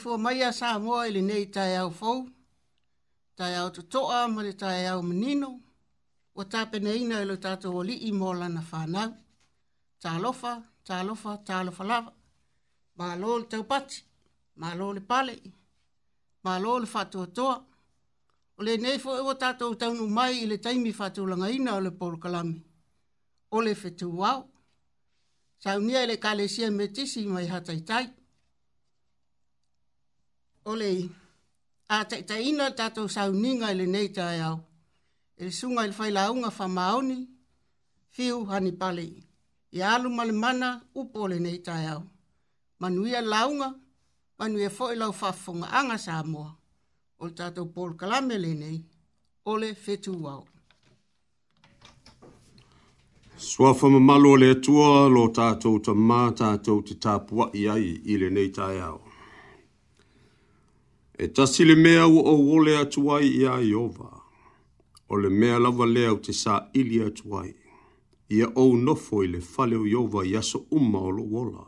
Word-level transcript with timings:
fo 0.00 0.16
mai 0.24 0.40
a 0.48 0.52
sa 0.58 0.68
moa 0.84 1.02
ili 1.08 1.22
nei 1.28 1.44
tae 1.54 1.72
au 1.82 1.90
fau, 2.00 2.16
tae 3.38 3.54
au 3.60 3.68
totoa, 3.76 4.18
ma 4.34 4.40
le 4.46 4.52
tae 4.62 4.88
au 4.92 5.00
menino, 5.08 5.48
wa 6.36 6.44
tape 6.44 6.78
neina 6.84 7.24
le 7.28 7.36
tato 7.44 7.68
o 7.78 7.82
li 7.88 7.96
i 8.08 8.12
mola 8.20 8.46
na 8.54 8.62
whanau, 8.70 9.10
tā 10.02 10.12
lofa, 10.24 10.52
tā 10.86 10.96
lofa, 11.08 11.32
tā 11.46 11.56
lofa 11.66 11.84
lava, 11.90 12.12
ma 12.98 13.08
lo 13.20 13.38
le 13.42 13.46
tau 13.52 13.62
pati, 13.70 14.02
ma 14.60 14.74
lo 14.78 14.92
le 14.96 15.00
pale, 15.10 15.34
ma 16.44 16.58
lo 16.62 16.78
le 16.82 16.88
whatua 16.94 17.26
toa, 17.38 17.56
o 18.58 18.62
le 18.64 18.76
nei 18.76 18.98
fua 19.02 19.18
ewa 19.20 19.34
tato 19.42 19.68
o 19.70 19.74
taunu 19.80 20.06
mai 20.18 20.42
ili 20.44 20.58
taimi 20.64 20.92
whatua 20.98 21.28
langa 21.30 21.48
ina 21.56 21.72
na 21.72 21.80
le 21.86 21.90
polo 22.00 22.16
kalam 22.22 22.48
o 23.54 23.60
le 23.64 23.74
fetu 23.74 24.08
wau, 24.22 24.42
Sa 25.62 25.74
unia 25.76 26.00
ele 26.02 26.16
kalesia 26.16 26.70
metisi 26.70 27.26
mai 27.26 27.46
hataitai. 27.46 28.06
tai 28.10 28.19
ole 30.64 31.08
a 31.88 32.04
te 32.08 32.22
te 32.28 32.34
ina 32.48 32.70
tato 32.76 33.02
sau 33.14 33.28
ninga 33.42 33.66
ele 33.72 33.86
nei 33.94 34.08
te 34.16 34.20
au. 34.46 34.58
Ele 35.38 35.50
sunga 35.58 35.82
ele 35.84 35.94
whai 35.98 36.10
launga 36.16 36.48
wha 36.58 36.66
maoni, 36.76 37.18
fiu 38.14 38.36
hani 38.50 38.72
pale. 38.80 39.04
E 39.76 39.82
alu 39.92 40.08
male 40.16 40.32
mana 40.42 40.68
upo 41.00 41.18
ele 41.26 41.38
nei 41.44 41.58
te 41.66 41.70
au. 41.92 42.02
Manuia 42.80 43.20
launga, 43.32 43.68
manuia 44.38 44.70
fwoi 44.76 44.94
lau 45.00 45.12
whafonga 45.20 45.66
anga 45.78 45.96
sa 46.04 46.14
moa. 46.32 46.50
Ole 47.20 47.30
tato 47.38 47.62
Paul 47.74 47.92
Kalame 48.00 48.34
ele 48.34 48.52
nei, 48.62 48.78
ole 49.50 49.68
fetu 49.84 50.12
wau. 50.24 50.42
Sua 53.50 53.74
fama 53.78 54.00
malo 54.00 54.36
le 54.42 54.50
tua 54.64 54.88
lo 55.14 55.22
tātou 55.36 55.76
ta 55.84 55.92
mā 56.08 56.22
tātou 56.40 56.78
te 56.86 56.94
tāpua 57.04 57.44
iai 57.60 57.86
ile 58.12 58.28
nei 58.36 58.50
tāiao 58.56 58.98
e 61.22 61.28
tasi 61.28 61.64
le 61.64 61.74
mea 61.74 62.06
ua 62.06 62.22
o 62.30 62.36
wole 62.42 62.78
atu 62.78 63.12
ai 63.12 63.28
i 63.28 63.46
a 63.46 63.60
Iova, 63.60 64.10
o 65.08 65.16
le 65.18 65.28
mea 65.28 65.58
lava 65.58 65.86
lea 65.86 66.12
o 66.12 66.16
te 66.16 66.32
sā 66.32 66.54
ili 66.72 67.02
atu 67.04 67.34
ai, 67.38 67.52
ia 68.28 68.48
o 68.56 68.64
nofo 68.76 69.20
i 69.24 69.28
le 69.28 69.40
fale 69.40 69.76
o 69.76 69.84
Iova 69.86 70.22
i 70.26 70.32
aso 70.40 70.62
umma 70.70 70.98
o 71.02 71.10
lo 71.10 71.24
wola. 71.30 71.66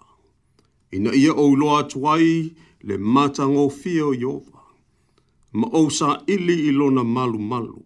Ina 0.96 1.12
ia 1.14 1.34
o 1.34 1.50
loa 1.56 1.80
atu 1.84 2.00
ai 2.08 2.48
le 2.80 2.96
matang 2.96 3.58
o 3.58 3.68
fia 3.68 4.06
o 4.06 4.14
Iova, 4.14 4.62
ma 5.52 5.68
o 5.82 5.84
sā 5.98 6.16
ili 6.26 6.56
i 6.68 6.72
lona 6.72 7.04
malu 7.04 7.38
malu. 7.38 7.84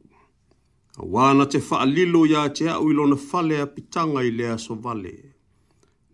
A 1.03 1.03
wāna 1.03 1.49
te 1.51 1.59
whaalilo 1.59 2.23
ia 2.31 2.47
te 2.49 2.71
au 2.71 2.93
i 2.95 2.95
lona 2.95 3.19
fale 3.19 3.59
a 3.61 3.67
pitanga 3.67 4.23
i 4.23 4.31
le 4.31 4.53
aso 4.55 4.79
vale. 4.79 5.17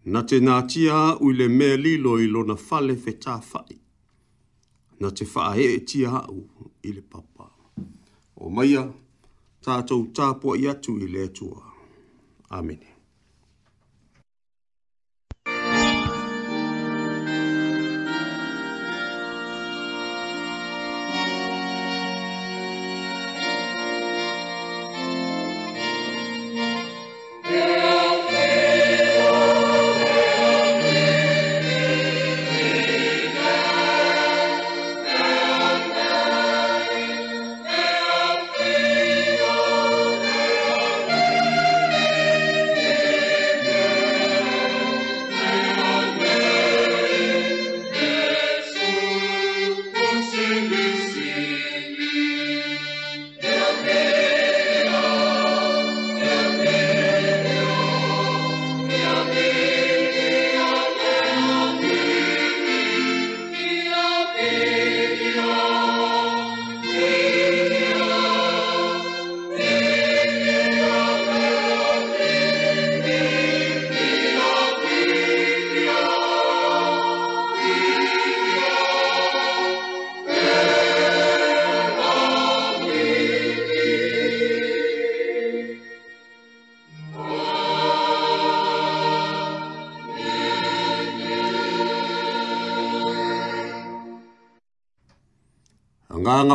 Na 0.04 0.24
te 0.24 0.40
nātia 0.40 1.18
ui 1.20 1.36
le 1.36 1.46
mea 1.58 1.76
lilo 1.76 2.16
i 2.18 2.26
lona 2.26 2.56
fale 2.56 2.96
fetā 3.04 3.36
fai 3.44 3.81
na 5.02 5.10
te 5.10 5.26
whae 5.34 5.64
e 5.76 5.78
tia 5.80 6.10
hau 6.14 6.44
i 6.86 6.92
le 6.94 7.02
papa. 7.02 7.48
O 8.38 8.50
maia, 8.54 8.86
tātou 9.66 10.06
tāpua 10.14 10.54
i 10.62 10.68
atu 10.70 10.96
i 11.02 11.10
le 11.10 11.26
tua. 11.34 11.62
Amene. 12.52 12.91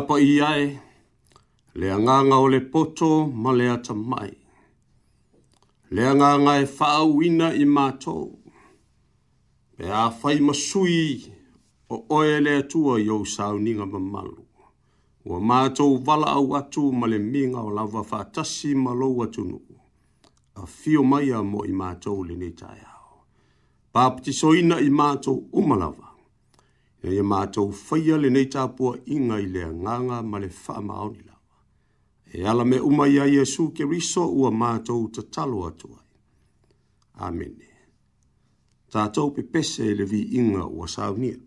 tapa 0.07 0.19
i 0.21 0.39
ae, 0.41 0.67
le 1.75 1.87
anganga 1.91 2.37
o 2.39 2.47
le 2.49 2.59
poto 2.71 3.27
ma 3.27 3.51
le 3.51 3.69
ata 3.69 3.93
mai. 3.93 4.31
Le 5.91 6.01
anganga 6.07 6.53
e 6.63 6.67
whaau 6.79 7.21
ina 7.27 7.47
i 7.53 7.65
mātou, 7.75 8.29
pe 9.75 9.83
whai 10.21 10.39
masui 10.39 11.27
o 11.89 11.99
oe 12.15 12.39
le 12.39 12.53
atua 12.63 13.01
i 13.03 13.09
au 13.09 13.25
sauninga 13.25 13.85
ma 13.85 13.99
malu. 13.99 14.39
Ua 15.25 15.39
mātou 15.41 15.99
wala 16.07 16.37
au 16.39 16.55
atu 16.55 16.91
ma 16.91 17.07
le 17.07 17.19
minga 17.19 17.59
o 17.59 17.69
lawa 17.69 18.01
whātasi 18.11 18.75
ma 18.75 18.93
lou 18.93 19.23
atu 19.23 19.43
A 20.55 20.65
fio 20.65 21.03
mai 21.03 21.29
a 21.31 21.43
mo 21.43 21.65
i 21.65 21.71
mātou 21.73 22.23
le 22.23 22.33
ne 22.35 22.49
tai 22.55 22.79
au. 22.95 23.25
Pāpiti 23.93 24.33
soina 24.33 24.79
i 24.79 24.89
mātou 24.89 25.43
umalawa 25.51 26.06
e 27.07 27.15
ia 27.15 27.23
e 27.23 27.27
mātou 27.31 27.71
whaia 27.81 28.17
le 28.21 28.29
nei 28.35 28.45
tāpua 28.53 28.91
inga 29.15 29.37
i 29.43 29.47
lea 29.53 29.69
nganga 29.79 30.17
ma 30.29 30.41
le 30.43 30.49
wha 30.53 30.81
maon 30.81 31.13
i 31.19 31.23
lawa. 31.23 31.39
E 32.39 32.43
ala 32.51 32.65
me 32.65 32.77
umai 32.89 33.17
a 33.23 33.25
Iesu 33.25 33.69
ke 33.75 33.85
riso 33.87 34.25
ua 34.27 34.51
mātou 34.51 35.07
ta 35.13 35.21
talo 35.23 35.63
atuai. 35.69 36.03
Amene. 37.27 37.71
Tātou 38.91 39.31
pe 39.35 39.43
pese 39.43 39.85
e 39.91 39.95
le 39.95 40.05
vi 40.05 40.25
inga 40.41 40.65
ua 40.67 40.87
saunia. 40.87 41.39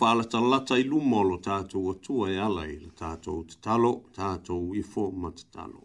whālata 0.00 0.38
lata 0.52 0.74
ilu 0.82 0.90
lumo 0.90 1.20
lo 1.28 1.36
tātou 1.46 1.90
atua 1.92 2.30
e 2.34 2.38
ala 2.46 2.62
i 2.74 2.76
le 2.84 2.90
tātou 3.00 3.42
te 3.48 3.56
talo, 3.64 3.92
tātou 4.16 4.74
i 4.80 4.82
fō 4.92 5.04
matatalo. 5.22 5.80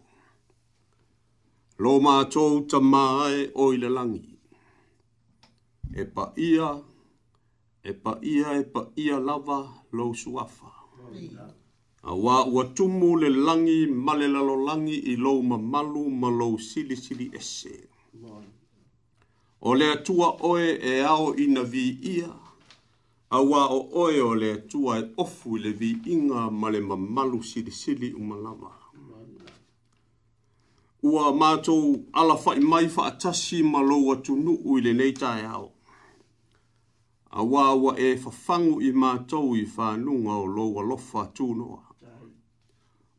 Lo 1.82 1.94
mātou 2.04 2.58
ta 2.70 2.80
māe 2.92 3.46
o 3.62 3.70
i 3.74 3.78
le 3.82 3.88
langi. 3.96 4.30
E 6.02 6.04
pa 6.14 6.26
ia, 6.48 6.70
e 7.90 7.92
pa 8.02 8.18
ia, 8.34 8.52
e 8.62 8.64
pa 8.74 8.84
ia 9.04 9.18
lava 9.28 9.60
lo 9.96 10.10
suafa. 10.22 10.68
A 12.08 12.14
wā 12.24 12.36
ua 12.50 12.64
tumu 12.76 13.14
le 13.22 13.30
langi 13.46 13.80
malelalo 14.06 14.56
langi 14.66 14.98
i 15.12 15.16
lo 15.16 15.34
mamalu 15.50 16.04
ma 16.22 16.28
lo 16.40 16.52
sili 16.68 16.96
sili 17.04 17.30
ese. 17.42 17.76
O 19.68 19.74
le 19.76 19.90
atua 19.94 20.30
oe 20.50 20.76
e 20.92 21.00
ao 21.04 21.32
ina 21.46 21.62
vi 21.72 21.88
ia. 22.14 22.28
Ia. 22.28 22.30
Awa 23.32 23.66
o 23.70 23.86
oe 23.92 24.18
o 24.20 24.34
le 24.34 24.56
tua 24.66 24.98
e 24.98 25.02
ofu 25.16 25.56
le 25.56 25.70
vi 25.70 25.90
inga 26.06 26.50
ma 26.50 26.68
le 26.70 26.80
mamalu 26.80 27.42
siri 27.44 27.70
siri 27.70 28.12
umalama. 28.12 28.70
Ua 31.02 31.30
mātou 31.32 32.02
ala 32.12 32.34
fai 32.36 32.58
mai 32.60 32.88
fa 32.88 33.02
atasi 33.06 33.62
ma 33.62 33.80
lou 33.80 34.10
atu 34.12 34.34
nuu 34.36 34.76
i 34.78 34.80
le 34.82 34.92
neitai 34.92 35.46
au. 35.46 35.70
Awa 37.30 37.74
wa 37.78 37.92
e 37.98 38.16
fafangu 38.16 38.80
i 38.82 38.90
mātou 38.92 39.54
i 39.56 39.62
whanunga 39.76 40.34
o 40.34 40.44
lou 40.46 40.80
alofa 40.82 41.28
tū 41.34 41.54
noa. 41.54 41.80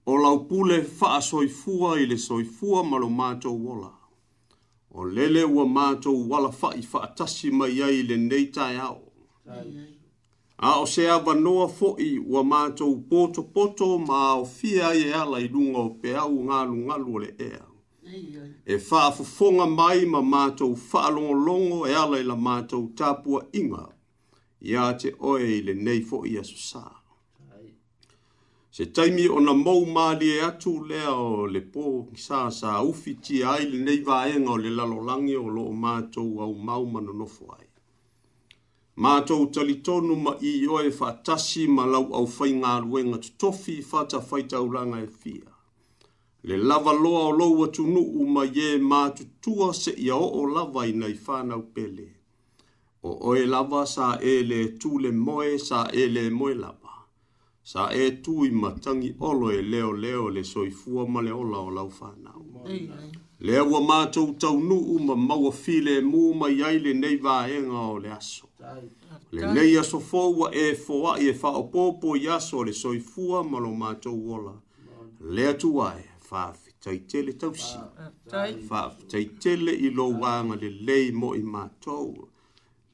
O 0.05 0.17
lau 0.19 0.43
pule 0.43 0.81
faa 0.83 1.21
soifua 1.21 1.95
i 2.01 2.05
le 2.05 2.17
soifua 2.17 2.83
ma 2.83 2.97
lo 2.99 3.07
mātou 3.09 3.55
wola. 3.65 3.93
O 4.91 5.05
lele 5.07 5.45
ua 5.47 5.65
mātou 5.65 6.27
wala 6.29 6.51
fai 6.51 6.81
fa 6.81 7.05
atasi 7.07 7.51
mai 7.51 7.79
ai 7.81 8.01
le 8.03 8.17
neitai 8.17 8.75
au. 8.79 8.99
Dai 9.45 9.87
a 10.67 10.71
o 10.81 10.85
se 10.85 11.09
ava 11.09 11.33
noa 11.33 11.65
foi 11.77 12.07
ua 12.19 12.41
mātou 12.45 12.93
poto 13.09 13.41
poto 13.53 13.85
ma 14.09 14.17
o 14.41 14.45
fia 14.45 14.91
e 14.93 15.09
ala 15.21 15.39
i 15.41 15.47
lunga 15.53 15.79
o 15.87 15.89
pe 16.01 16.11
au 16.23 16.29
ngā 16.47 16.59
lunga 16.71 16.97
lore 17.05 17.29
ea. 17.49 17.65
E 18.73 18.77
whaafufonga 18.87 19.65
mai 19.77 20.05
ma 20.13 20.21
mātou 20.33 20.77
whaalongolongo 20.89 21.79
e 21.89 21.95
ala 22.03 22.19
i 22.21 22.27
la 22.29 22.35
mātou 22.47 22.91
tāpua 22.99 23.41
inga 23.61 23.87
ia 24.71 24.85
te 25.03 25.15
oe 25.33 25.41
i 25.57 25.61
le 25.67 25.73
nei 25.85 26.01
fo 26.09 26.21
i 26.29 26.37
aso 26.43 26.83
Se 28.75 28.85
taimi 28.85 29.25
o 29.27 29.39
na 29.43 29.51
mou 29.53 29.81
māli 29.85 30.29
e 30.37 30.37
atu 30.47 30.71
lea 30.89 31.09
o 31.11 31.45
le 31.53 31.59
pō 31.73 32.05
ki 32.13 32.21
sā 32.29 32.45
sā 32.59 32.77
ufi 32.91 33.17
ti 33.23 33.41
ai 33.43 33.65
le 33.71 33.79
nei 33.87 33.99
vaenga 34.09 34.53
o 34.53 34.61
le 34.63 34.69
lalolangi 34.77 35.35
o 35.41 35.47
lo 35.49 35.65
o 35.73 35.73
mātou 35.73 36.39
au 36.45 36.53
mau 36.53 36.85
manonofo 36.87 37.49
ai. 37.57 37.67
Mātou 38.97 39.45
tali 39.53 39.75
talitonu 39.79 40.17
ma 40.19 40.31
i 40.43 40.65
oe 40.67 40.89
whātasi 40.91 41.65
ma 41.71 41.85
lau 41.87 42.09
au 42.19 42.25
whai 42.27 42.49
ngā 42.57 42.71
ruenga 42.83 43.17
tutofi 43.23 43.75
whata 43.91 44.19
whaita 44.19 44.59
uranga 44.65 44.99
e 44.99 45.05
fia. 45.07 45.53
Le 46.43 46.57
lava 46.57 46.91
loa 46.91 47.21
o 47.29 47.29
loa 47.31 47.69
tunu 47.71 48.01
u 48.01 48.27
ma 48.27 48.43
ye 48.43 48.75
mātu 48.79 49.29
tua 49.41 49.69
se 49.73 49.93
ia 49.97 50.15
o 50.15 50.27
o 50.41 50.43
lava 50.45 50.83
i 50.89 50.91
nei 50.91 51.13
whānau 51.15 51.63
pele. 51.73 52.09
O 53.03 53.15
oe 53.31 53.45
lava 53.45 53.85
sa 53.87 54.17
e 54.19 54.35
le 54.43 54.59
tū 54.77 54.99
le 54.99 55.11
moe 55.15 55.55
sa 55.57 55.85
e 55.93 56.09
le 56.09 56.25
moe 56.29 56.53
lava. 56.53 56.99
Sa 57.63 57.87
e 57.95 58.09
tū 58.21 58.41
i 58.45 58.51
matangi 58.51 59.15
olo 59.19 59.51
e 59.55 59.61
leo 59.61 59.93
leo 59.95 60.27
le 60.27 60.43
soifua 60.43 61.07
ma 61.07 61.21
le 61.21 61.31
ola 61.31 61.63
o 61.63 61.69
lau 61.69 61.87
whānau. 61.87 62.67
Lea 63.39 63.63
ua 63.63 63.79
mātou 63.87 64.35
tau 64.37 64.59
nu 64.59 64.75
u 64.75 64.99
ma 64.99 65.15
maua 65.15 65.51
file 65.53 66.01
mu 66.03 66.33
ma 66.33 66.51
iai 66.51 66.77
le 66.79 66.93
nei 66.93 67.17
vāenga 67.17 67.89
o 67.89 67.97
le 67.97 68.11
aso. 68.19 68.50
Le 69.35 69.41
nei 69.53 69.73
aso 69.81 69.97
fōu 70.09 70.31
wa 70.39 70.47
e 70.63 70.65
fōa 70.85 71.11
i 71.23 71.29
e 71.31 71.33
whao 71.41 71.61
pōpō 71.73 72.09
i 72.23 72.25
aso 72.37 72.61
le 72.67 72.71
soifua 72.81 73.39
malo 73.51 73.71
mātou 73.81 74.13
wola. 74.27 74.53
Le 75.33 75.43
atu 75.51 75.69
wae, 75.77 76.03
whaafi 76.29 76.69
taitele 76.83 77.33
tausi. 77.41 77.79
Whaafi 78.69 79.07
taitele 79.11 79.71
i 79.87 79.89
lo 79.97 80.05
wanga 80.21 80.55
le 80.63 80.69
lei 80.87 81.07
mo 81.21 81.31
i 81.41 81.43
mātou. 81.55 82.27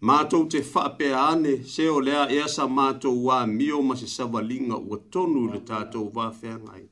Mātou 0.07 0.47
te 0.53 0.61
whaapea 0.71 1.19
ane, 1.33 1.55
se 1.73 1.89
o 1.95 1.99
lea 2.07 2.23
e 2.37 2.41
asa 2.47 2.67
mātou 2.79 3.19
wā 3.27 3.41
mio 3.57 3.81
ma 3.87 3.95
se 3.99 4.07
savalinga 4.15 4.79
ua 4.87 5.01
tonu 5.17 5.47
le 5.53 5.59
tātou 5.69 6.07
wāwhea 6.15 6.55
ngai. 6.63 6.83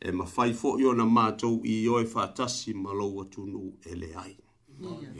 E 0.00 0.10
mawhaifo 0.16 0.74
i 0.82 0.90
ona 0.94 1.06
mātou 1.18 1.60
i 1.76 1.82
oe 1.94 2.02
whaatasi 2.14 2.74
malo 2.74 3.06
watunu 3.20 3.68
ele 3.86 4.12
aina 4.24 4.46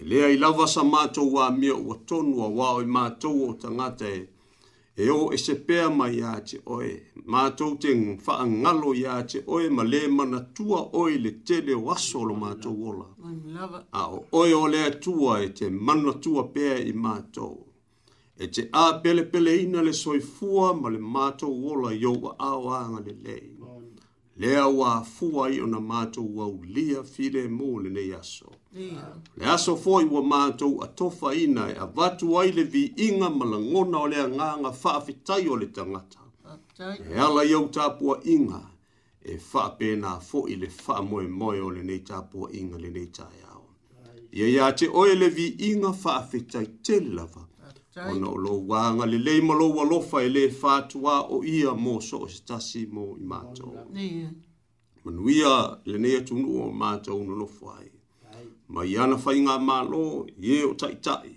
e 0.01 0.03
lea 0.11 0.29
i 0.35 0.37
lava 0.43 0.67
sa 0.75 0.83
mātou 0.95 1.29
wā 1.37 1.47
mea 1.61 1.75
ua 1.85 1.97
tonu 2.11 2.37
a 2.47 2.49
wā 2.59 2.69
oi 2.81 2.85
mātou 2.97 3.43
o 3.49 3.53
tangata 3.63 4.09
e 4.19 4.21
e 5.05 5.07
o 5.15 5.21
e 5.37 5.39
se 5.45 5.55
pēa 5.69 5.89
mai 5.99 6.21
a 6.33 6.33
te 6.49 6.61
oe 6.77 6.89
mātou 7.35 7.77
te 7.83 7.93
wha 8.25 8.37
ngalo 8.63 8.95
i 9.01 9.05
a 9.17 9.19
te 9.33 9.43
oe 9.55 9.69
ma 9.77 9.85
le 9.93 10.01
mana 10.19 10.41
tua 10.57 10.81
oe 11.01 11.19
le 11.25 11.33
tele 11.49 11.77
o 11.83 11.85
aso 11.97 12.23
mātou 12.41 12.89
ola 12.93 13.85
a 14.01 14.07
o 14.17 14.23
oe 14.41 14.55
o 14.63 14.67
lea 14.75 14.91
tua 15.07 15.41
e 15.47 15.51
te 15.61 15.69
mana 15.89 16.15
tua 16.25 16.47
pēa 16.57 16.79
i 16.93 16.95
mātou 17.07 17.57
e 18.45 18.49
te 18.57 18.65
a 18.85 18.87
pele 19.05 19.25
pele 19.33 19.57
ina 19.65 19.85
le 19.89 19.93
soifua 20.03 20.69
ma 20.81 20.89
le 20.97 21.03
mātou 21.17 21.73
ola 21.75 21.93
i 22.03 22.05
o 22.13 22.15
wa 22.25 22.33
awanga 22.51 23.05
le 23.09 23.15
lei 23.27 23.47
lea 24.41 24.65
wā 24.79 24.93
fua 25.15 25.51
i 25.55 25.61
ona 25.67 25.81
mātou 25.93 26.27
wau 26.41 26.57
lia 26.75 27.05
file 27.13 27.43
mō 27.53 27.73
le 27.85 27.91
ne 27.93 28.07
yaso. 28.09 28.57
Le 29.39 29.45
aso 29.55 29.73
foi 29.85 30.05
wa 30.15 30.23
mato 30.33 30.67
a 30.85 30.87
tofa 30.99 31.29
ina 31.45 31.63
e 31.73 31.75
a 31.85 31.87
vatu 31.97 32.27
ai 32.41 32.51
le 32.59 32.65
vi 32.73 32.83
inga 33.07 33.29
malangona 33.39 33.97
o 34.05 34.07
le 34.13 34.17
anganga 34.27 34.71
whaafitai 34.81 35.45
o 35.53 35.55
le 35.61 35.67
tangata. 35.77 36.21
E 37.13 37.15
ala 37.27 37.43
iau 37.51 37.65
tāpua 37.75 38.15
inga 38.35 38.63
e 39.33 39.35
whaapena 39.49 40.11
fo 40.29 40.39
i 40.53 40.55
le 40.63 40.69
wha 40.85 40.97
moe 41.11 41.27
moe 41.41 41.59
o 41.67 41.71
le 41.77 41.83
nei 41.89 42.01
tāpua 42.11 42.47
inga 42.61 42.77
le 42.85 42.91
nei 42.97 43.09
tāi 43.17 43.39
au. 43.55 43.63
Ia 44.39 44.47
ia 44.55 44.69
te 44.79 44.87
oe 45.01 45.15
le 45.23 45.29
vi 45.37 45.47
inga 45.71 45.91
whaafitai 46.03 46.67
te 46.87 46.95
lava. 47.17 47.43
Ona 48.13 48.27
o 48.31 48.37
lo 48.45 48.53
wanga 48.71 49.05
le 49.11 49.19
lei 49.19 49.41
malo 49.43 49.67
wa 49.77 49.85
lofa 49.91 50.23
e 50.23 50.29
le 50.37 50.45
whaatua 50.61 51.15
o 51.35 51.43
ia 51.43 51.71
mō 51.85 51.95
so 52.09 52.19
o 52.27 52.29
stasi 52.37 52.87
mō 52.95 53.05
i 53.21 53.25
mātou. 53.31 53.75
Manuia 55.05 55.55
le 55.91 55.97
nei 55.99 56.15
atunu 56.21 56.49
o 56.63 56.67
mātou 56.83 57.19
no 57.27 57.35
lofa 57.43 57.67
ai 57.81 57.91
ma 58.73 58.85
ia 58.87 59.05
na 59.11 59.17
fai 59.19 59.41
ngā 59.43 59.57
mālo 59.67 60.01
i 60.39 60.53
e 60.57 60.61
o 60.67 60.75
tai 60.79 60.95
tai. 61.05 61.35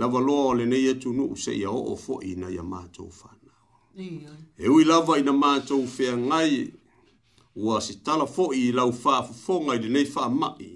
Lava 0.00 0.18
loa 0.20 0.46
o 0.52 0.54
lenei 0.60 0.88
atu 0.92 1.12
e 1.12 1.16
nuu 1.16 1.36
se 1.42 1.52
ia 1.54 1.70
o 1.70 1.82
o 1.92 1.96
fo 2.04 2.16
i 2.30 2.32
na 2.40 2.48
ia 2.50 2.62
mātou 2.62 3.08
whana. 3.18 4.32
E 4.58 4.68
ui 4.68 4.84
lava 4.84 5.18
i 5.20 5.26
na 5.26 5.32
mātou 5.42 5.84
whea 5.96 6.16
ngai 6.16 6.54
ua 7.64 7.80
si 7.80 7.98
tala 8.04 8.26
fo 8.26 8.48
i 8.60 8.72
lau 8.72 8.90
wha 9.02 9.20
fufonga 9.28 9.76
i 9.76 9.88
nei 9.92 10.06
wha 10.14 10.28
mai. 10.40 10.72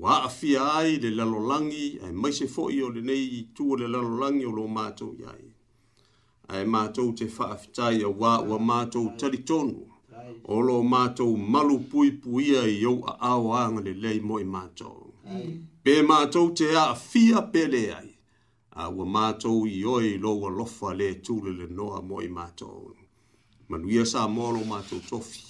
Wa 0.00 0.20
a 0.28 0.28
fia 0.28 0.62
ai 0.80 0.96
le 1.00 1.10
lalolangi 1.18 1.88
ai 2.04 2.12
mai 2.12 2.32
se 2.32 2.46
fo 2.46 2.68
i 2.70 2.80
o 2.82 2.88
nei 3.08 3.22
i 3.40 3.42
tua 3.56 3.78
le 3.80 3.88
lalolangi 3.94 4.44
o 4.50 4.52
lo 4.58 4.66
mātou 4.76 5.16
iai. 5.20 5.48
Ai 6.52 6.64
mātou 6.66 7.14
te 7.16 7.24
wha 7.38 7.50
a 7.54 7.56
fitai 7.56 8.02
a 8.04 8.10
wā 8.20 8.32
ua 8.46 8.58
mātou 8.60 9.16
tali 9.18 9.40
olo 10.48 10.82
mātou 10.92 11.36
malu 11.52 11.78
pui 11.90 12.10
puia 12.22 12.62
i 12.68 12.80
au 12.88 12.98
a 13.10 13.14
au 13.36 13.52
anga 13.62 13.80
le 13.86 13.92
lei 14.04 14.20
mo 14.28 14.38
i 14.42 14.48
mātou. 14.56 15.10
Pē 15.84 15.94
mātou 16.08 16.52
te 16.58 16.68
a 16.80 16.84
fia 16.98 17.42
pele 17.54 17.80
ai, 17.98 18.10
a 18.82 18.88
ua 18.92 19.06
mātou 19.16 19.64
i 19.70 19.80
oi 19.96 20.14
loa 20.24 20.50
lofa 20.58 20.92
le 20.98 21.10
tūle 21.24 21.54
le 21.60 21.66
noa 21.78 22.00
mo 22.08 22.20
i 22.24 22.28
mātou. 22.38 22.92
Manuia 23.68 24.04
sa 24.12 24.26
mōlo 24.36 24.64
mātou 24.68 25.00
tofi. 25.08 25.42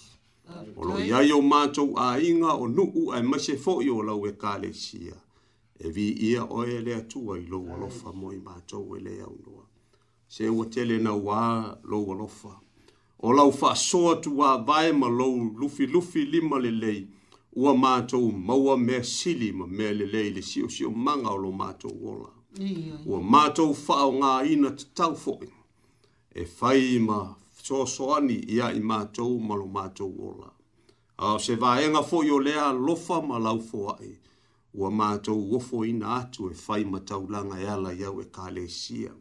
Olo 0.76 0.99
i 1.02 1.11
ai 1.19 1.31
au 1.35 1.40
mātou 1.52 1.95
a 2.00 2.14
inga 2.31 2.52
o 2.54 2.69
nuu 2.71 3.11
ai 3.16 3.23
mase 3.26 3.57
fo 3.61 3.78
i 3.83 3.88
o 3.90 4.02
lau 4.09 4.26
e 4.28 4.35
kāle 4.43 4.73
sia. 4.87 5.16
E 5.78 5.90
vi 5.90 6.09
ia 6.31 6.45
oe 6.45 6.81
le 6.87 6.95
atua 7.02 7.38
i 7.40 7.47
loa 7.50 7.78
lofa 7.81 8.12
mo 8.14 8.31
i 8.33 8.38
mātou 8.38 8.97
e 8.99 9.02
le 9.02 9.16
au 9.26 9.35
noa. 9.40 9.62
Se 10.35 10.47
ua 10.50 10.66
tele 10.66 10.99
na 11.02 11.12
wā 11.16 11.43
loa 11.90 12.14
lofa. 12.23 12.52
Mm 12.59 12.63
o 13.26 13.33
lau 13.33 13.52
faasoa 13.52 14.16
tu 14.16 14.43
a 14.45 14.57
vae 14.69 14.93
ma 14.93 15.09
lou 15.09 15.37
lufi 15.61 15.87
lufi 15.87 16.25
lima 16.25 16.59
lelei 16.59 17.07
ua 17.52 17.75
matou 17.76 18.31
maua 18.33 18.76
mea 18.78 19.04
sili 19.04 19.52
ma 19.52 19.66
mea 19.66 19.93
lelei 19.93 20.31
le 20.31 20.43
siosio 20.43 20.90
maga 20.90 21.31
o 21.31 21.37
lo 21.37 21.50
matou 21.52 21.95
ola 22.12 22.31
ua 23.07 23.21
matou 23.23 23.71
faaaogāina 23.85 24.71
tatau 24.78 25.14
foʻi 25.25 25.49
e 26.40 26.45
fai 26.57 26.99
ma 26.99 27.19
soasoani 27.64 28.37
ia 28.54 28.66
i 28.78 28.81
matou 28.81 29.40
ma 29.40 29.54
lo 29.54 29.66
matou 29.66 30.12
ola 30.31 30.50
ao 31.25 31.38
se 31.38 31.54
vaega 31.62 32.00
foʻi 32.11 32.31
o 32.31 32.38
lea 32.47 32.66
alofa 32.69 33.23
ma 33.28 33.38
lau 33.38 33.59
foaʻi 33.71 34.11
ua 34.75 34.90
matou 34.90 35.57
ofoina 35.57 36.07
atu 36.21 36.50
e 36.50 36.54
fai 36.54 36.85
ma 36.85 37.00
taulaga 37.00 37.57
e 37.61 37.66
ala 37.75 37.90
iau 37.95 38.21
e 38.21 38.25
kalesia 38.26 39.14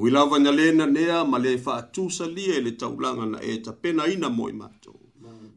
Ui 0.00 0.10
lawa 0.14 0.36
nga 0.40 0.52
lena 0.58 0.84
nea 0.96 1.18
ma 1.30 1.36
le 1.44 1.52
faa 1.64 1.82
tusa 1.94 2.24
lia 2.36 2.52
ele 2.58 2.72
taulanga 2.80 3.24
na 3.32 3.38
e 3.52 3.54
ta 3.64 3.72
pena 3.82 4.02
ina 4.14 4.28
moi 4.38 4.54
mato. 4.60 4.92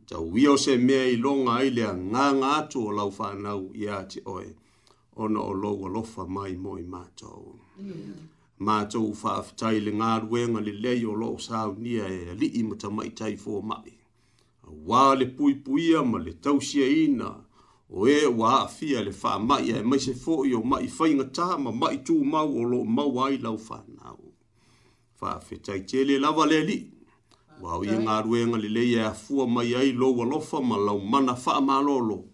Ta 0.10 0.16
o 0.52 0.56
se 0.64 0.74
mea 0.88 1.06
i 1.14 1.18
longa 1.26 1.56
ile 1.70 1.84
a 1.92 1.94
nganga 2.12 2.48
atu 2.60 2.78
o 2.88 2.92
lau 2.98 3.10
faa 3.20 3.34
nau 3.46 3.64
i 3.82 3.86
ati 4.00 4.20
oe. 4.36 4.50
Ona 5.24 5.40
o 5.50 5.54
lo 5.62 5.72
lofa 5.96 6.24
mai 6.36 6.54
moi 6.66 6.84
mato. 6.94 7.32
Mato 8.68 9.00
u 9.12 9.14
faa 9.22 9.42
fitai 9.48 9.78
le 9.86 9.92
ngā 10.00 10.10
ruenga 10.24 10.60
le 10.68 10.74
lei 10.84 11.02
o 11.12 11.14
lo 11.22 11.30
sao 11.48 11.70
nia 11.84 12.06
e 12.20 12.36
li 12.40 12.48
ima 12.60 12.76
ta 12.82 12.88
mai 12.96 13.10
tai 13.20 13.34
fō 13.44 13.54
mai. 13.70 13.92
Wa 14.88 15.04
le 15.20 15.26
pui 15.36 15.54
puia 15.66 16.00
ma 16.12 16.18
le 16.26 16.34
tausia 16.44 16.88
ina 17.08 17.30
o 17.92 18.08
e 18.08 18.26
wa 18.26 18.64
afia 18.66 19.04
le 19.04 19.12
wha 19.24 19.40
mai 19.40 19.70
e 19.72 19.82
mai 19.84 20.00
se 20.00 20.14
fo 20.14 20.46
i 20.46 20.54
o 20.54 20.62
mai 20.64 20.90
whai 21.00 21.14
ngata 21.16 21.58
ma 21.58 21.72
mai 21.72 21.98
tū 21.98 22.24
mau 22.24 22.50
o 22.60 22.64
lo 22.64 22.84
mau 22.84 23.20
ai 23.26 23.38
lau 23.38 23.58
whanau. 23.58 24.20
Wha 25.20 25.40
whetai 25.40 25.86
tele 25.86 26.20
lawa 26.20 26.46
le 26.46 26.62
li. 26.64 26.90
Wau 27.62 27.84
i 27.84 27.88
ngā 27.96 28.24
ruenga 28.26 28.58
le 28.58 28.70
leia 28.70 29.02
e 29.04 29.08
a 29.08 29.14
fua 29.14 29.48
mai 29.48 29.74
ai 29.76 29.92
lo 29.92 30.12
wa 30.14 30.26
lofa 30.26 30.60
ma 30.62 30.76
lau 30.78 31.00
mana 31.00 31.34
wha 31.34 31.62
ma 31.62 31.82
lolo. 31.82 32.26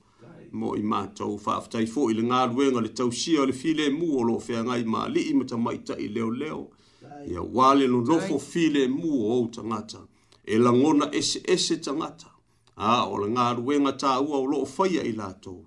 Mo 0.51 0.73
i 0.75 0.81
mātou 0.81 1.37
wha 1.37 1.57
aftai 1.59 1.85
fo 1.85 2.09
i 2.09 2.13
le 2.13 2.23
ngā 2.23 2.47
ruenga 2.53 2.81
le 2.81 2.89
tau 2.89 3.11
sia 3.11 3.45
le 3.45 3.53
file 3.53 3.89
mu 3.93 4.17
o 4.17 4.23
lo 4.23 4.39
whea 4.39 4.63
ngai 4.63 4.83
ma 4.85 5.07
li 5.07 5.29
i 5.29 5.33
mata 5.33 5.57
mai 5.57 5.77
ta 5.83 5.93
i 5.97 6.07
leo 6.07 6.29
leo. 6.31 6.69
Ia 7.27 7.41
wale 7.41 7.87
no 7.87 8.01
nofo 8.01 8.39
file 8.39 8.87
mu 8.87 9.25
o 9.33 9.47
tangata. 9.51 9.99
E 10.45 10.57
langona 10.57 11.09
ese 11.13 11.41
ese 11.45 11.77
tangata 11.79 12.38
a 12.81 13.05
o 13.05 13.17
le 13.17 13.27
galuega 13.35 13.91
taua 13.99 14.35
o 14.43 14.45
loo 14.45 14.65
faia 14.65 15.01
i 15.03 15.11
latou 15.11 15.65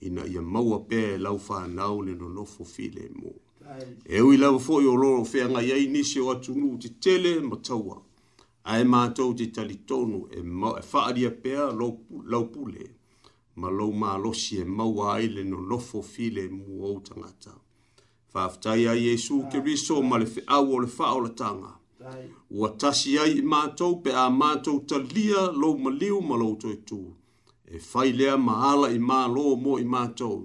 ina 0.00 0.26
ia 0.26 0.42
maua 0.42 0.78
pea 0.80 1.14
e 1.14 1.18
lau 1.18 1.38
fanau 1.38 2.02
le 2.02 2.14
nonofo 2.14 2.64
filemo 2.64 3.32
e 4.04 4.20
ui 4.20 4.36
lava 4.36 4.58
foʻi 4.58 4.86
o 4.88 4.96
lolo 4.96 5.24
feagai 5.24 5.70
ai 5.72 5.86
nisi 5.88 6.18
o 6.20 6.34
atunū 6.34 6.76
tele 7.00 7.36
e 7.38 7.40
ma 7.40 7.56
taua 7.56 8.02
ae 8.64 8.84
matou 8.84 9.34
te 9.34 9.46
talitonu 9.46 10.28
e, 10.32 10.40
e 10.78 10.82
faaalia 10.82 11.30
pea 11.30 11.70
lau 12.30 12.44
pule 12.52 12.90
ma 13.56 13.70
lou 13.70 13.92
malosi 13.92 14.58
e 14.60 14.64
maua 14.64 15.14
ai 15.16 15.28
le 15.28 15.44
nonofo 15.44 16.02
filemu 16.02 16.82
ou 16.82 17.00
tagata 17.00 17.54
faafetai 18.32 18.86
a 18.88 18.94
iesu 18.94 19.44
keriso 19.52 20.02
ma 20.02 20.18
le 20.18 20.26
feʻau 20.26 20.74
o 20.74 20.80
le 20.80 20.86
faaolataga 20.86 21.79
Ua 22.56 22.68
tasi 22.80 23.10
ai 23.22 23.32
i 23.38 23.42
mātou 23.52 23.94
pe 24.04 24.12
a 24.24 24.24
mātou 24.42 24.76
talia 24.90 25.40
lou 25.62 25.74
maliu 25.84 26.18
ma 26.28 26.36
lou 26.42 26.54
toi 26.62 26.76
tū. 26.88 27.00
E 27.76 27.76
whai 27.88 28.10
lea 28.20 28.36
maala 28.46 28.88
i 28.98 29.00
mā 29.08 29.18
lō 29.34 29.44
mō 29.64 29.74
i 29.84 29.86
mātou. 29.94 30.38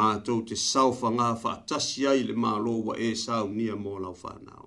Mātou 0.00 0.40
te 0.48 0.56
saufa 0.62 1.10
ngā 1.18 1.28
wha 1.42 1.52
tasi 1.72 2.06
ai 2.12 2.22
le 2.28 2.34
mā 2.44 2.52
lō 2.64 2.72
wa 2.88 2.94
e 3.08 3.10
sāu 3.24 3.50
nia 3.58 3.76
mō 3.84 3.94
lau 4.04 4.14
whanau. 4.22 4.64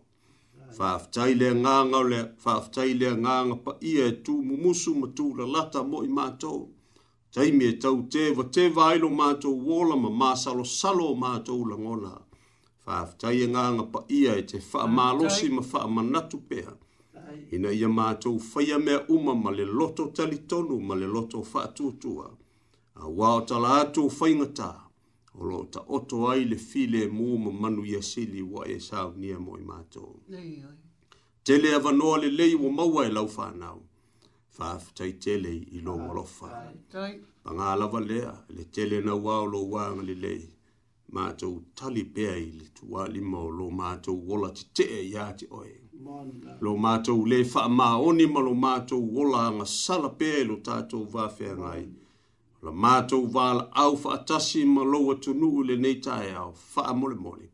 Whaaftai 0.78 1.32
lea 1.40 1.56
ngā 1.64 1.76
le, 2.12 2.22
whaaftai 2.46 2.88
lea 3.00 3.16
ngā 3.24 3.36
ngā 3.50 3.58
pa 3.66 3.74
ia 3.94 4.06
e 4.12 4.16
tū 4.28 4.36
mumusu 4.48 4.94
ma 5.02 5.08
tū 5.20 5.26
la 5.40 5.50
lata 5.58 5.82
mō 5.92 6.04
i 6.10 6.12
mātou. 6.22 6.62
Taimi 7.34 7.66
e 7.72 7.74
tau 7.86 8.00
te 8.16 8.30
wa 8.38 8.46
te 8.60 8.70
vailo 8.80 9.10
mātou 9.22 9.60
wola 9.72 9.96
ma 10.06 10.12
māsalo 10.24 10.64
salo 10.78 11.10
mātou 11.26 11.66
la 11.74 11.78
ngonaa 11.84 12.20
faafetai 12.86 13.42
e 13.44 13.48
gaga 13.54 13.84
paia 13.94 14.32
e 14.42 14.44
te 14.50 14.58
faamalosi 14.72 15.46
ma 15.56 15.62
faamanatu 15.72 16.38
pea 16.50 16.72
ina 17.56 17.70
ia 17.72 17.90
matou 17.90 18.40
faia 18.40 18.80
mea 18.80 19.06
uma 19.16 19.34
ma 19.44 19.52
le 19.58 19.66
loto 19.78 20.04
talitonu 20.18 20.76
ma 20.88 20.96
le 21.02 21.08
loto 21.16 21.38
faatuatua 21.52 22.28
auā 23.02 23.28
o 23.40 23.42
tala 23.50 23.70
atu 23.82 24.02
faigatā 24.20 24.70
o 25.38 25.42
loo 25.50 25.63
taoto 25.74 26.18
ai 26.32 26.44
le 26.52 26.56
filemu 26.70 27.28
ma 27.44 27.52
manu 27.62 27.82
ia 27.92 28.02
sili 28.10 28.42
ua 28.52 28.62
e 28.76 28.80
saunia 28.88 29.38
mo 29.46 29.52
i 29.62 29.63
matou 29.72 30.15
tele 31.46 31.70
avanoa 31.78 32.18
lei 32.39 32.54
ua 32.62 32.72
maua 32.78 33.02
e 33.10 33.12
lau 33.18 33.28
fanau 33.38 33.80
faafetai 34.56 35.13
tele 35.24 35.52
i 35.78 35.80
lo 35.86 35.94
alofa 36.10 36.48
pagā 37.44 37.70
lava 37.80 38.00
lea 38.10 38.34
le 38.56 38.63
tele 38.74 38.98
na 39.06 39.13
uā 39.24 39.36
o 39.44 39.48
lou 39.54 39.78
aga 39.80 40.02
lelei 40.10 40.44
mātou 41.13 41.60
tali 41.76 42.04
pēa 42.15 42.36
i 42.39 42.52
le 42.54 42.67
tuā 42.78 43.08
lima 43.12 43.39
o 43.41 43.50
lo 43.50 43.69
mātou 43.74 44.17
wola 44.30 44.50
te 44.56 44.65
te 44.80 44.88
e 45.00 45.04
ia 45.10 45.28
te 45.39 45.48
oe. 45.50 45.72
Lo 46.62 46.76
mātou 46.86 47.26
le 47.28 47.41
wha 47.43 47.65
mā 47.80 47.88
oni 48.10 48.26
ma 48.32 48.39
lo 48.45 48.54
mātou 48.56 49.00
wola 49.17 49.43
anga 49.50 49.65
sala 49.67 50.12
pēa 50.19 50.43
i 50.43 50.48
lo 50.52 50.60
tātou 50.65 51.08
wāwhia 51.13 51.56
ngai. 51.60 51.84
Lo 52.65 52.74
mātou 52.86 53.26
wāla 53.36 53.65
au 53.86 53.95
wha 53.95 54.17
atasi 54.19 54.63
ma 54.67 54.84
lo 54.84 55.02
watu 55.10 55.34
nuu 55.34 55.63
le 55.63 55.76
nei 55.80 56.00
tae 56.04 56.34
au 56.36 56.54
wha 56.76 56.93
mole 56.93 57.15
mole. 57.15 57.48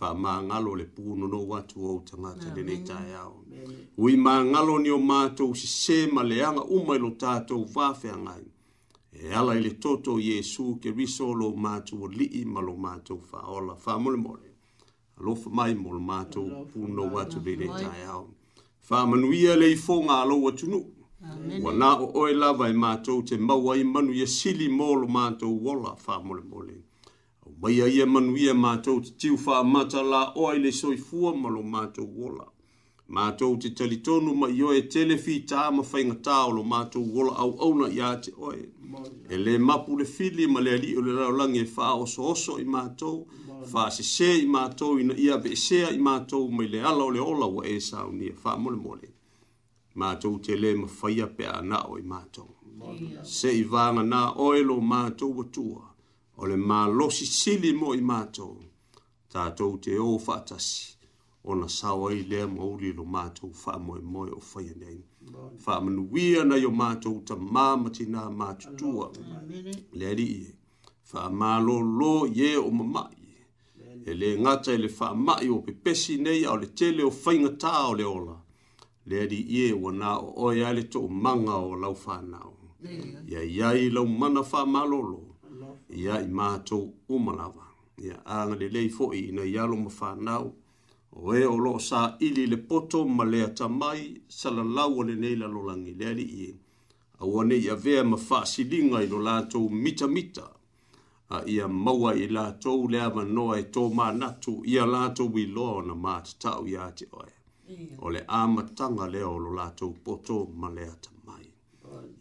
Wha 0.00 0.10
mā 0.20 0.36
ngalo 0.48 0.74
le 0.80 0.88
pūno 0.96 1.28
no 1.30 1.42
watu 1.52 1.84
au 1.90 2.00
tangata 2.08 2.54
le 2.56 2.64
nei 2.70 2.80
tae 2.88 3.14
au. 3.20 3.36
Ui 4.00 4.16
mā 4.18 4.40
ngalo 4.50 4.78
ni 4.82 4.90
o 4.90 4.98
mātou 4.98 5.54
si 5.54 5.66
se 5.70 6.00
ma 6.12 6.22
le 6.22 6.42
anga 6.44 6.64
umai 6.66 6.98
lo 6.98 7.14
tātou 7.20 7.66
wāwhia 7.76 8.16
ngai 8.24 8.42
e 9.26 9.32
ala 9.34 9.52
i 9.56 9.60
le 9.64 9.70
toto 9.84 10.12
iesu 10.20 10.64
ke 10.82 10.90
riso 10.96 11.26
lo 11.40 11.48
matou 11.64 11.98
alii 12.06 12.44
ma 12.52 12.60
lo 12.66 12.74
matou 12.84 13.18
faaola 13.30 13.74
faamolemole 13.84 14.48
alofa 15.20 15.48
mai 15.56 15.74
mo 15.82 15.88
lo 15.96 16.00
matou 16.10 16.46
punou 16.70 17.12
atu 17.20 17.38
leilei 17.44 17.68
taeao 17.80 18.26
faamanuia 18.88 19.52
le 19.60 19.66
ifoga 19.76 20.14
alou 20.22 20.48
atunuu 20.50 20.86
ua 21.62 21.72
na 21.80 21.88
oe 22.18 22.32
lava 22.42 22.64
e 22.72 22.76
matou 22.84 23.18
te 23.28 23.34
maua 23.48 23.70
ai 23.74 23.82
manu 23.94 24.10
ia 24.18 24.26
sili 24.36 24.68
mo 24.78 24.88
lo 25.02 25.08
matou 25.16 25.54
ola 25.72 25.90
faamolemole 26.04 26.76
au 27.46 27.52
maia 27.62 27.86
ia 27.96 28.04
manuia 28.14 28.54
matou 28.66 28.98
te 29.04 29.10
tiu 29.20 29.34
faamata 29.46 30.00
la 30.12 30.22
oa 30.40 30.50
i 30.56 30.58
le 30.64 30.72
soifua 30.80 31.30
ma 31.40 31.48
lo 31.56 31.62
matou 31.74 32.08
ola 32.26 32.44
matou 33.08 33.56
te 33.56 33.70
talitonu 33.70 34.32
ma 34.34 34.48
i 34.48 34.62
oe 34.64 34.82
telefita 34.88 35.68
ma 35.76 35.82
faigatā 35.84 36.36
o 36.48 36.52
lo 36.58 36.62
matou 36.64 37.04
ola 37.20 37.34
auauna 37.44 37.88
iā 37.92 38.12
te 38.24 38.32
oe 38.38 38.62
e 39.28 39.36
lē 39.44 39.58
mapu 39.60 39.98
le 39.98 40.04
fili 40.08 40.46
ma 40.48 40.60
le 40.64 40.72
alii 40.76 40.96
o 40.98 41.02
le 41.04 41.12
lalolagi 41.18 41.58
e 41.64 41.66
faaosooso 41.74 42.56
i 42.64 42.64
matou 42.64 43.26
faasesē 43.72 44.30
i 44.44 44.46
matou 44.56 44.98
ina 45.02 45.14
ia 45.24 45.36
veesea 45.46 45.90
i 45.92 45.98
matou 46.08 46.48
mai 46.56 46.66
le 46.74 46.80
ala 46.90 47.04
o 47.04 47.10
le 47.10 47.18
ola 47.20 47.46
ua 47.46 47.66
esaunia 47.76 48.32
faamolemole 48.42 49.08
matou 50.00 50.38
te 50.46 50.56
lē 50.62 50.72
mafaia 50.80 51.26
pe 51.36 51.44
anao 51.58 51.98
i 52.02 52.06
matou 52.12 52.48
seʻi 53.36 53.62
vaganā 53.72 54.22
oe 54.46 54.62
lo 54.70 54.80
matou 54.92 55.42
atua 55.44 55.84
o 56.40 56.46
le 56.48 56.56
malosi 56.56 57.26
sili 57.38 57.70
mo 57.80 57.92
i 58.00 58.02
matou 58.12 58.52
tatou 59.32 59.72
te 59.84 59.92
ō 60.08 60.10
faatasi 60.26 60.93
ona 61.44 61.68
sawa 61.68 62.12
i 62.14 62.22
lea 62.22 62.46
ma 62.48 62.64
uli 62.64 62.92
lo 62.92 63.04
mātou 63.04 63.50
wha 63.66 63.78
moe 63.78 64.00
moe 64.00 64.30
o 64.30 64.40
whaia 64.54 64.72
nei. 64.76 65.00
Wha 65.66 65.80
manuia 65.80 66.44
na 66.44 66.56
yo 66.56 66.70
mātou 66.70 67.20
ta 67.26 67.36
māmati 67.36 68.06
nā 68.08 68.30
mātutua. 68.32 69.10
Lea 69.92 70.14
li 70.16 70.24
i 70.24 70.38
e. 70.48 70.54
Wha 71.12 71.28
mālo 71.30 71.80
lo 71.98 72.24
ye 72.26 72.56
o 72.56 72.70
mamai. 72.70 73.20
E, 73.76 74.10
e 74.10 74.14
le 74.14 74.32
ngata 74.40 74.72
e 74.72 74.78
le 74.80 74.88
wha 74.98 75.12
mai 75.14 75.48
o 75.52 75.58
pepesi 75.60 76.16
nei 76.22 76.44
au 76.48 76.56
le 76.60 76.70
tele 76.74 77.02
o 77.04 77.10
whainga 77.12 77.52
tā 77.60 77.74
o 77.90 77.92
le 77.98 78.08
ola. 78.08 78.38
Lea 79.06 79.28
li 79.28 79.42
i 79.58 79.62
e 79.68 79.72
o 79.76 79.92
nā 79.92 80.16
o 80.24 80.32
oi 80.48 80.64
ale 80.64 80.88
to 80.88 81.02
o 81.04 81.08
manga 81.08 81.60
o 81.60 81.76
lau 81.76 81.92
wha 82.06 82.20
nāo. 82.24 82.54
Ia 83.28 83.40
iai 83.44 83.90
lau 83.90 84.06
mana 84.08 84.40
wha 84.40 84.64
mālo 84.66 85.02
lo. 85.12 85.20
Ia 85.92 86.22
i 86.24 86.28
mātou 86.28 86.88
umalawa. 87.08 87.68
Ia 88.00 88.22
ānga 88.24 88.56
le 88.58 88.68
lei 88.72 88.88
fo 88.88 89.12
i 89.12 89.26
ina 89.28 89.44
ialo 89.44 89.76
ma 89.76 89.90
wha 90.00 90.14
nāo 90.16 90.50
o 91.22 91.28
e 91.38 91.44
o 91.46 91.56
loo 91.64 91.78
sa 91.88 92.00
ili 92.26 92.44
le 92.52 92.56
poto 92.68 92.98
ma 93.16 93.24
le 93.32 93.38
ata 93.48 93.66
mai 93.80 94.00
salalau 94.38 94.92
ale 95.02 95.14
nei 95.22 95.36
la 95.42 95.46
lolangi 95.54 95.92
le 95.98 96.06
ali 96.12 96.26
i. 96.46 96.46
Awa 97.22 97.40
nei 97.48 97.66
a 97.74 97.76
vea 97.84 98.02
ma 98.10 98.18
faa 98.28 98.44
silinga 98.52 98.98
i 99.04 99.08
lo 99.12 99.18
lātou 99.28 99.66
mita 99.82 100.06
mita. 100.16 100.46
A 101.36 101.38
ia 101.54 101.66
maua 101.84 102.10
i 102.24 102.26
lātou 102.36 102.78
le 102.92 102.98
ama 103.06 103.22
noa 103.36 103.54
e 103.62 103.64
tō 103.74 103.82
mā 103.98 104.06
natu 104.22 104.52
i 104.72 104.74
a 104.82 104.86
lātou 104.94 105.30
i 105.44 105.46
loa 105.56 105.82
na 105.88 105.94
mā 106.04 106.14
te 106.26 106.34
tau 106.44 106.66
i 106.72 106.76
te 106.98 107.06
oe. 107.20 107.30
O 108.04 108.10
le 108.14 108.20
ama 108.42 108.62
tanga 108.78 109.06
leo 109.14 109.38
lo 109.44 109.50
lātou 109.60 109.94
poto 110.04 110.38
ma 110.60 110.68
le 110.76 110.84
ata 110.94 111.10
mai. 111.26 111.46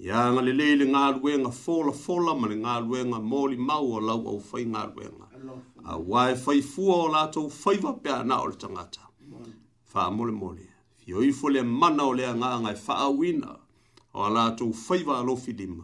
Ia 0.05 0.29
ngale 0.33 0.53
leile 0.59 0.85
ngā 0.93 1.03
ruenga 1.17 1.51
fola 1.63 1.91
fola 2.03 2.31
ma 2.39 2.47
le 2.51 2.55
ngā 2.63 2.73
ruenga 2.85 3.19
mōli 3.31 3.57
maua 3.67 3.99
lau 4.07 4.21
au 4.33 4.39
fai 4.49 4.65
ngā 4.65 4.83
ruenga 4.93 5.27
a 5.83 5.97
wae 5.97 6.35
faifua 6.35 6.95
o 7.03 7.07
lātou 7.11 7.49
faiva 7.51 7.91
pe 8.03 8.11
ana 8.11 8.37
o 8.41 8.47
le 8.47 8.55
tangata. 8.57 9.01
Wha 9.93 10.09
mole 10.09 10.31
mole, 10.33 10.67
fioi 11.03 11.31
fo 11.35 11.51
le 11.53 11.61
mana 11.63 12.05
o 12.07 12.13
le 12.15 12.25
anga 12.27 12.57
ngai 12.61 12.75
wha 12.87 13.09
wina 13.09 13.51
o 14.13 14.23
a 14.23 14.29
lātou 14.31 14.73
faiva 14.73 15.19
alo 15.19 15.35
filima. 15.35 15.83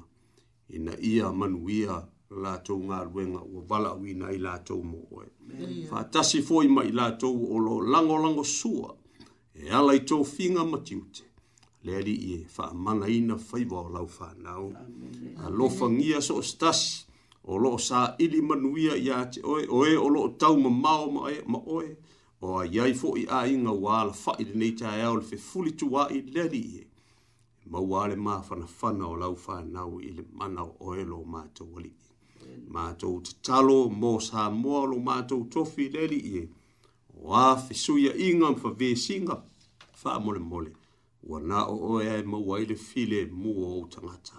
Ina 0.69 0.95
ia 1.03 1.31
manuia 1.33 1.99
lātou 2.29 2.79
nga 2.85 3.03
ruenga 3.03 3.41
o 3.43 3.65
wala 3.69 3.93
wina 3.95 4.31
i 4.31 4.39
lātou 4.39 4.81
mo 4.83 5.03
oe. 5.11 5.25
Wha 5.91 6.03
tasi 6.11 6.41
fo 6.45 6.61
ima 6.63 6.83
i 6.85 6.91
lātou 6.95 7.35
o 7.51 7.57
lo 7.59 7.79
lango 7.79 8.17
lango 8.23 8.43
sua 8.43 8.95
e 9.53 9.67
ala 9.69 9.95
i 9.97 10.05
tau 10.07 10.23
finga 10.23 10.63
matiute. 10.65 11.25
Le 11.83 11.95
ali 11.95 12.15
i 12.15 12.33
e 12.39 12.45
wha 12.57 12.71
mana 12.87 13.07
ina 13.11 13.37
faiva 13.37 13.83
o 13.83 13.89
lau 13.91 14.07
wha 14.07 14.31
nao. 14.39 14.71
A 15.43 15.49
lofa 15.51 15.89
ngia 15.91 16.21
so 16.23 16.39
stasi 16.41 17.05
o 17.49 17.57
lo 17.57 17.77
sa 17.77 18.15
ili 18.19 18.41
manuia 18.41 18.95
ya 18.95 19.25
te 19.25 19.41
oe 19.43 19.65
oe 19.69 19.95
o 19.97 20.09
lo 20.09 20.27
tau 20.37 20.57
ma 20.61 20.69
mao 20.69 21.11
ma 21.11 21.31
e 21.31 21.41
ma 21.47 21.59
oe 21.65 21.95
o 22.41 22.59
a 22.61 22.65
yai 22.65 22.93
fo 22.93 23.15
i 23.17 23.25
a 23.27 23.47
inga 23.49 23.71
wala 23.71 24.13
fa 24.13 24.35
ili 24.39 24.53
nei 24.59 24.71
ta 24.75 24.97
ea 24.97 25.09
o 25.11 25.15
le 25.15 25.21
fe 25.21 25.37
fuli 25.37 25.71
tua 25.71 26.07
i 26.13 26.21
leli 26.21 26.61
e 26.81 26.83
ma 27.65 27.79
wale 27.79 28.15
ma 28.15 28.41
fana 28.41 28.67
fana 28.67 29.07
o 29.07 29.15
lau 29.15 29.35
fa 29.35 29.61
nau 29.63 29.97
i 29.99 30.11
le 30.17 30.23
mana 30.39 30.61
o 30.63 30.75
oe 30.89 31.03
lo 31.03 31.23
ma 31.25 31.41
to 31.55 31.65
wali 31.73 31.89
e 32.45 32.61
ma 32.67 32.85
to 32.93 33.19
te 33.25 33.33
talo 33.41 33.89
mo 34.01 34.19
sa 34.19 34.49
moa 34.49 34.85
lo 34.91 34.99
ma 34.99 35.21
to 35.25 35.41
tofi 35.51 35.89
leli 35.95 36.19
e 36.39 36.41
o 37.23 37.33
a 37.33 37.55
fe 37.63 37.73
suya 37.73 38.13
inga 38.29 38.51
mfa 38.51 38.69
vesinga 38.71 39.35
fa 40.01 40.19
mole 40.19 40.39
mole 40.39 40.71
ua 41.23 41.39
na 41.41 41.59
oʻoe 41.67 42.03
ae 42.15 42.23
maua 42.31 42.59
i 42.63 42.65
le 42.65 42.75
file 42.75 43.19
mua 43.25 43.67
ou 43.77 43.87
tagata 43.93 44.37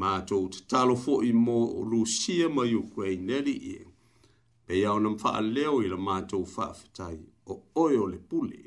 matou 0.00 0.48
tatalo 0.54 0.94
foʻi 1.04 1.30
mo 1.46 1.56
o 1.78 1.84
lusia 1.90 2.48
ma 2.56 2.62
ukraine 2.82 3.26
le 3.28 3.36
alii 3.40 3.84
peia 4.66 4.92
ona 4.92 5.08
mafaaleleo 5.10 5.76
i 5.84 5.88
la 5.92 5.96
matou 6.06 6.44
faafetai 6.54 7.18
o 7.50 7.52
oe 7.82 7.96
o 8.04 8.06
le 8.12 8.18
pule 8.30 8.62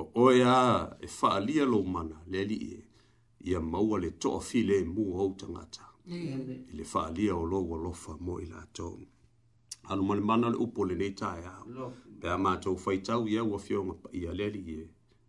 o 0.00 0.02
oe 0.24 0.44
a 0.56 0.58
e 1.06 1.08
faaalia 1.18 1.64
lou 1.72 1.82
mana 1.94 2.16
le 2.30 2.38
alii 2.44 2.68
e. 2.78 2.80
ia 3.50 3.60
maua 3.60 3.96
le 4.02 4.10
toʻa 4.22 4.40
file 4.48 4.76
mua 4.96 5.18
ou 5.26 5.34
tagata 5.42 5.84
i 6.06 6.76
le 6.76 6.84
faaalia 6.92 7.32
o 7.42 7.44
lou 7.52 7.74
alofa 7.76 8.12
mo 8.24 8.34
i 8.44 8.46
latou 8.52 9.00
alu 9.90 10.02
ma 10.08 10.14
le 10.18 10.24
mana 10.30 10.44
o 10.46 10.50
le 10.52 10.58
upu 10.64 10.80
o 10.82 10.88
lenei 10.90 11.12
taeao 11.20 11.92
pea 12.20 12.36
matou 12.44 12.76
faitau 12.84 13.22
ia 13.28 13.42
ua 13.44 13.58
fioga 13.64 13.92
paia 14.02 14.32
le 14.38 14.44
alii 14.50 14.76
e 14.84 14.88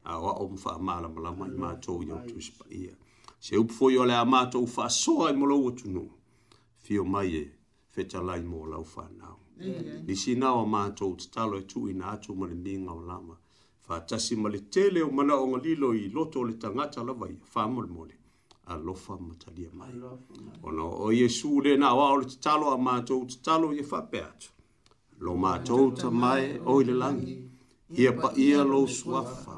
a 0.09 0.19
wa 0.19 0.31
o 0.31 0.47
mfa 0.49 0.79
mala 0.79 1.09
mala 1.09 1.31
mai 1.35 1.49
ma 1.61 1.73
to 1.83 1.93
yo 2.07 2.17
tu 2.27 2.41
spa 2.41 2.65
ia 2.81 2.93
se 3.45 3.55
u 3.57 3.67
fo 3.75 3.89
yo 3.91 4.03
le 4.09 4.15
ama 4.23 4.39
to 4.51 4.65
fa 4.75 4.89
so 5.01 5.13
ai 5.27 5.33
mo 5.39 5.45
lo 5.51 5.57
tu 5.79 5.87
no 5.95 6.05
fio 6.83 7.03
mai 7.13 7.29
e 7.41 7.43
fe 7.93 8.01
cha 8.11 8.19
lai 8.27 8.41
mo 8.51 8.65
lo 8.71 8.83
fa 8.93 9.03
na 9.17 9.27
ni 10.05 10.15
si 10.21 10.31
na 10.41 10.49
o 10.61 10.63
ma 10.73 10.81
to 10.97 11.05
talo 11.33 11.59
tu 11.71 11.79
ina 11.91 12.17
tu 12.23 12.29
mo 12.39 12.45
le 12.51 12.55
binga 12.65 12.91
o 12.99 13.01
lama 13.09 13.35
fa 13.85 13.95
cha 14.07 14.17
si 14.25 14.33
mo 14.41 14.47
le 14.53 14.59
tele 14.73 14.99
o 15.07 15.11
mana 15.17 15.33
o 15.53 15.57
lilo 15.63 15.87
i 16.01 16.03
loto 16.15 16.39
le 16.47 16.53
tanga 16.61 16.83
cha 16.93 17.01
la 17.07 17.13
vai 17.19 17.35
fa 17.53 17.63
mo 17.73 17.81
mo 17.95 18.03
le 18.09 18.15
a 18.71 18.73
lo 18.85 18.93
fa 19.03 19.13
mo 19.25 19.33
cha 19.41 19.49
dia 19.57 19.69
mai 19.79 19.93
ona 20.67 20.83
o 21.05 21.07
yesu 21.19 21.49
le 21.63 21.71
na 21.81 21.89
wa 21.97 22.05
o 22.15 22.17
le 22.21 22.25
talo 22.45 22.65
a 22.75 22.77
ma 22.85 22.93
to 23.07 23.15
talo 23.45 23.67
ye 23.77 23.83
fa 23.91 23.99
pe 24.11 24.17
atu 24.29 24.49
lo 25.25 25.33
ma 25.43 25.53
to 25.67 25.77
ta 25.99 26.09
mai 26.21 26.43
o 26.71 26.73
le 26.87 26.93
langi 27.03 27.35
ia 28.01 28.11
pa 28.21 28.29
ia 28.47 28.61
lo 28.71 28.81
suafa. 28.97 29.35
fa 29.43 29.55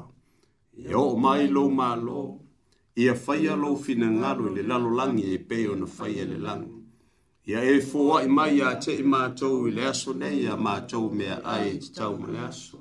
e 0.74 0.94
o 0.94 1.16
mai 1.16 1.48
lo 1.48 1.68
malo 1.68 2.40
ia 2.96 3.14
fai 3.14 3.42
lo 3.46 3.76
fina 3.76 4.06
ngalo 4.08 4.48
le 4.54 4.62
lalo 4.62 4.88
langi 4.96 5.24
e 5.34 5.38
pe 5.48 5.68
ona 5.70 5.86
fai 5.86 6.14
e 6.16 6.24
le 6.30 6.38
lang 6.38 6.64
ia 7.46 7.60
e 7.74 7.80
foa 7.82 8.22
i 8.24 8.28
mai 8.28 8.56
ia 8.56 8.70
te 8.82 8.92
i 8.96 9.02
mātou 9.02 9.66
i 9.68 9.70
le 9.76 9.82
aso 9.90 10.12
nei 10.14 10.38
ia 10.44 10.56
mātou 10.56 11.10
mea 11.16 11.36
ai 11.44 11.66
e 11.74 11.78
te 11.80 11.88
tau 11.96 12.16
ma 12.16 12.26
le 12.32 12.38
aso 12.48 12.78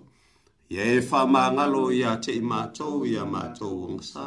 ia 0.70 0.84
e 0.94 1.02
fa 1.02 1.22
mā 1.26 1.44
ngalo 1.54 1.92
ia 1.92 2.16
te 2.24 2.32
i 2.32 2.42
mātou 2.52 3.04
ia 3.06 3.26
mātou 3.26 3.74
o 3.86 3.90
ngasa 3.98 4.26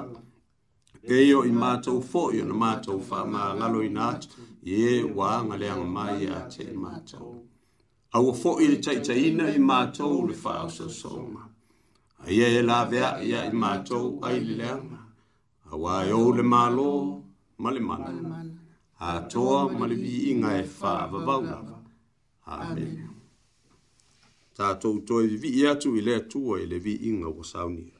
pe 1.06 1.24
io 1.24 1.40
i 1.48 1.52
mātou 1.64 2.02
fo 2.10 2.28
i 2.36 2.42
ona 2.44 2.56
mātou 2.64 3.00
fa 3.08 3.24
mā 3.24 3.46
ngalo 3.62 3.80
i 3.80 3.90
nātou 3.96 4.44
ie 4.76 5.00
wā 5.18 5.32
ngale 5.48 5.70
ang 5.72 5.86
mai 5.96 6.20
ia 6.26 6.44
te 6.52 6.68
i 6.68 6.76
mātou 6.76 7.32
au 8.12 8.34
fo 8.44 8.58
i 8.60 8.68
le 8.74 8.78
taitaina 8.84 9.48
i 9.56 9.60
mātou 9.72 10.20
le 10.28 10.34
fa 10.36 10.58
au 10.66 10.70
sa 10.70 10.88
soma 11.00 11.48
Aia 12.28 12.46
e 12.58 12.62
la 12.62 12.78
vea 12.90 13.08
ia 13.28 13.40
i 13.50 13.52
mātou 13.60 14.06
ai 14.26 14.38
li 14.46 14.54
leanga. 14.60 15.00
A 15.70 15.72
wā 15.82 15.96
e 16.08 16.12
o 16.18 16.30
le 16.36 16.42
mālo, 16.52 16.86
e 17.56 17.58
ma 17.62 17.70
le 17.76 17.80
mana. 17.88 18.38
A 19.08 19.10
toa 19.32 19.58
ma 19.78 19.84
le 19.90 19.94
vi 20.02 20.14
inga 20.30 20.50
e 20.60 20.62
whāwa 20.76 21.20
vaurawa. 21.26 21.76
Amen. 22.56 22.94
Tātou 24.56 25.04
toi 25.08 25.26
vi 25.42 25.50
i 25.60 25.66
atu 25.72 25.92
i 25.98 26.06
lea 26.06 26.20
tua 26.32 26.60
i 26.64 26.70
le 26.72 26.78
vi 26.84 26.94
inga 27.10 27.28
wasaunia. 27.36 27.93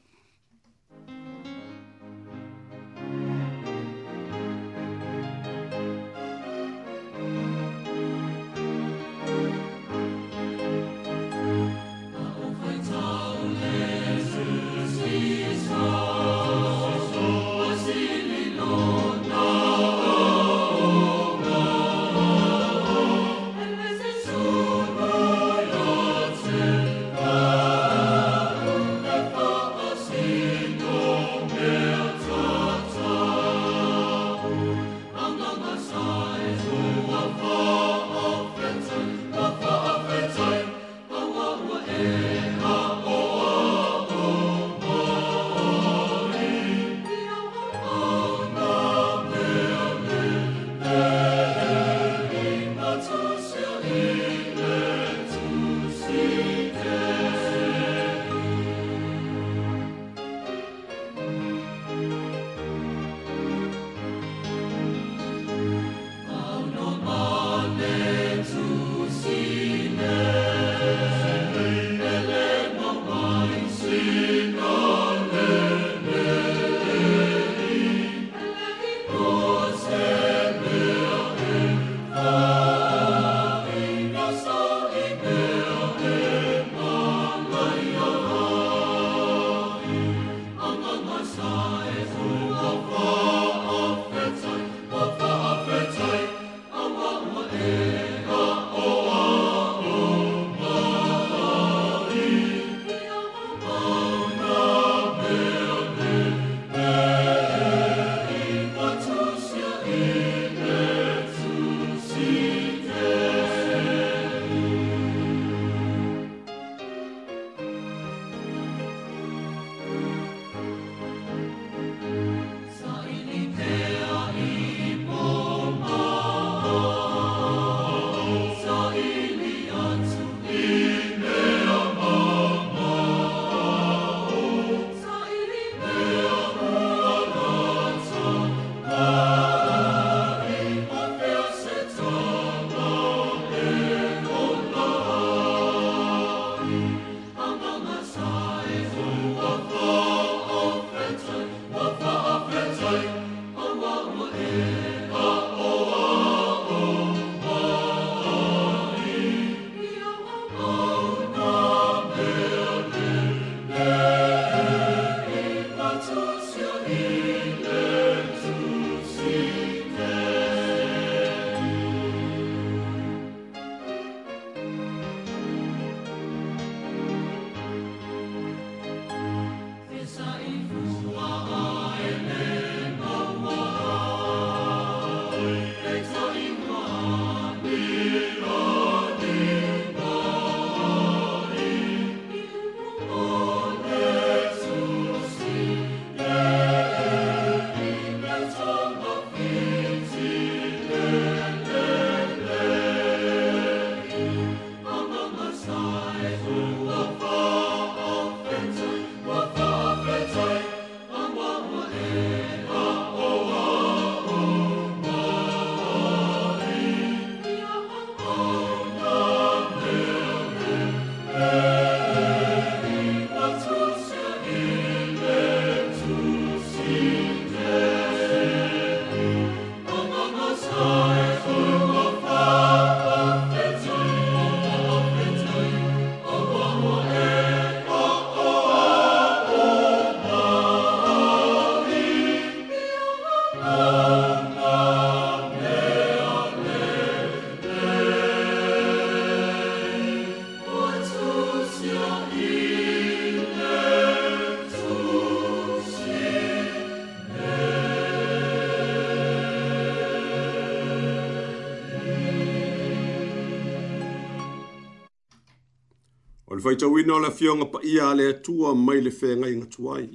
faitauina 266.65 267.13
o 267.15 267.19
le 267.19 267.27
afioga 267.27 267.65
paia 267.65 268.09
a 268.09 268.15
le 268.15 268.27
atua 268.27 268.73
mai 268.75 269.01
le 269.01 269.11
fegai 269.11 269.55
gatu 269.55 269.93
ai 269.93 270.09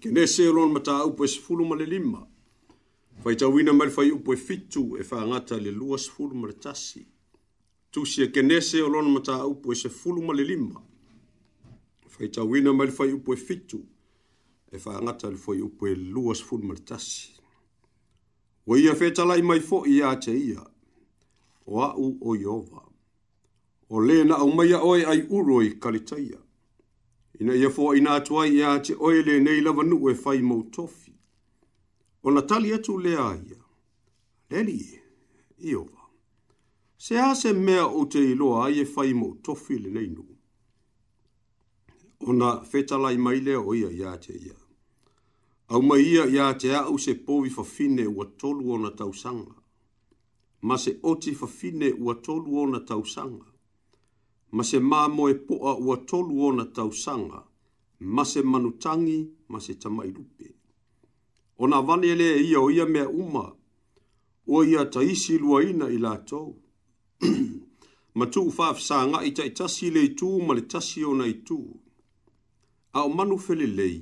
kenese 0.00 0.42
olona 0.48 0.68
mataupu 0.72 1.24
e 1.24 1.28
sefulu 1.28 1.64
ma 1.66 1.74
le 1.74 1.86
lima 1.86 2.22
faitauina 3.22 3.72
mai 3.72 3.86
le 3.88 3.92
faiupu 3.92 4.32
e 4.32 4.36
fitu 4.36 4.96
e 4.98 5.02
fagata 5.02 5.56
le 5.58 5.70
lua 5.70 5.98
sefulu 5.98 6.34
ma 6.36 6.46
le 6.46 6.52
tasi 6.52 7.04
tusi 7.90 8.22
e 8.22 8.26
kenese 8.30 8.82
olona 8.82 9.08
mataupu 9.08 9.72
e 9.72 9.76
sefulu 9.76 10.22
ma 10.22 10.32
le 10.34 10.44
lima 10.44 10.80
faitauina 12.08 12.72
mai 12.72 12.86
le 12.86 12.92
faiupu 12.92 13.32
e 13.32 13.36
fitu 13.36 13.84
e 14.72 14.78
fagata 14.78 15.28
le 15.30 15.36
faiupu 15.36 15.86
e 15.86 15.94
lua 15.96 16.32
sefulu 16.34 16.62
ma 16.64 16.74
le 16.74 16.80
tasi 16.84 17.28
ua 18.66 18.78
ia 18.78 18.94
fetalai 18.94 19.42
mai 19.42 19.58
foʻi 19.58 19.98
iā 19.98 20.14
te 20.22 20.30
ia 20.38 20.62
o 21.66 21.80
aʻu 21.82 22.08
o 22.22 22.36
ieova 22.36 22.91
o 23.92 24.00
le 24.00 24.24
na 24.24 24.36
o 24.42 24.48
mai 24.48 24.72
oe 24.74 25.04
ai 25.06 25.22
uroi 25.28 25.68
i 25.68 26.32
Ina 27.40 27.54
ia 27.54 27.70
fo 27.74 27.94
ina 27.96 28.10
atuai 28.18 28.48
ia 28.56 28.70
te 28.84 28.92
oe 29.04 29.22
le 29.26 29.34
nei 29.44 29.60
lava 29.64 29.82
nu 29.82 29.96
e 30.08 30.14
fai 30.22 30.38
mautofi. 30.48 31.12
O 32.22 32.28
na 32.30 32.42
tali 32.48 32.70
atu 32.76 32.92
le 33.04 33.10
aia. 33.30 33.58
Leni, 34.50 34.78
iowa. 35.68 36.02
Se 37.04 37.18
a 37.18 37.32
se 37.34 37.50
mea 37.52 37.84
o 37.86 38.00
te 38.12 38.18
iloa 38.32 38.66
ai 38.68 38.76
e 38.80 38.84
fai 38.94 39.10
mautofi 39.20 39.74
le 39.82 39.90
nei 39.96 40.06
nu. 40.14 40.24
O 42.20 42.30
na 42.40 42.48
fetalai 42.70 43.16
mai 43.24 43.38
lea 43.46 43.60
o 43.60 43.70
ia 43.80 43.90
ia 44.00 44.12
te 44.24 44.32
ia. 44.46 44.56
Au 45.72 45.80
mai 45.88 46.00
ia 46.14 46.24
ia 46.36 46.46
te 46.60 46.68
a 46.78 46.84
se 47.04 47.12
povi 47.26 47.50
fa 47.56 47.64
fine 47.74 48.04
ua 48.16 48.24
tolu 48.40 48.64
o 48.72 48.76
na 48.82 48.90
tausanga. 48.98 49.56
Ma 50.66 50.74
se 50.84 50.92
oti 51.10 51.32
fa 51.40 51.46
fine 51.58 51.88
ua 52.04 52.12
tolu 52.24 52.48
o 52.60 52.66
na 52.72 52.80
tausanga 52.90 53.51
ma 54.56 54.62
se 54.68 54.78
mamo 54.80 55.22
e 55.28 55.34
poa 55.34 55.72
ua 55.84 55.96
tolu 55.96 56.44
ona 56.46 56.64
tausanga, 56.76 57.40
ma 58.14 58.22
se 58.24 58.40
manutangi, 58.42 59.20
ma 59.48 59.58
se 59.60 59.74
tamailupe. 59.74 60.54
O 61.58 61.66
na 61.66 61.80
vanele 61.80 62.36
e 62.36 62.42
ia 62.50 62.60
o 62.60 62.70
ia 62.70 62.84
mea 62.86 63.08
uma, 63.08 63.54
o 64.46 64.62
ia 64.64 64.84
taisi 64.84 65.38
luaina 65.38 65.88
i 65.88 65.96
lātou. 65.96 66.48
ma 68.16 68.24
tu 68.26 68.40
ufaf 68.50 68.78
sa 68.80 68.98
nga 69.06 69.22
i 69.24 69.32
taitasi 69.32 69.88
le 69.94 70.02
tu, 70.18 70.28
ma 70.46 70.52
le 70.54 70.64
tasi 70.68 71.02
o 71.04 71.14
i 71.24 71.34
tu. 71.46 71.58
A 72.92 73.04
o 73.04 73.08
manu 73.08 73.38
fele 73.38 73.66
lei, 73.66 73.98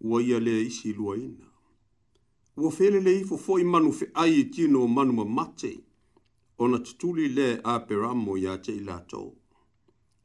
ua 0.00 0.18
ia 0.22 0.40
le 0.40 0.54
isi 0.66 0.92
luaina. 0.92 1.46
Ua 2.56 2.70
fele 2.70 3.00
lei 3.00 3.22
fo 3.24 3.36
fo 3.36 3.58
i 3.60 3.64
manu 3.64 3.92
fe 3.92 4.10
ai 4.14 4.34
i 4.40 4.44
tino 4.50 4.82
o 4.82 4.88
manu 4.88 5.12
ma 5.12 5.24
mate, 5.24 5.72
o 6.58 6.66
na 6.66 6.78
tutuli 6.78 7.28
le 7.36 7.60
a 7.62 7.78
peramo 7.86 8.34
ia 8.38 8.58
te 8.58 8.72
i 8.74 8.82
lātou 8.82 9.26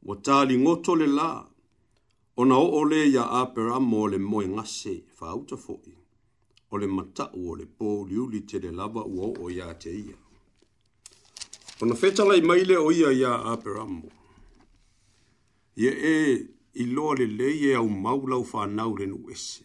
wa 0.02 0.16
tali 0.16 0.58
ngoto 0.58 0.96
le 0.96 1.06
la, 1.06 1.46
o 2.36 2.44
na 2.44 2.56
o 2.58 2.84
le 2.84 3.12
ya 3.12 3.30
apera 3.40 3.80
mo 3.80 4.08
le 4.08 4.18
moe 4.18 4.46
ngase 4.48 4.92
fa 5.16 5.26
auta 5.34 5.56
foi, 5.56 5.92
o 6.72 6.76
le 6.78 6.86
mata 6.86 7.24
o 7.34 7.54
le 7.56 7.64
po 7.66 8.06
liuli 8.08 8.40
te 8.48 8.58
le 8.58 8.70
lava 8.70 9.02
ua 9.04 9.26
o 9.42 9.50
ya 9.50 9.66
te 9.82 9.90
ia. 9.90 10.16
O 11.82 11.86
na 11.86 11.94
fetala 11.94 12.36
i 12.36 12.40
maile 12.40 12.76
o 12.76 12.90
ia 12.92 13.10
ya 13.22 13.32
apera 13.52 13.84
mo, 13.86 14.08
ye 15.76 15.90
e 15.90 16.48
i 16.80 16.84
loa 16.94 17.14
le 17.18 17.26
le 17.26 17.48
ye 17.62 17.74
au 17.74 17.88
maulau 17.88 18.42
fa 18.50 18.60
nau 18.66 18.92
le 18.98 19.06
nuese, 19.06 19.64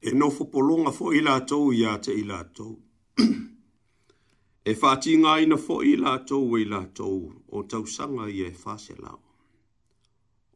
e 0.00 0.10
nofo 0.12 0.44
polonga 0.44 0.90
fo 0.92 1.12
ila 1.12 1.34
tau 1.48 1.72
ya 1.72 1.98
te 1.98 2.12
ila 2.14 2.38
tau, 2.56 2.78
e 4.62 4.72
whātinga 4.80 5.30
i 5.42 5.46
na 5.50 5.56
fo 5.60 5.76
i 5.82 5.92
la 6.00 6.10
tau 6.30 6.42
wei 6.52 6.64
la 6.72 6.80
o 7.56 7.62
tau 7.70 7.86
sanga 7.92 8.26
i 8.30 8.42
e 8.46 8.50
whāse 8.64 8.94
lao. 9.00 9.18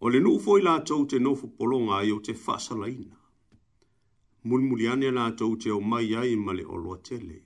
O 0.00 0.08
le 0.14 0.20
nuu 0.22 0.38
fo 0.44 0.58
i 0.58 0.62
la 0.62 0.74
tau 0.90 1.06
te 1.10 1.18
nofu 1.18 1.48
polonga 1.58 1.98
i 2.06 2.12
o 2.14 2.20
te 2.20 2.32
whāsa 2.44 2.76
laina. 2.78 3.16
Mulmuli 4.44 4.86
ane 4.92 5.10
la 5.10 5.24
tau 5.32 5.56
te 5.56 5.70
o 5.74 5.80
mai 5.80 6.14
ai 6.14 6.36
ma 6.36 6.52
le 6.52 6.62
oloa 6.64 6.98
tele. 7.02 7.40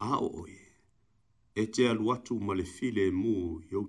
A 0.00 0.18
o 0.18 0.32
oe, 0.42 0.58
e 1.54 1.66
te 1.70 1.86
aluatu 1.88 2.40
ma 2.40 2.54
le 2.54 2.64
file 2.64 3.10
mu 3.12 3.60
i 3.70 3.74
o 3.76 3.86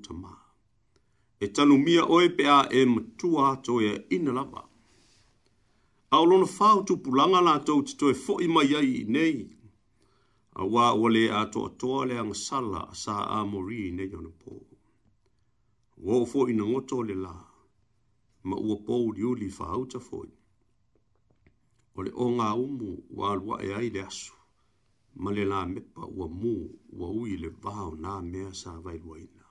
E 1.40 1.48
tanu 1.48 1.78
mia 1.78 2.06
oe 2.06 2.30
pe 2.30 2.46
a 2.46 2.68
e 2.72 2.86
matua 2.86 3.54
ato 3.56 3.82
e 3.82 4.06
ina 4.12 4.32
lava. 4.32 4.62
A 6.12 6.18
olona 6.22 6.46
whāutu 6.46 7.02
pulanga 7.04 7.42
la 7.42 7.58
tau 7.60 7.82
te 7.82 7.96
toe 7.98 8.14
fo 8.14 8.40
i 8.40 8.48
mai 8.48 8.76
ai 8.76 9.04
nei. 9.08 9.50
Awa 10.56 10.94
wale 11.00 11.24
ato 11.34 11.60
atoa 11.66 12.06
le 12.10 12.16
ang 12.22 12.34
sala 12.38 12.82
sa 12.94 13.14
a 13.26 13.42
mori 13.52 13.90
ne 13.98 14.06
yon 14.12 14.28
po. 14.42 14.54
Wofo 16.06 16.40
ina 16.52 16.62
ngoto 16.70 16.98
le 17.08 17.16
la, 17.24 17.34
ma 18.48 18.56
ua 18.68 18.76
po 18.86 18.94
li 19.16 19.24
uli 19.32 19.50
fa 19.58 19.64
auta 19.76 20.00
foi. 20.08 20.30
O 21.98 22.06
le 22.06 22.12
o 22.14 22.26
ngā 22.38 22.50
umu 22.66 22.90
wa 23.18 23.26
alwa 23.34 23.56
e 23.68 23.74
ai 23.80 23.90
le 23.96 24.02
asu, 24.10 24.36
ma 25.22 25.30
le 25.36 25.44
la 25.52 25.60
mepa 25.74 26.04
ua 26.18 26.28
mu 26.42 26.56
ua 26.98 27.08
ui 27.22 27.32
le 27.44 27.50
vahau 27.64 27.92
nā 28.04 28.14
mea 28.32 28.50
sa 28.62 28.72
vai 28.84 28.98
luaina. 29.04 29.46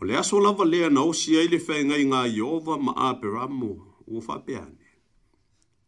O 0.00 0.04
le 0.06 0.12
aso 0.20 0.36
lava 0.44 0.64
lea 0.72 0.88
na 0.92 1.00
osi 1.10 1.30
ai 1.40 1.48
le 1.52 1.58
fai 1.66 1.80
ngai 1.88 2.04
ngā 2.10 2.20
iova 2.36 2.74
ma 2.84 2.92
a 3.06 3.08
peramu 3.20 3.72
ua 4.12 4.20
fa 4.26 4.34
peane. 4.46 4.81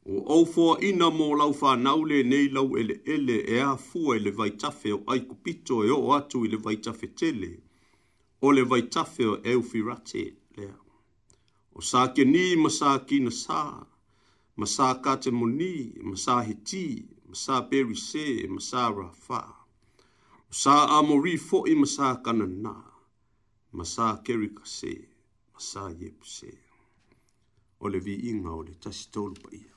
O 0.06 0.16
au 0.34 0.44
fo 0.44 0.76
ina 0.84 1.06
mo 1.10 1.26
lau 1.40 1.52
fa 1.60 1.70
naule 1.76 2.16
nei 2.30 2.48
lau 2.56 2.70
ele 2.80 2.94
ele 3.14 3.36
e 3.54 3.56
a 3.70 3.74
fu 3.88 4.14
e 4.14 4.30
vai 4.38 4.50
tafe 4.50 4.92
o 4.92 5.02
ai 5.10 5.20
kupito 5.20 5.82
e 5.82 5.90
o 5.90 6.12
atu 6.12 6.44
i 6.44 6.48
le 6.48 6.58
vai 6.58 6.76
tafe 6.76 7.06
tele. 7.18 7.50
O 8.42 8.52
le 8.52 8.62
vai 8.70 8.82
tafe 8.82 9.24
o 9.26 9.34
e 9.42 9.54
ufi 9.56 9.80
rate 9.82 10.22
lea. 10.56 10.74
O 11.76 11.80
sa 11.80 12.12
ni 12.32 12.54
ma 12.56 12.68
sa 12.68 12.98
ki 12.98 13.18
na 13.20 13.30
sa. 13.30 13.86
Ma 14.58 14.66
sa 14.66 14.94
ka 15.04 15.14
te 15.16 15.30
mo 15.30 15.46
ni, 15.46 15.72
he 16.46 16.54
ti, 16.68 16.84
ma 17.46 17.60
peri 17.70 17.94
se, 17.96 18.46
ma 18.48 18.88
ra 18.90 19.08
fa. 19.10 19.42
O 20.50 20.52
sa 20.52 20.74
a 20.98 21.02
mo 21.02 21.16
ri 21.24 21.38
fo 21.38 21.64
i 21.66 21.74
ma 21.74 21.86
sa 21.86 22.20
ka 22.24 22.32
na 22.32 22.44
na. 22.44 22.74
Ma 23.72 23.84
keri 24.24 24.48
ka 24.58 24.64
se, 24.66 24.94
ma 25.54 25.90
ye 25.98 26.08
pu 26.18 26.26
se. 26.26 26.50
O 27.80 27.88
le 27.88 27.98
vi 27.98 28.14
inga 28.30 28.50
o 28.58 28.62
le 28.66 28.74
tasitolu 28.82 29.34
pa 29.42 29.50
ia. 29.52 29.73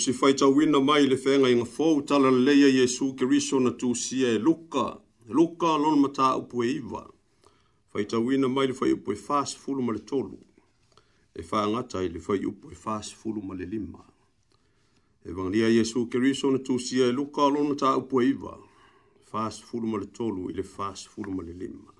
se 0.00 0.12
fai 0.14 0.32
tau 0.34 0.52
wina 0.56 0.78
mai 0.80 1.06
le 1.06 1.16
whenga 1.24 1.48
inga 1.50 1.64
fōu 1.76 2.04
tala 2.04 2.30
leia 2.30 2.70
Jesu 2.70 3.14
Kiriso 3.14 3.60
na 3.60 3.70
tu 3.70 3.94
sia 3.94 4.28
e 4.28 4.38
luka. 4.38 4.98
E 5.28 5.32
luka 5.32 5.66
lona 5.76 5.96
mata 5.96 6.36
upu 6.36 6.64
e 6.64 6.70
iwa. 6.76 7.06
Fai 7.92 8.04
tau 8.06 8.24
wina 8.26 8.48
mai 8.48 8.66
le 8.68 8.72
fai 8.72 8.92
upu 8.92 9.12
e 9.12 9.16
fāsi 9.16 9.56
fulu 9.58 9.82
ma 9.82 9.92
le 9.92 9.98
tolu. 9.98 10.38
E 11.36 11.42
fā 11.42 11.66
ngata 11.68 12.00
i 12.02 12.08
le 12.08 12.18
fai 12.20 12.42
upu 12.44 12.70
e 12.72 12.76
fāsi 12.76 13.14
fulu 13.14 13.42
ma 13.42 13.54
le 13.54 13.66
lima. 13.66 14.02
E 15.24 15.32
wangalia 15.32 15.68
Jesu 15.70 16.06
Kiriso 16.08 16.50
na 16.50 16.58
tu 16.58 16.78
sia 16.78 17.06
e 17.06 17.12
luka 17.12 17.40
lona 17.42 17.68
mata 17.68 17.94
upu 17.96 18.22
e 18.22 18.30
iwa. 18.30 18.56
Fāsi 19.32 19.62
fulu 19.62 19.86
ma 19.86 19.98
le 19.98 20.06
tolu 20.06 20.48
i 20.50 20.54
le 20.54 20.62
fāsi 20.62 21.08
fulu 21.08 21.30
ma 21.34 21.42
le 21.42 21.52
lima. 21.52 21.92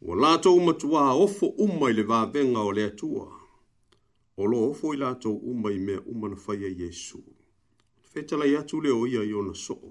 Wa 0.00 0.16
lātou 0.16 0.56
matua 0.64 1.12
ofo 1.12 1.52
umma 1.60 1.90
i 1.90 1.92
le 1.94 2.04
vāvenga 2.08 2.64
o 2.64 2.70
le 2.72 2.86
atua. 2.88 3.26
Wa 3.28 3.39
o 4.40 4.46
lo 4.48 4.58
ofo 4.70 4.94
i 4.94 4.96
lātou 4.96 5.36
uma 5.52 5.68
i 5.72 5.78
mea 5.78 6.00
umana 6.08 6.36
whaia 6.46 6.68
Yesu. 6.70 7.18
Fetala 8.12 8.46
i 8.46 8.54
atu 8.56 8.80
leo 8.80 9.06
ia 9.06 9.20
i 9.22 9.32
ona 9.36 9.54
soo. 9.54 9.90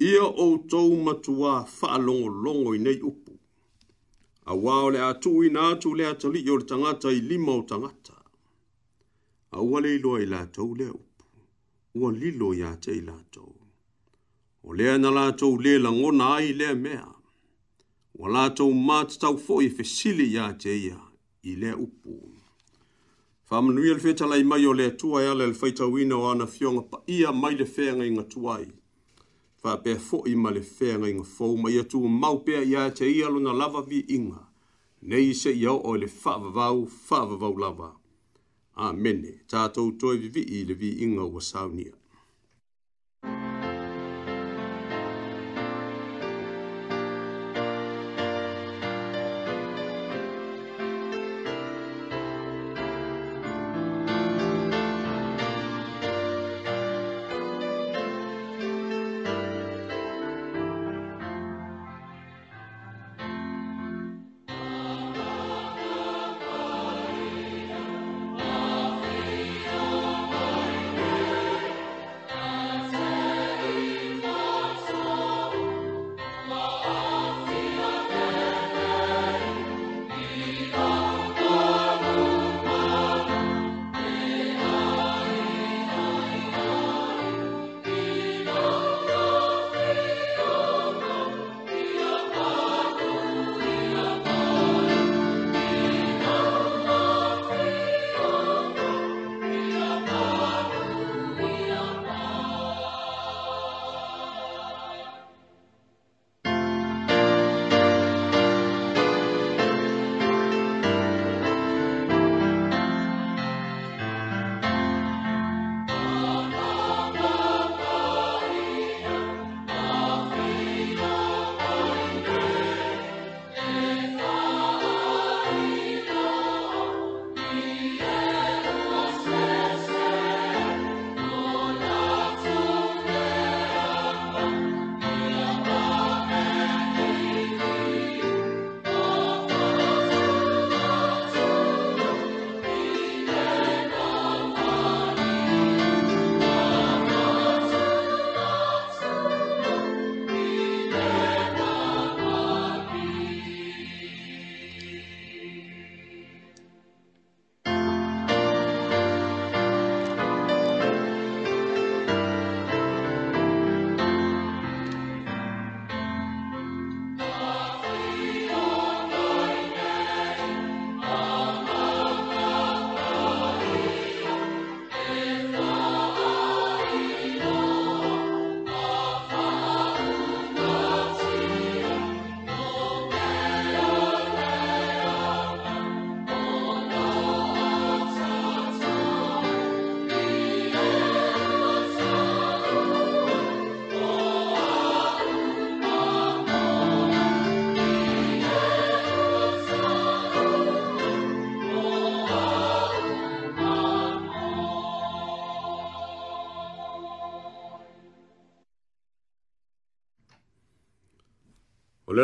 Ia 0.00 0.22
o 0.24 0.46
tau 0.68 0.96
matua 0.96 1.66
wha 1.82 1.98
longo 1.98 2.28
longo 2.42 2.74
i 2.74 2.78
nei 2.78 3.00
upu. 3.02 3.32
A 4.46 4.54
wāo 4.56 4.88
le 4.92 5.02
atu 5.04 5.42
i 5.44 5.50
nā 5.50 5.74
atu 5.74 5.92
le 5.94 6.06
atali 6.08 6.40
i 6.40 6.50
o 6.50 6.56
le 6.56 6.64
tangata 6.64 7.12
i 7.12 7.20
lima 7.20 7.52
o 7.52 7.62
tangata. 7.62 8.16
A 9.52 9.60
ua 9.60 9.80
le 9.80 9.94
iloa 9.94 10.22
i 10.22 10.26
lātou 10.26 10.76
leo 10.78 10.94
upu. 10.94 11.24
Ua 11.94 12.12
lilo 12.12 12.54
i 12.54 12.62
ate 12.62 12.96
i 12.96 13.00
lātou. 13.00 13.52
O 14.64 14.72
lea 14.72 14.96
na 14.98 15.10
lātou 15.10 15.60
le 15.60 15.78
langona 15.78 16.32
ai 16.40 16.52
lea 16.56 16.74
mea. 16.74 17.06
Ua 18.16 18.28
lātou 18.30 18.72
mātatau 18.72 19.36
fo 19.36 19.60
i 19.60 19.68
fesili 19.68 20.30
i 20.32 20.38
ate 20.48 20.72
ia 20.78 20.96
i 21.42 21.56
lea 21.58 21.76
upu. 21.76 22.16
Ua 22.24 22.33
Whamanui 23.54 23.90
al 23.90 24.00
whetala 24.02 24.36
i 24.36 24.42
mai 24.44 24.66
o 24.66 24.72
lea 24.72 24.90
tua 24.90 25.20
e 25.22 25.26
ala 25.28 25.44
al 25.44 25.54
whaita 25.54 25.86
wina 25.86 26.16
o 26.16 26.26
ana 26.30 26.46
fionga 26.46 26.82
pa 26.90 26.98
ia 27.06 27.30
mai 27.32 27.54
le 27.54 27.64
whenga 27.64 28.04
i 28.06 28.10
ngā 28.14 28.24
tuai. 28.32 28.64
Whapea 29.62 30.00
fo 30.06 30.20
i 30.26 30.34
mai 30.34 30.54
le 30.56 30.62
whenga 30.72 31.06
i 31.06 31.14
ngā 31.20 31.24
fau 31.36 31.54
mai 31.62 31.78
atu 31.82 32.02
o 32.02 32.08
maupea 32.16 32.64
i 32.66 32.74
te 32.98 33.06
ialo 33.14 33.38
na 33.44 33.52
lava 33.52 33.82
vi 33.82 34.00
inga. 34.18 34.42
Nei 35.02 35.32
se 35.42 35.54
i 35.54 35.64
au 35.66 35.78
o 35.84 35.94
le 35.96 36.08
whavavau, 36.10 36.82
whavavau 37.10 37.58
lava. 37.64 37.92
Amene, 38.74 39.36
tātou 39.46 39.94
toi 40.00 40.16
vi 40.16 40.28
vi 40.34 40.42
i 40.58 40.64
le 40.64 40.74
vi 40.74 40.96
inga 41.06 41.22
o 41.30 41.38
saunia. 41.40 41.94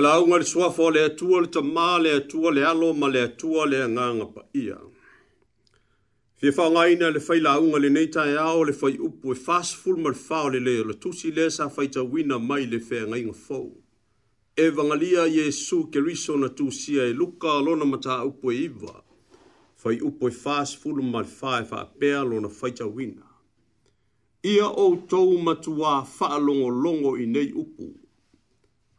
launga 0.01 0.39
le 0.39 0.45
suafo 0.45 0.91
le 0.91 1.05
atua 1.05 1.41
le 1.41 1.47
tamā 1.47 1.99
le 2.03 2.11
atua 2.15 2.51
le 2.55 2.65
alo 2.65 2.93
ma 2.95 3.09
le 3.09 3.21
atua 3.29 3.67
le 3.67 3.83
agaga 3.83 4.25
paia 4.33 4.79
fia 6.39 6.53
faaogāina 6.59 7.11
le 7.13 7.21
fai 7.21 7.41
launga 7.41 7.79
lenei 7.79 8.07
taeao 8.09 8.65
le 8.65 8.73
fai 8.73 8.97
upu 8.99 9.33
e 9.35 9.39
fasfulu 9.45 10.01
ma 10.03 10.09
le 10.15 10.21
fao 10.23 10.49
lelei 10.51 10.81
o 10.81 10.85
le 10.91 10.95
tusi 10.95 11.33
lea 11.37 11.51
sa 11.51 11.69
faitauina 11.69 12.39
mai 12.39 12.67
le 12.67 12.81
feagaiga 12.89 13.33
fou 13.47 13.67
e 14.57 14.69
vagalia 14.77 15.27
iesu 15.27 15.85
keriso 15.91 16.37
na 16.37 16.49
tusia 16.49 17.05
e 17.05 17.13
luka 17.13 17.61
lona 17.67 17.85
mataupu 17.85 18.53
e 18.53 18.57
iva 18.57 19.03
fai 19.77 20.01
upu 20.01 20.29
e 20.29 20.31
fasfulu 20.31 21.03
ma 21.03 21.21
le 21.23 21.29
fā 21.41 21.61
e 21.63 21.65
faapea 21.65 22.23
e 22.25 22.29
lona 22.29 22.49
faitauina 22.49 23.23
ia 24.43 24.65
outou 24.69 25.37
matuā 25.47 26.05
faalogologo 26.07 27.19
i 27.21 27.27
nei 27.27 27.53
upu 27.53 27.93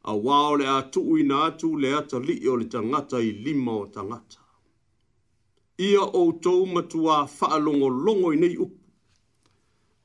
a 0.03 0.13
wao 0.15 0.55
le 0.57 0.67
atu 0.69 1.17
i 1.19 1.23
na 1.23 1.45
atu 1.45 1.77
le 1.77 1.93
ata 1.95 2.19
li 2.19 2.47
o 2.49 2.55
le 2.57 2.65
tangata 2.65 3.21
i 3.21 3.31
lima 3.31 3.71
o 3.71 3.85
tangata. 3.85 4.39
Ia 5.77 6.01
o 6.01 6.31
tau 6.31 6.65
matua 6.65 7.27
wha 7.41 7.57
longo 7.59 7.89
longo 7.89 8.33
i 8.33 8.37
nei 8.37 8.57
upu. 8.57 8.77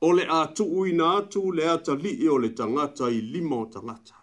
O 0.01 0.11
le 0.13 0.23
atu 0.29 0.85
i 0.85 0.93
na 0.93 1.17
atu 1.17 1.51
le 1.51 1.67
ata 1.69 1.95
li 1.95 2.29
o 2.29 2.37
le 2.37 2.49
tangata 2.49 3.09
i 3.09 3.21
lima 3.21 3.55
o 3.55 3.65
tangata. 3.65 4.13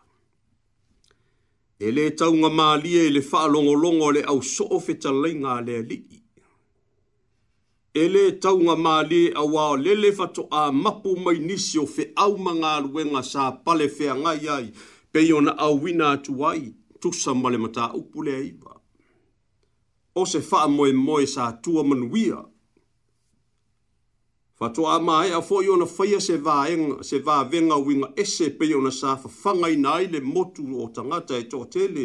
E 1.79 1.91
le 1.91 2.11
tau 2.15 2.33
ngā 2.33 2.49
mā 2.55 2.69
i 2.87 2.93
e 3.07 3.11
le 3.11 3.21
wha 3.21 3.47
longo 3.51 4.11
le 4.11 4.23
au 4.23 4.43
soo 4.43 4.79
feta 4.81 5.11
lei 5.13 5.35
ngā 5.35 5.59
lea 5.67 5.83
lii. 5.83 6.21
E 7.95 8.31
tau 8.43 8.57
ngā 8.59 8.77
mā 8.79 9.03
e 9.11 9.33
a 9.35 9.43
wao 9.45 9.77
lele 9.77 10.13
fato 10.13 10.47
a 10.51 10.73
mapu 10.73 11.17
mai 11.19 11.39
nisi 11.41 11.79
o 11.79 11.87
fe 11.87 12.13
au 12.17 12.39
mga 12.39 12.81
luenga 12.81 13.23
sa 13.23 13.51
pale 13.51 13.89
fea 13.89 14.15
ngai 14.15 14.49
ai 14.49 14.73
pei 15.15 15.33
ona 15.33 15.53
auina 15.59 16.11
atu 16.11 16.47
ai 16.47 16.63
tusa 17.01 17.35
ma 17.35 17.51
le 17.51 17.59
mataupu 17.65 18.19
le 18.27 18.33
aiva 18.41 18.73
o 20.15 20.23
se 20.27 20.39
faamoemoe 20.49 21.27
sa 21.27 21.45
tua 21.63 21.83
manuia 21.89 22.39
faatoa 24.59 24.95
amaea 24.99 25.39
foʻi 25.49 25.69
ona 25.75 25.87
faia 25.97 26.19
se 26.27 26.37
vaega 26.47 26.95
se 27.09 27.17
vavega 27.27 27.77
winga 27.87 28.09
ese 28.23 28.47
pei 28.59 28.75
ona 28.79 28.91
sa 29.01 29.11
fafagaina 29.23 29.89
ai 29.97 30.07
le 30.13 30.21
motu 30.35 30.63
o 30.83 30.89
tangata 30.97 31.35
e 31.39 31.45
toʻatele 31.53 32.05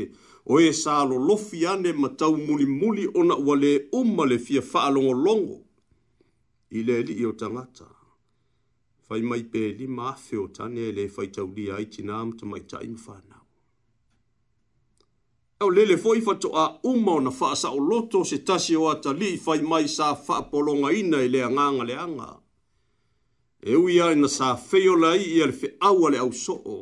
o 0.51 0.59
e 0.59 0.69
sa 0.81 0.93
lolofi 1.09 1.59
ane 1.71 1.91
matau 2.01 2.33
muli 2.45 2.65
muli 2.79 3.03
ona 3.19 3.35
wale 3.47 3.71
lē 3.77 3.85
uma 3.99 4.23
le 4.29 4.37
fia 4.45 4.61
faalogologo 4.71 5.57
i 6.77 6.83
le 6.85 6.93
alii 7.01 7.25
o 7.25 7.31
tagata 7.39 7.85
fai 9.09 9.21
mai 9.21 9.41
pe 9.51 9.57
li 9.77 9.87
ma 9.97 10.11
fe 10.25 10.35
o 10.43 10.47
tane 10.55 10.85
le 10.97 11.03
fai 11.15 11.27
tau 11.35 11.47
li 11.55 11.63
ai 11.75 11.85
tina 11.93 12.13
am 12.23 12.29
ta 12.37 12.43
mai 12.51 12.61
tai 12.69 12.87
mwhana. 12.93 13.37
Au 15.63 15.69
lele 15.75 15.95
fai 16.03 16.21
fato 16.25 16.49
a 16.63 16.65
uma 16.91 17.13
o 17.17 17.21
na 17.25 17.31
faa 17.39 17.55
sa 17.61 17.69
o 17.77 17.79
loto 17.91 18.19
se 18.29 18.37
tasi 18.47 18.73
o 18.81 18.83
ata 18.93 19.11
li 19.19 19.37
fai 19.45 19.59
mai 19.71 19.85
sa 19.95 20.07
faa 20.25 20.43
polonga 20.51 20.89
ina 21.01 21.17
i 21.27 21.29
le 21.33 21.39
anganga 21.47 21.83
le 21.89 21.95
anga. 22.05 22.29
E 23.71 23.73
ui 23.83 23.95
ai 24.05 24.15
na 24.21 24.27
sa 24.37 24.47
feo 24.69 24.93
lai 25.03 25.19
i 25.35 25.37
alfe 25.45 25.67
awa 25.89 26.07
le 26.13 26.17
au 26.25 26.31
soo. 26.43 26.77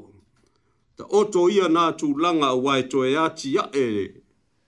Ta 0.98 1.04
oto 1.20 1.40
ia 1.56 1.68
nā 1.76 1.86
tū 2.00 2.08
langa 2.24 2.50
wa 2.64 2.74
e 2.82 2.84
toe 2.92 3.16
ati 3.26 3.48
ya 3.56 3.64
e 3.84 3.86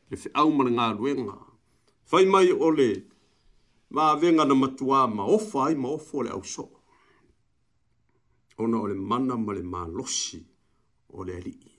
le 0.10 0.16
fe 0.22 0.30
au 0.42 0.50
mana 0.58 0.72
ngā 0.78 0.88
ruenga. 0.98 1.38
Fai 2.10 2.24
mai 2.34 2.52
ole, 2.68 2.90
mā 3.94 4.04
venga 4.22 4.44
na 4.46 4.56
matua 4.62 5.02
ma 5.16 5.24
ofa 5.38 5.60
ai 5.68 5.76
ma 5.82 5.90
ofo 6.00 6.20
le 6.24 6.32
au 6.38 6.44
soo 6.56 6.79
ona 8.60 8.78
ole 8.82 8.94
le 8.94 9.00
mana 9.00 9.38
ma 9.38 9.54
le 9.54 9.62
malosi 9.64 10.40
o 11.14 11.24
le 11.28 11.34
ali'i 11.40 11.74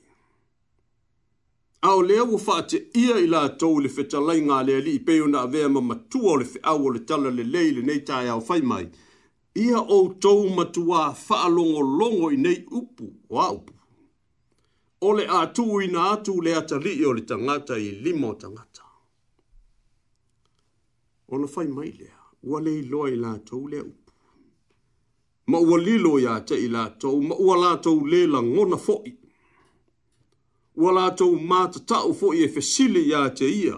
ao 1.89 2.03
lea 2.03 2.25
ua 2.25 2.39
faateʻia 2.47 3.17
i 3.25 3.27
latou 3.35 3.81
i 3.81 3.85
le 3.85 3.91
fetalaiga 3.97 4.55
a 4.61 4.67
le 4.67 4.75
ali'i 4.81 5.03
pei 5.07 5.21
ona 5.27 5.41
avea 5.47 5.69
ma 5.75 5.81
matua 5.91 6.33
o 6.33 6.37
le 6.43 6.47
feʻau 6.53 6.87
o 6.87 6.91
le 6.95 7.01
tala 7.09 7.31
lelei 7.39 7.71
lenei 7.77 8.01
taeaofai 8.09 8.63
mai 8.73 8.87
ia 9.67 9.79
o 9.85 9.87
outou 9.99 10.43
matuā 10.59 11.01
faalogologo 11.27 12.31
i 12.37 12.39
nei 12.47 12.61
upu 12.81 13.07
o 13.35 13.41
aupu 13.49 13.75
o 15.09 15.13
le 15.19 15.25
atuuina 15.41 16.01
atu 16.15 16.41
le 16.47 16.53
atali'i 16.61 17.05
o 17.11 17.13
le 17.17 17.23
tangata 17.31 17.75
i 17.87 17.89
lima 18.05 18.33
tangata. 18.43 18.85
ona 21.33 21.47
fai 21.55 21.69
mai 21.77 21.91
lea 22.01 22.17
ua 22.47 22.59
leiloa 22.67 23.09
i 23.15 23.17
latou 23.25 23.63
lea 23.73 23.85
upu 23.93 24.00
ma 25.51 25.59
ua 25.59 25.79
lilo 25.79 26.19
ya 26.21 26.41
te 26.47 26.55
ila 26.67 26.83
tau, 27.03 27.21
ma 27.29 27.35
ua 27.45 27.55
la 27.57 27.73
tau 27.85 27.99
le 28.11 28.27
la 28.27 28.39
ngona 28.43 28.77
fo'i. 28.87 29.13
Ua 30.81 30.91
la 30.97 31.07
tau 31.19 31.33
ma 31.51 31.61
ta 31.73 31.81
tau 31.91 32.11
fo'i 32.21 32.39
e 32.47 32.49
fesili 32.55 33.03
ya 33.13 33.21
te 33.39 33.47
ia. 33.65 33.77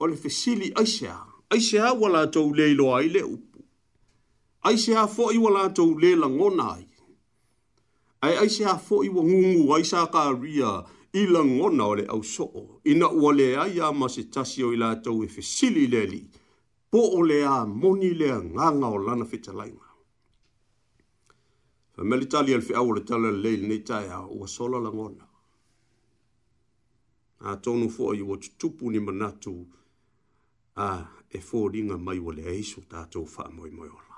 O 0.00 0.06
le 0.10 0.16
fesili 0.22 0.72
aisea. 0.80 1.18
Aisea 1.52 1.92
wa 2.00 2.08
la 2.14 2.22
tau 2.34 2.54
le 2.56 2.64
ilo 2.70 2.94
ai 2.98 3.08
le 3.14 3.22
upu. 3.34 3.58
Aisea 4.68 5.02
fo'i 5.16 5.38
wa 5.44 5.50
la 5.56 5.64
tau 5.76 5.90
le 6.02 6.10
la 6.22 6.28
ngona 6.38 6.66
ai. 6.76 6.86
Ai 8.24 8.34
aisea 8.42 8.74
fo'i 8.88 9.08
wa 9.14 9.22
ngungu 9.28 9.74
aisea 9.76 10.06
ka 10.14 10.32
ria 10.42 10.72
i 11.12 11.26
la 11.26 11.44
ngona 11.44 11.84
o 11.86 11.94
le 11.94 12.04
au 12.14 12.22
so'o. 12.24 12.80
Ina 12.90 13.08
ua 13.12 13.32
le 13.36 13.52
ai 13.60 13.78
a 13.86 13.92
ma 13.92 14.08
se 14.08 14.22
tasi 14.32 14.64
o 14.64 14.72
ila 14.72 14.96
tau 15.04 15.22
e 15.24 15.28
fesili 15.28 15.86
le 15.86 16.06
li. 16.12 16.22
Po 16.90 17.00
o 17.18 17.20
le 17.22 17.44
a 17.44 17.64
moni 17.66 18.14
le 18.20 18.30
a 18.32 18.40
nganga 18.40 18.88
o 18.88 18.98
lana 19.06 19.24
fitalainga 19.24 19.93
fa 21.96 22.02
melitali 22.04 22.54
al 22.54 22.62
fi'a 22.62 22.82
wala 22.82 23.00
tala 23.00 23.30
leil 23.32 23.62
ni 23.68 23.78
taya 23.78 24.18
wa 24.20 24.46
sola 24.48 24.78
la 24.78 24.90
ngona 24.90 25.24
a 27.40 27.54
tonu 27.56 27.88
fo 27.90 28.14
i 28.14 28.22
wot 28.22 28.50
tupu 28.58 28.90
ni 28.90 28.98
manatu 29.00 29.54
a 30.76 31.06
e 31.30 31.38
fo 31.38 31.68
ringa 31.68 31.98
mai 31.98 32.18
wale 32.18 32.42
aisu 32.48 32.80
tato 32.90 33.24
fa 33.24 33.48
moi 33.50 33.70
moi 33.70 33.88
ola 33.88 34.16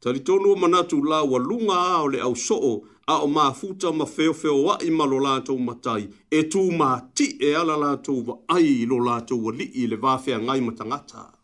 tali 0.00 0.20
tonu 0.20 0.56
manatu 0.56 1.02
la 1.04 1.22
wa 1.22 1.38
lunga 1.38 1.76
a 1.96 2.02
ole 2.02 2.20
au 2.20 2.36
soo 2.36 2.72
a 3.06 3.14
o 3.24 3.26
mafuta 3.26 3.92
ma 3.92 4.04
feo 4.06 4.34
feo 4.34 4.62
wa 4.64 4.74
ima 4.82 4.96
malo 5.06 5.18
lantou 5.26 5.58
matai 5.58 6.08
e 6.30 6.42
tu 6.52 6.70
ma 6.72 7.00
ti 7.14 7.26
e 7.40 7.54
ala 7.56 7.76
lantou 7.76 8.20
wa 8.28 8.34
ai 8.56 8.84
lo 8.86 8.98
lantou 9.08 9.40
wa 9.44 9.50
li 9.52 9.64
i 9.80 9.86
le 9.86 9.96
vafea 9.96 10.38
ngai 10.40 10.60
matangataa 10.60 11.37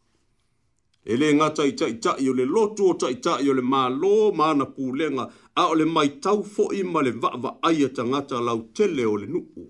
e 1.07 1.17
le 1.17 1.35
ngata 1.35 1.65
i 1.67 1.73
tai 1.79 1.95
tai 2.05 2.29
o 2.31 2.33
le 2.33 2.45
lotu 2.55 2.83
o 2.91 2.95
tai 3.01 3.15
tai 3.25 3.47
o 3.51 3.53
le 3.53 3.61
malo 3.73 4.33
mana 4.39 4.65
pūlenga 4.77 5.25
a 5.61 5.63
o 5.73 5.75
le 5.79 5.85
mai 5.95 6.09
tau 6.25 6.41
fo 6.55 6.65
i 6.81 6.83
ma 6.93 7.01
le 7.07 7.13
vaava 7.23 7.51
aia 7.69 7.89
ta 7.97 8.03
ngata 8.11 8.37
lau 8.47 8.61
tele 8.75 9.05
o 9.15 9.17
le 9.23 9.27
nuku. 9.35 9.65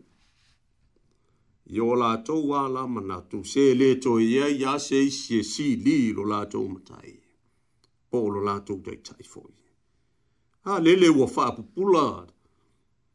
I 1.75 1.79
o 1.91 1.95
la 2.01 2.11
tau 2.27 2.45
a 2.61 2.63
la 2.75 2.83
mana 2.95 3.17
tu 3.31 3.39
se 3.51 3.65
le 3.81 3.89
to 4.03 4.13
i 4.21 4.29
e 4.45 4.47
ia 4.63 4.75
se 4.87 4.97
i 5.09 5.11
e 5.11 5.11
si 5.21 5.39
si 5.53 5.69
li 5.85 5.99
lo 6.17 6.23
la 6.33 6.39
tau 6.53 6.67
matai. 6.75 7.13
Po 8.11 8.19
lo 8.35 8.41
la 8.49 8.55
tau 8.67 8.77
tai 8.85 8.99
tai 9.07 9.25
fo 9.33 9.43
i. 9.59 9.61
A 10.71 10.73
le 10.85 10.93
le 11.03 11.09
ua 11.19 11.27
faa 11.35 11.51
pupula 11.57 12.07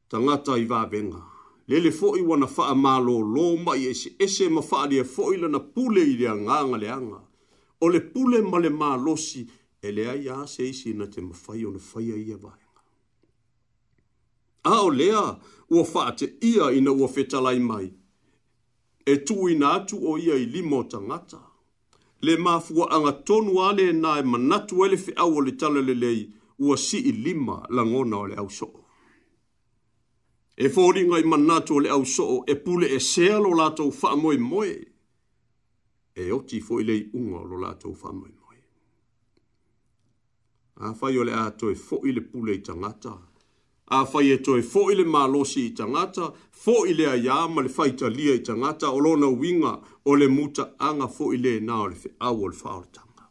ta 0.09 0.17
ngata 0.25 0.53
i 0.63 0.65
vavenga. 0.71 1.23
Le 1.69 1.77
le 1.85 1.91
fo 1.99 2.07
i 2.21 2.23
wana 2.29 2.47
faa 2.55 2.75
malo 2.83 3.15
lo 3.35 3.47
mai 3.65 3.87
ese 3.91 4.09
ese 4.25 4.45
ma 4.55 4.61
faa 4.69 4.87
lia 4.91 5.03
fo 5.13 5.23
i 5.33 5.37
lana 5.43 5.59
pule 5.73 6.01
i 6.11 6.13
lia 6.19 6.33
nganga 6.43 6.77
lia 6.83 6.99
nganga 7.07 7.28
o 7.81 7.87
le 7.89 7.99
pule 7.99 8.39
ma 8.41 8.59
le 8.59 8.69
mālosi 8.69 9.47
e 9.81 9.91
le 9.91 10.07
ai 10.11 10.27
a 10.29 10.45
se 10.47 10.67
isi 10.69 10.93
na 10.93 11.07
te 11.07 11.21
mawhai 11.21 11.63
o 11.65 11.71
na 11.71 11.79
whaia 11.79 12.15
ia 12.17 12.35
e 12.35 12.37
vāenga. 12.41 12.81
A 14.65 14.81
o 14.83 14.89
lea 14.89 15.39
ua 15.69 16.11
te 16.11 16.27
ia 16.41 16.71
ina 16.75 16.91
ua 16.91 17.07
whetalai 17.07 17.59
mai, 17.59 17.87
e 19.07 19.15
tū 19.25 19.47
ina 19.51 19.71
atu 19.77 19.99
o 20.11 20.17
ia 20.17 20.35
i 20.35 20.45
limo 20.45 20.83
tangata, 20.91 21.39
le 22.21 22.35
māfua 22.35 22.89
anga 22.91 23.11
tonu 23.25 23.61
ale 23.63 23.93
na 23.93 24.17
e 24.19 24.23
manatu 24.23 24.85
ele 24.85 24.97
fi 24.97 25.13
au 25.15 25.37
o 25.37 25.41
le 25.41 25.51
talele 25.55 25.93
lei 25.95 26.29
ua 26.59 26.75
si 26.77 26.97
i 26.99 27.11
lima 27.13 27.65
langona 27.69 28.17
o 28.17 28.25
le 28.27 28.35
au 28.35 28.49
soo. 28.49 28.75
E 30.59 30.67
fōringa 30.67 31.17
i 31.21 31.23
manatu 31.23 31.75
o 31.75 31.79
le 31.79 31.89
au 31.89 32.03
soo 32.05 32.43
e 32.45 32.55
pule 32.55 32.89
e 32.91 32.99
sealo 32.99 33.55
lātou 33.55 33.87
wha 34.01 34.15
moe 34.19 34.35
moe, 34.37 34.75
e 36.13 36.31
oti 36.31 36.59
foi 36.61 36.81
i 36.81 36.85
lei 36.85 37.09
unga 37.13 37.39
o 37.39 37.43
lo 37.45 37.57
lātou 37.63 37.93
whamoe 38.01 38.29
moe. 38.39 38.57
A 40.85 40.91
whai 40.99 41.17
o 41.17 41.23
le 41.23 41.33
ato 41.35 41.69
e 41.69 41.75
fo 41.75 41.99
i 42.05 42.13
le 42.15 42.21
pule 42.21 42.55
i 42.55 42.61
tangata, 42.69 43.13
a 43.97 43.99
whai 44.03 44.31
e 44.33 44.37
toi 44.45 44.61
foi 44.61 44.93
i 44.93 44.95
le 44.99 45.03
malosi 45.05 45.65
i 45.65 45.73
tangata, 45.73 46.31
Foi 46.59 46.91
i 46.93 47.05
a 47.05 47.11
ayama 47.11 47.61
le 47.61 47.69
whaita 47.73 48.09
lia 48.09 48.33
i 48.35 48.39
tangata, 48.41 48.91
o 48.91 48.97
lona 48.99 49.27
winga 49.27 49.79
o 50.05 50.15
le 50.15 50.27
muta 50.27 50.75
anga 50.77 51.07
foi 51.07 51.37
i 51.37 51.37
na 51.39 51.59
nao 51.71 51.85
le 51.87 51.95
whi 51.95 52.09
au 52.19 52.35
o 52.43 52.47
le 52.49 52.55
whaoratanga. 52.61 53.23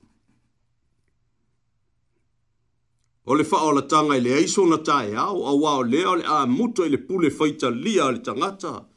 O 3.26 3.34
le 3.34 3.42
whaoratanga 3.44 4.16
i 4.16 4.20
le 4.24 4.32
aiso 4.38 4.64
na 4.64 4.78
tae 4.78 5.12
au, 5.14 5.44
au 5.44 5.66
au 5.66 5.82
lea 5.82 6.14
le 6.20 6.24
a 6.24 6.46
muta 6.46 6.86
i 6.88 6.88
le 6.88 6.96
pule 6.96 7.28
whaita 7.28 7.68
lia 7.68 8.08
le 8.10 8.20
tangata, 8.24 8.48
le 8.48 8.56
tangata, 8.56 8.88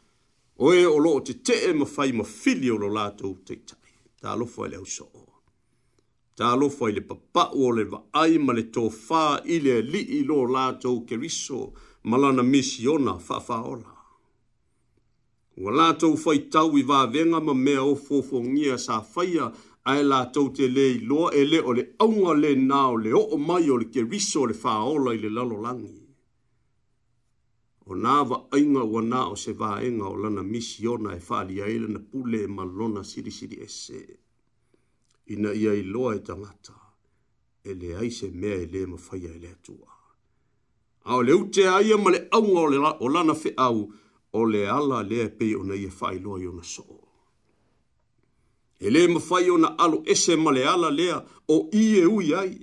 o 0.64 0.74
e 0.74 0.86
o 0.88 0.98
loo 1.06 1.20
te 1.26 1.34
te 1.46 1.56
e 1.70 1.72
mawhai 1.80 2.12
ma 2.18 2.24
fili 2.40 2.70
o 2.74 2.78
lo 2.82 2.88
lātou 2.98 3.34
te 3.46 3.56
tai. 3.70 3.90
Tā 4.22 4.36
lofo 4.40 4.68
e 4.68 4.68
leo 4.70 4.86
so 4.86 5.08
o. 5.18 5.24
Tā 6.38 6.52
lofo 6.60 6.86
e 6.90 6.94
le 6.98 7.02
papa 7.02 7.48
o 7.58 7.72
le 7.74 7.86
vaai 7.94 8.38
ma 8.42 8.54
le 8.54 8.68
tō 8.76 8.84
whā 9.06 9.22
i 9.56 9.58
le 9.64 9.80
li 9.82 10.02
i 10.20 10.20
lo 10.30 10.38
lātou 10.56 11.00
ke 11.10 11.18
riso 11.24 11.62
malana 12.04 12.44
misi 12.46 12.86
ona 12.96 13.16
whawha 13.28 13.58
ora. 13.72 13.96
Wa 15.62 15.74
lātou 15.80 16.14
whai 16.26 16.44
tau 16.54 16.78
i 16.82 16.86
vāvenga 16.90 17.42
ma 17.48 17.58
mea 17.66 17.82
o 17.82 17.96
fōfongia 17.98 18.78
sa 18.86 19.00
whaia 19.16 19.50
ai 19.90 20.04
lātou 20.06 20.54
te 20.58 20.70
le 20.76 20.86
i 20.94 21.02
loa 21.10 21.34
e 21.42 21.42
le 21.54 21.60
o 21.64 21.74
le 21.74 21.88
aunga 22.06 22.38
le 22.44 22.54
nā 22.70 22.86
o 22.94 22.96
le 23.04 23.18
o 23.22 23.24
o 23.34 23.42
mai 23.50 23.66
o 23.74 23.82
le 23.82 23.90
ke 23.94 24.06
riso 24.12 24.46
o 24.46 24.52
le 24.54 24.60
whāola 24.62 25.18
i 25.18 25.24
le 25.26 25.34
lalo 25.40 25.58
langi 25.66 26.01
o 27.92 27.96
nā 28.00 28.18
wa 28.30 28.38
ainga 28.56 28.84
wa 28.88 29.02
nā 29.04 29.22
o 29.32 29.36
se 29.36 29.52
vāenga 29.58 30.08
o 30.08 30.16
lana 30.16 30.42
misiona 30.48 31.12
e 31.18 31.20
whāli 31.20 31.58
aile 31.66 31.90
na 31.92 32.00
pule 32.00 32.44
e 32.44 32.48
malona 32.48 33.04
siri 33.04 33.32
siri 33.36 33.58
ese. 33.66 34.00
Ina 35.32 35.52
ia 35.54 35.74
i 35.76 35.84
loa 35.84 36.14
e 36.16 36.20
tangata, 36.24 36.74
e 37.64 37.74
le 37.76 37.90
aise 38.00 38.30
mea 38.34 38.62
e 38.62 38.66
le 38.72 38.86
ma 38.86 38.96
whaia 38.96 39.34
e 39.36 39.40
le 39.44 39.50
atua. 39.52 39.92
A 41.04 41.18
o 41.18 41.22
le 41.22 41.36
ute 41.36 41.66
aia 41.68 41.98
ma 41.98 42.14
le 42.16 42.22
aunga 42.32 42.96
o, 43.02 43.08
lana 43.10 43.36
fe 43.36 43.52
au, 43.58 43.84
o 44.40 44.46
le 44.46 44.64
ala 44.70 45.02
le 45.04 45.26
e 45.26 45.30
pei 45.30 45.54
o 45.60 45.64
na 45.64 45.76
ia 45.76 45.92
whai 46.00 46.20
loa 46.20 46.40
i 46.40 46.48
ona 46.48 46.64
soo. 46.64 46.98
E 48.80 48.90
le 48.90 49.08
ma 49.08 49.20
whai 49.20 49.50
o 49.50 49.58
na 49.58 49.76
alo 49.78 50.02
ese 50.06 50.38
ma 50.38 50.52
le 50.52 50.64
ala 50.64 50.90
lea 50.92 51.20
o 51.48 51.68
i 51.74 51.86
e 52.00 52.08
ui 52.08 52.32
ai. 52.36 52.56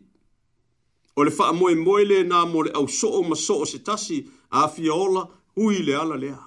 O 1.17 1.23
le 1.25 1.35
wha 1.37 1.53
moe 1.53 1.75
moe 1.77 2.05
le 2.05 2.23
nā 2.25 2.47
mo 2.49 2.65
le 2.65 2.73
au 2.73 2.89
soo 2.89 3.21
ma 3.29 3.37
soo 3.37 3.67
se 3.67 3.83
tasi, 3.85 4.23
a 4.51 4.69
fiola 4.69 5.29
ui 5.57 5.83
le 5.85 5.95
ala 5.97 6.17
lea. 6.17 6.39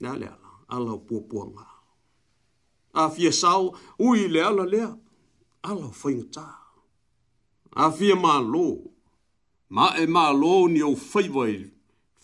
Le 0.00 0.08
ala 0.08 0.26
ala, 0.26 0.50
ala 0.68 0.96
pua 1.06 1.44
ngā. 1.46 1.66
A 2.94 3.08
fia 3.10 3.32
sao 3.32 3.72
ui 3.98 4.28
le 4.28 4.40
ala 4.44 4.66
lea, 4.66 4.88
ala 5.62 5.90
whainga 6.02 6.26
tā. 6.36 6.46
A 7.72 7.90
fia 7.92 8.14
mā 8.16 8.34
lō, 8.44 8.66
ma 9.70 9.94
e 9.96 10.06
mā 10.06 10.26
lō 10.36 10.68
ni 10.72 10.80
au 10.84 10.94
whaiwai 10.96 11.62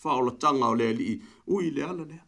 whaola 0.03 0.31
tanga 0.39 0.67
o 0.69 0.75
lea 0.77 0.93
lii 0.93 1.19
ui 1.47 1.71
le 1.73 1.83
ala 1.83 2.03
lea. 2.05 2.23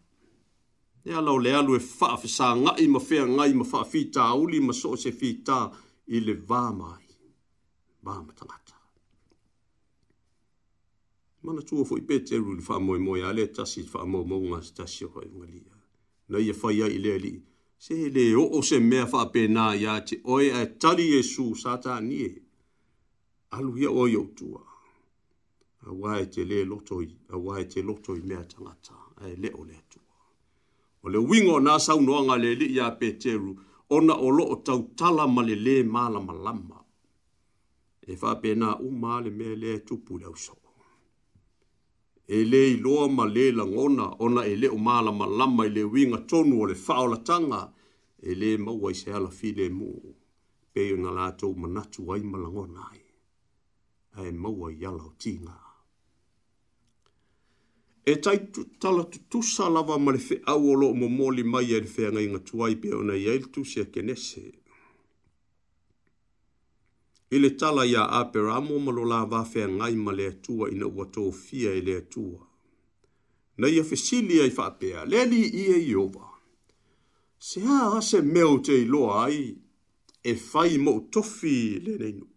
Ea 1.06 1.22
lau 1.22 1.40
le 1.40 1.54
alu 1.58 1.76
e 1.76 1.80
whaafisa 1.82 2.56
ngai 2.56 2.88
ma 2.88 3.00
whea 3.10 3.26
ngai 3.28 3.54
ma 3.54 3.66
whaafita 3.72 4.34
uli 4.42 4.60
ma 4.62 4.74
so 4.74 4.96
se 4.96 5.12
whita 5.20 5.70
i 6.16 6.20
le 6.22 6.36
vāmai. 6.48 7.04
Vāma 8.06 8.34
tangata 8.38 8.61
mana 11.44 11.62
tu 11.62 11.86
fo 11.86 11.98
ipe 11.98 12.20
te 12.20 12.38
rule 12.38 12.62
fa 12.62 12.80
mo 12.80 12.98
mo 13.00 13.18
ya 13.18 13.32
le 13.34 13.48
tasi 13.48 13.84
fa 13.84 14.06
mo 14.06 14.24
mo 14.30 14.36
nga 14.42 14.60
tasi 14.78 15.06
ho 15.06 15.22
ngali 15.38 15.58
ya 15.68 15.76
na 16.30 16.38
e 16.38 16.46
ye 16.48 16.54
fa 16.54 16.70
ya 16.80 16.86
ile 16.98 17.14
ali 17.18 17.34
se 17.84 17.96
le 18.16 18.24
o 18.42 18.44
o 18.58 18.62
se 18.62 18.78
me 18.80 18.98
fa 19.14 19.26
pe 19.34 19.48
na 19.48 19.74
ya 19.74 19.94
che 20.08 20.16
o 20.24 20.36
e 20.42 20.66
tali 20.82 21.04
yesu 21.14 21.44
sata 21.64 21.92
ni 22.08 22.18
e 22.32 22.34
alu 23.56 23.74
ya 23.84 23.90
o 24.02 24.04
yo 24.16 24.24
tu 24.38 24.48
a 25.88 25.90
wa 26.00 26.20
e 26.24 26.26
te 26.34 26.44
le 26.50 26.58
loto 26.72 27.02
i 27.02 27.10
a 27.34 27.36
wa 27.46 27.60
e 27.64 27.66
te 27.72 27.80
loto 27.90 28.12
i 28.22 28.22
me 28.30 28.36
tangata 28.52 28.94
a 29.22 29.24
le 29.42 29.50
o 29.60 29.64
le 29.70 29.80
tu 29.92 30.00
o 31.04 31.08
le 31.14 31.18
wingo 31.30 31.56
na 31.66 31.74
sa 31.86 31.92
no 32.08 32.14
nga 32.26 32.36
le 32.44 32.52
li 32.60 32.68
ya 32.78 32.86
pe 33.00 33.08
te 33.22 33.34
ru 33.42 33.52
ona 33.96 34.14
o 34.26 34.28
lo 34.38 34.44
o 34.54 34.56
tau 34.66 34.82
tala 34.98 35.26
male 35.36 35.56
le 35.66 35.76
mala 35.96 36.20
malama 36.28 36.78
e 38.12 38.14
fa 38.22 38.30
pe 38.42 38.50
na 38.62 38.68
u 38.86 38.90
male 39.04 39.30
me 39.38 39.48
le 39.62 39.72
tu 39.88 39.96
pu 40.06 40.14
le 40.22 40.28
o 40.36 40.61
e 42.28 42.44
le 42.52 42.62
i 42.74 42.78
loa 42.78 43.08
ma 43.08 43.26
le 43.26 43.46
langona 43.58 44.08
ona 44.26 44.42
e 44.46 44.56
le 44.62 44.68
o 44.78 44.78
mala 44.78 45.12
ma 45.12 45.26
lama 45.26 45.66
i 45.66 45.72
le 45.78 45.84
winga 45.94 46.20
tonu 46.30 46.62
o 46.62 46.66
le 46.66 46.76
whao 46.86 47.08
la 47.08 47.18
tanga 47.30 47.62
e 48.30 48.32
le 48.40 48.58
maua 48.58 48.92
i 48.92 49.00
se 49.02 49.10
ala 49.12 49.30
file 49.32 49.66
mu 49.78 49.92
pe 50.74 50.84
o 50.94 50.98
ngala 51.02 51.26
tau 51.40 51.52
manatu 51.62 52.02
ai 52.14 52.22
ma 52.32 52.38
ngona 52.40 52.82
ai 52.94 53.04
e 54.28 54.32
maua 54.32 54.68
i 54.74 54.86
ala 54.90 55.04
o 55.10 55.14
tinga 55.22 55.58
e 58.12 58.14
tai 58.24 58.40
tala 58.82 59.04
tu 59.12 59.18
tusa 59.32 59.66
lava 59.70 59.96
ma 59.98 60.12
le 60.12 60.20
fe 60.28 60.36
au 60.52 60.64
o 60.72 60.74
lo 60.82 60.88
mo 60.94 61.08
moli 61.08 61.44
mai 61.54 61.74
e 61.78 61.80
le 61.84 61.90
fea 61.96 62.10
ngai 62.14 62.28
ngatuai 62.32 62.74
pe 62.82 62.88
o 63.00 63.02
na 63.08 63.14
i 63.24 63.26
ail 63.32 63.46
tu 63.54 63.62
se 63.72 63.82
kenese 63.94 64.44
e 64.56 64.61
i 67.32 67.40
le 67.40 67.50
tala 67.50 67.86
ia 67.86 68.04
aperamo 68.20 68.78
ma 68.84 68.92
lo 68.92 69.04
lavafea 69.12 69.68
gai 69.80 69.96
ma 69.96 70.12
le 70.12 70.26
atua 70.34 70.70
ina 70.70 70.86
ua 70.88 71.06
tofia 71.06 71.72
i 71.74 71.82
le 71.82 72.02
tua. 72.02 72.44
na 73.58 73.68
ia 73.68 73.84
fesili 73.84 74.42
ai 74.42 74.52
faapea 74.52 75.02
i 75.04 75.20
aliiia 75.22 75.76
e 75.78 75.82
ieova 75.92 76.28
seā 77.50 77.78
ase 77.98 78.22
mea 78.22 78.48
o 78.48 78.58
te 78.66 78.74
iloa 78.82 79.26
ai 79.26 79.56
e 80.24 80.32
fai 80.50 80.78
mo 80.84 80.94
tofi 81.12 81.56
lenei 81.86 82.14
nuu 82.20 82.28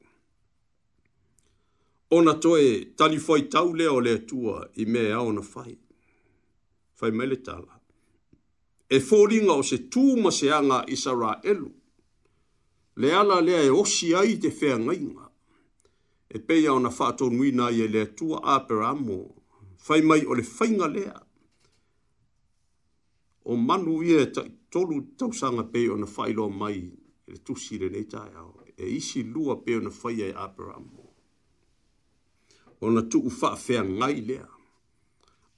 ona 2.16 2.32
toe 2.45 2.64
talifoi 2.99 3.42
tau 3.55 3.74
lea 3.78 3.92
o 3.97 4.01
le 4.05 4.12
atua 4.20 4.68
i 4.74 4.84
mea 4.92 5.14
ao 5.20 5.32
na 5.32 5.42
fai 5.53 5.74
fai 6.99 7.11
mai 7.18 7.26
le 7.28 7.36
tala 7.49 7.74
e 8.88 8.97
foliga 9.01 9.53
o 9.59 9.62
se 9.62 9.76
se 10.38 10.47
anga 10.59 10.78
ma 10.86 10.95
seaga 11.03 11.30
elu 11.51 11.70
le 13.01 13.09
ala 13.16 13.40
lea 13.40 13.61
e 13.62 13.70
osi 13.82 14.09
ai 14.20 14.32
te 14.42 14.49
whea 14.61 14.76
ngainga. 14.86 15.24
E 16.30 16.38
peia 16.47 16.70
ona 16.78 16.90
whātou 16.97 17.28
nui 17.36 17.51
nai 17.59 17.76
e 17.80 17.86
lea 17.95 18.09
tua 18.18 18.38
āpera 18.57 18.86
amo, 18.95 19.18
whai 19.86 20.01
mai 20.09 20.22
o 20.26 20.32
le 20.38 20.45
whainga 20.55 20.88
lea. 20.97 21.16
O 23.45 23.53
manu 23.66 23.97
ia 24.09 24.18
e 24.24 24.28
ta, 24.34 24.42
tolu 24.72 24.97
tausanga 25.18 25.64
peia 25.72 25.90
ona 25.95 26.09
whailo 26.16 26.45
mai 26.61 26.80
e 27.30 27.34
tusi 27.47 27.76
re 27.82 27.88
nei 27.95 28.07
tai 28.12 28.30
au, 28.40 28.51
e 28.80 28.84
isi 28.99 29.20
lua 29.34 29.55
peia 29.64 29.78
ona 29.82 29.92
whai 30.03 30.20
ai 30.26 30.34
āpera 30.47 30.74
amo. 30.78 31.03
Ona 32.86 33.03
tuku 33.11 33.30
wha 33.40 33.51
whea 33.66 33.82
ngai 33.99 34.18
lea. 34.28 34.47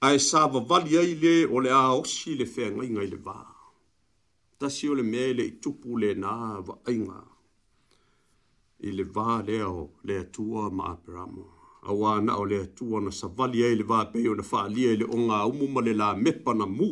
Ai 0.07 0.17
sāva 0.29 0.61
vali 0.69 0.95
ai 1.01 1.11
le 1.21 1.35
o 1.53 1.59
le 1.59 1.71
a 1.73 1.85
osi 2.01 2.35
le 2.39 2.45
whea 2.55 2.69
ngai 2.75 2.89
ngai 2.93 3.07
le 3.13 3.19
vaa 3.27 3.55
ta 4.59 4.69
si 4.69 4.89
ole 4.89 5.03
mele 5.03 5.43
i 5.45 5.51
tupu 5.61 5.97
le 6.01 6.09
na 6.23 6.33
va 6.67 6.75
inga 6.93 7.19
i 8.87 8.89
le 8.97 9.03
va 9.15 9.29
le 9.47 9.57
o 9.63 9.81
le 10.07 10.15
tua 10.35 10.63
ma 10.77 10.87
pramo 11.03 11.45
a 11.89 11.91
wa 11.99 12.11
na 12.25 12.33
o 12.41 12.45
le 12.51 12.59
tua 12.77 12.97
na 13.05 13.11
sa 13.19 13.27
vali 13.37 13.59
ai 13.67 13.75
le 13.81 13.85
va 13.91 13.99
pe 14.11 14.19
o 14.29 14.33
na 14.39 14.43
fa 14.51 14.61
li 14.75 14.81
ai 14.89 14.97
le 15.01 15.05
o 15.15 15.17
nga 15.27 15.37
umu 15.51 15.65
ma 15.73 15.81
le 15.87 15.93
la 16.01 16.09
me 16.23 16.31
na 16.59 16.65
mu 16.77 16.89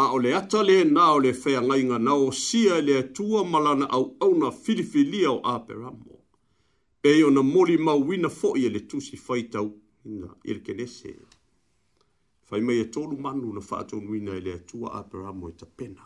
a 0.00 0.02
o 0.14 0.18
le 0.24 0.30
ata 0.40 0.60
le 0.68 0.76
na 0.94 1.04
o 1.16 1.18
le 1.24 1.30
fe 1.42 1.52
nga 1.66 1.76
inga 1.82 1.98
sia 2.44 2.76
le 2.86 2.94
tua 3.16 3.40
malana 3.52 3.86
au 3.96 4.04
au 4.24 4.32
na 4.40 4.48
filifili 4.62 5.20
o 5.34 5.36
a 5.52 5.54
pramo 5.66 6.14
pe 7.02 7.10
na 7.34 7.42
moli 7.52 7.76
ma 7.86 7.92
fo 8.38 8.48
i 8.60 8.62
e 8.68 8.70
le 8.74 8.80
tusi 8.90 9.16
fai 9.26 9.42
na 9.52 9.60
ina 10.10 11.29
fai 12.50 12.60
mai 12.60 12.80
e 12.80 12.84
tolu 12.88 13.16
manu 13.16 13.52
na 13.52 13.60
wha 13.70 13.78
atonuina 13.80 14.32
e 14.34 14.40
le 14.40 14.52
a 14.90 15.04
peramo 15.04 15.48
e 15.48 15.52
tapena. 15.52 16.02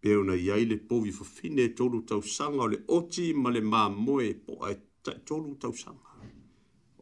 Peo 0.00 0.22
na 0.22 0.32
iai 0.34 0.64
le 0.64 0.76
povi 0.76 1.10
fa 1.10 1.24
fine 1.24 1.58
e 1.64 1.74
tolu 1.74 2.02
tau 2.06 2.22
sanga 2.22 2.62
o 2.62 2.68
le 2.68 2.78
oti 2.88 3.34
ma 3.34 3.50
le 3.50 3.60
maa 3.60 3.88
moe 3.88 4.32
po 4.34 4.52
a 4.62 4.70
e 4.70 4.78
tolu 5.24 5.56
tau 5.58 5.72
sanga. 5.74 6.04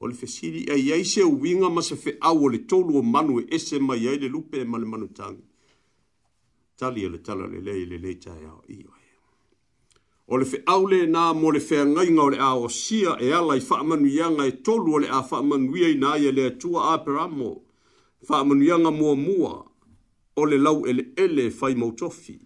O 0.00 0.06
le 0.06 0.14
fesiri 0.14 0.64
e 0.74 0.76
iai 0.86 1.04
se 1.04 1.20
winga 1.22 1.68
ma 1.70 1.82
se 1.82 1.94
fe 1.96 2.16
au 2.22 2.44
o 2.44 2.48
le 2.48 2.58
tolu 2.70 2.96
o 2.96 3.02
manu 3.02 3.40
e 3.40 3.44
ese 3.54 3.78
ma 3.78 3.94
iai 3.96 4.18
le 4.18 4.28
lupe 4.28 4.56
ma 4.66 4.78
le 4.78 4.86
manu 4.86 5.08
tangi. 5.12 5.44
Tali 6.76 7.02
e 7.04 7.08
le 7.10 7.18
tala 7.20 7.46
le 7.46 7.58
lei 7.60 7.84
le 7.84 7.98
lei 7.98 8.16
tae 8.16 8.46
au 8.48 8.62
iyo 8.68 8.88
O 10.28 10.38
le 10.38 10.44
fe 10.46 10.58
au 10.66 10.86
le 10.88 11.04
nā 11.04 11.34
mo 11.34 11.50
le 11.52 11.60
fea 11.60 11.84
ngainga 11.84 12.22
o 12.22 12.30
le 12.32 12.38
ao 12.40 12.68
sia 12.70 13.12
e 13.20 13.28
ala 13.38 13.58
i 13.58 13.60
wha 13.68 13.76
amanu 13.84 14.08
ianga 14.08 14.46
e 14.46 14.52
tolu 14.64 14.94
o 14.94 14.98
le 14.98 15.08
a 15.10 15.20
wha 15.20 15.36
amanu 15.38 15.76
iai 15.76 15.96
nā 16.02 16.14
i 16.18 16.24
e 16.28 16.32
le 16.32 16.46
atua 16.48 16.94
aperamo. 16.94 17.50
Tali 17.54 17.63
faamanuiaga 18.24 18.90
muamua 18.90 19.70
o 20.36 20.46
le 20.46 20.58
lau 20.58 20.86
ele 21.16 21.50
fai 21.50 21.74
mautofi 21.74 22.38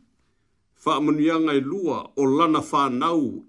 faamanuiaga 0.82 1.52
e 1.52 1.60
lua 1.60 2.12
o 2.16 2.26
lana 2.26 2.60
fanau 2.62 3.44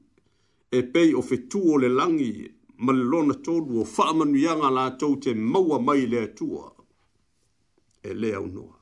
e 0.72 0.82
pei 0.94 1.14
o 1.14 1.22
fetu 1.22 1.62
o 1.74 1.78
le 1.78 1.90
langi 1.90 2.52
ma 2.78 2.94
le 2.94 3.04
lona 3.04 3.34
tolu 3.46 3.82
o 3.82 3.86
faamanuiaga 3.86 4.70
latou 4.70 5.16
te 5.16 5.34
maua 5.34 5.80
mai 5.80 6.06
le 6.12 6.20
atua 6.28 6.66
e 8.04 8.14
lē 8.22 8.30
aunoa 8.38 8.80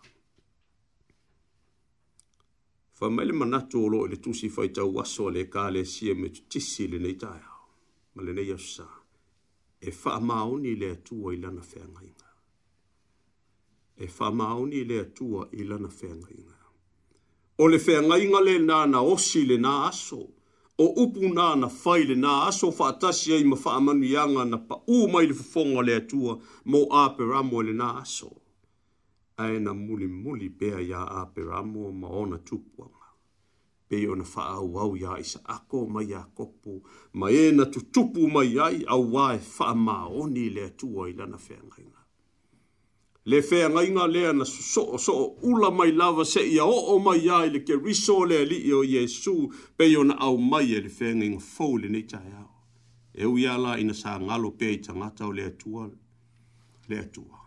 faamai 2.98 3.26
le 3.26 3.34
manatu 3.34 3.78
o 3.86 3.90
loo 3.90 4.04
i 4.04 4.06
e 4.06 4.10
le 4.10 4.18
tusi 4.18 4.50
faitau 4.50 5.00
aso 5.02 5.28
a 5.28 5.32
le 5.32 5.44
kalesia 5.46 6.16
me 6.16 6.30
tutisi 6.30 6.88
lenei 6.92 7.14
taeao 7.22 7.64
ma 8.16 8.22
lenei 8.24 8.50
asosā 8.58 8.88
e 9.82 9.90
faamaoni 9.92 10.70
i 10.72 10.80
le 10.82 10.90
atua 10.98 11.34
i 11.34 11.38
lana 11.38 11.62
feagaiga 11.62 12.27
e 14.00 14.08
whamaoni 14.20 14.84
le 14.84 15.00
atua 15.00 15.48
i 15.52 15.64
lana 15.64 15.88
whengainga. 15.90 16.58
O 17.58 17.68
le 17.68 17.78
whengainga 17.78 18.40
le 18.42 18.60
na 18.60 19.02
osi 19.02 19.44
le 19.50 19.58
nā 19.58 19.88
aso, 19.90 20.22
o 20.78 20.86
upu 21.04 21.34
na 21.34 21.56
whai 21.86 22.04
le 22.04 22.16
nā 22.16 22.46
aso 22.48 22.68
whaatasi 22.70 23.34
ei 23.34 23.44
ma 23.44 23.56
whaamanu 23.56 24.06
ianga 24.06 24.46
na 24.46 24.58
pa 24.68 24.76
mai 25.12 25.26
le 25.28 25.34
whafonga 25.34 25.82
le 25.82 25.96
atua 25.96 26.38
mo 26.66 26.80
ape 27.04 27.24
ramo 27.26 27.62
le 27.66 27.74
nā 27.74 27.90
aso. 28.04 28.32
Ae 29.38 29.60
na 29.60 29.74
muli 29.74 30.08
muli 30.08 30.50
bea 30.50 30.80
ia 30.82 31.02
ape 31.22 31.42
ramo 31.42 31.92
ma 31.92 32.08
ona 32.08 32.38
tupuanga. 32.38 32.94
Pei 33.90 34.08
ona 34.08 34.24
wha 34.24 34.84
au 34.84 34.98
ia 34.98 35.18
isa 35.20 35.40
ako 35.46 35.86
mai 35.88 36.14
a 36.14 36.22
kopu, 36.36 36.84
ma 37.14 37.30
e 37.32 37.52
na 37.52 37.66
tutupu 37.66 38.28
mai 38.30 38.60
ai 38.60 38.84
au 38.88 39.14
wae 39.14 39.40
wha 39.60 39.76
maoni 39.76 40.50
le 40.50 40.62
atua 40.66 41.10
i 41.10 41.14
lana 41.14 41.38
whengainga 41.38 41.97
le 43.28 43.42
fea 43.44 43.68
ngai 43.68 43.90
ngā 43.92 44.06
lea 44.08 44.30
na 44.34 44.46
so 44.48 44.82
o 44.86 44.98
so, 44.98 44.98
so 45.04 45.26
ula 45.54 45.68
mai 45.78 45.92
lava 45.92 46.24
se 46.26 46.40
ia 46.48 46.64
o 46.64 46.78
o 46.94 47.00
mai 47.08 47.20
ai 47.38 47.50
le 47.56 47.60
ke 47.60 47.76
riso 47.76 48.16
le 48.26 48.38
li 48.46 48.60
o 48.72 48.84
Yesu 48.88 49.34
pe 49.78 49.88
yo 49.92 50.04
na 50.04 50.16
au 50.28 50.38
mai 50.38 50.68
e 50.78 50.80
le 50.86 50.90
fea 51.00 51.12
ngai 51.14 51.28
ngā 51.34 51.42
fau 51.48 51.76
le 51.78 51.90
nei 51.92 52.06
tae 52.12 52.32
au. 52.44 52.48
E 53.14 53.26
ui 53.26 53.44
ala 53.48 53.76
ina 53.84 53.94
sa 53.94 54.16
ngalo 54.22 54.52
pe 54.58 54.70
i 54.72 54.78
tangata 54.80 55.28
o 55.28 55.32
le 55.34 55.44
atua, 55.52 55.90
le 56.88 56.98
atua. 57.00 57.40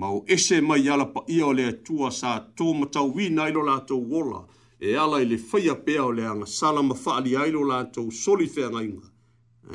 Mau 0.00 0.24
ese 0.26 0.60
mai 0.62 0.88
ala 0.88 1.04
pa 1.12 1.20
ia 1.28 1.44
o 1.46 1.52
le 1.52 1.68
atua 1.74 2.10
sa 2.10 2.38
tō 2.56 2.72
matau 2.80 3.12
wi 3.12 3.28
nailo 3.28 3.64
la 3.66 3.76
tō 3.84 4.00
wola 4.00 4.40
e 4.80 4.96
ala 5.04 5.20
i 5.20 5.28
le 5.28 5.36
faya 5.36 5.74
pea 5.74 6.04
o 6.06 6.12
le 6.16 6.24
anga 6.26 6.46
sala 6.46 6.80
ma 6.82 6.94
faali 6.94 7.36
ailo 7.36 7.66
la 7.68 7.84
tō 7.84 8.08
soli 8.12 8.48
fea 8.48 8.72
ngai 8.72 8.88
ngā. 8.94 9.06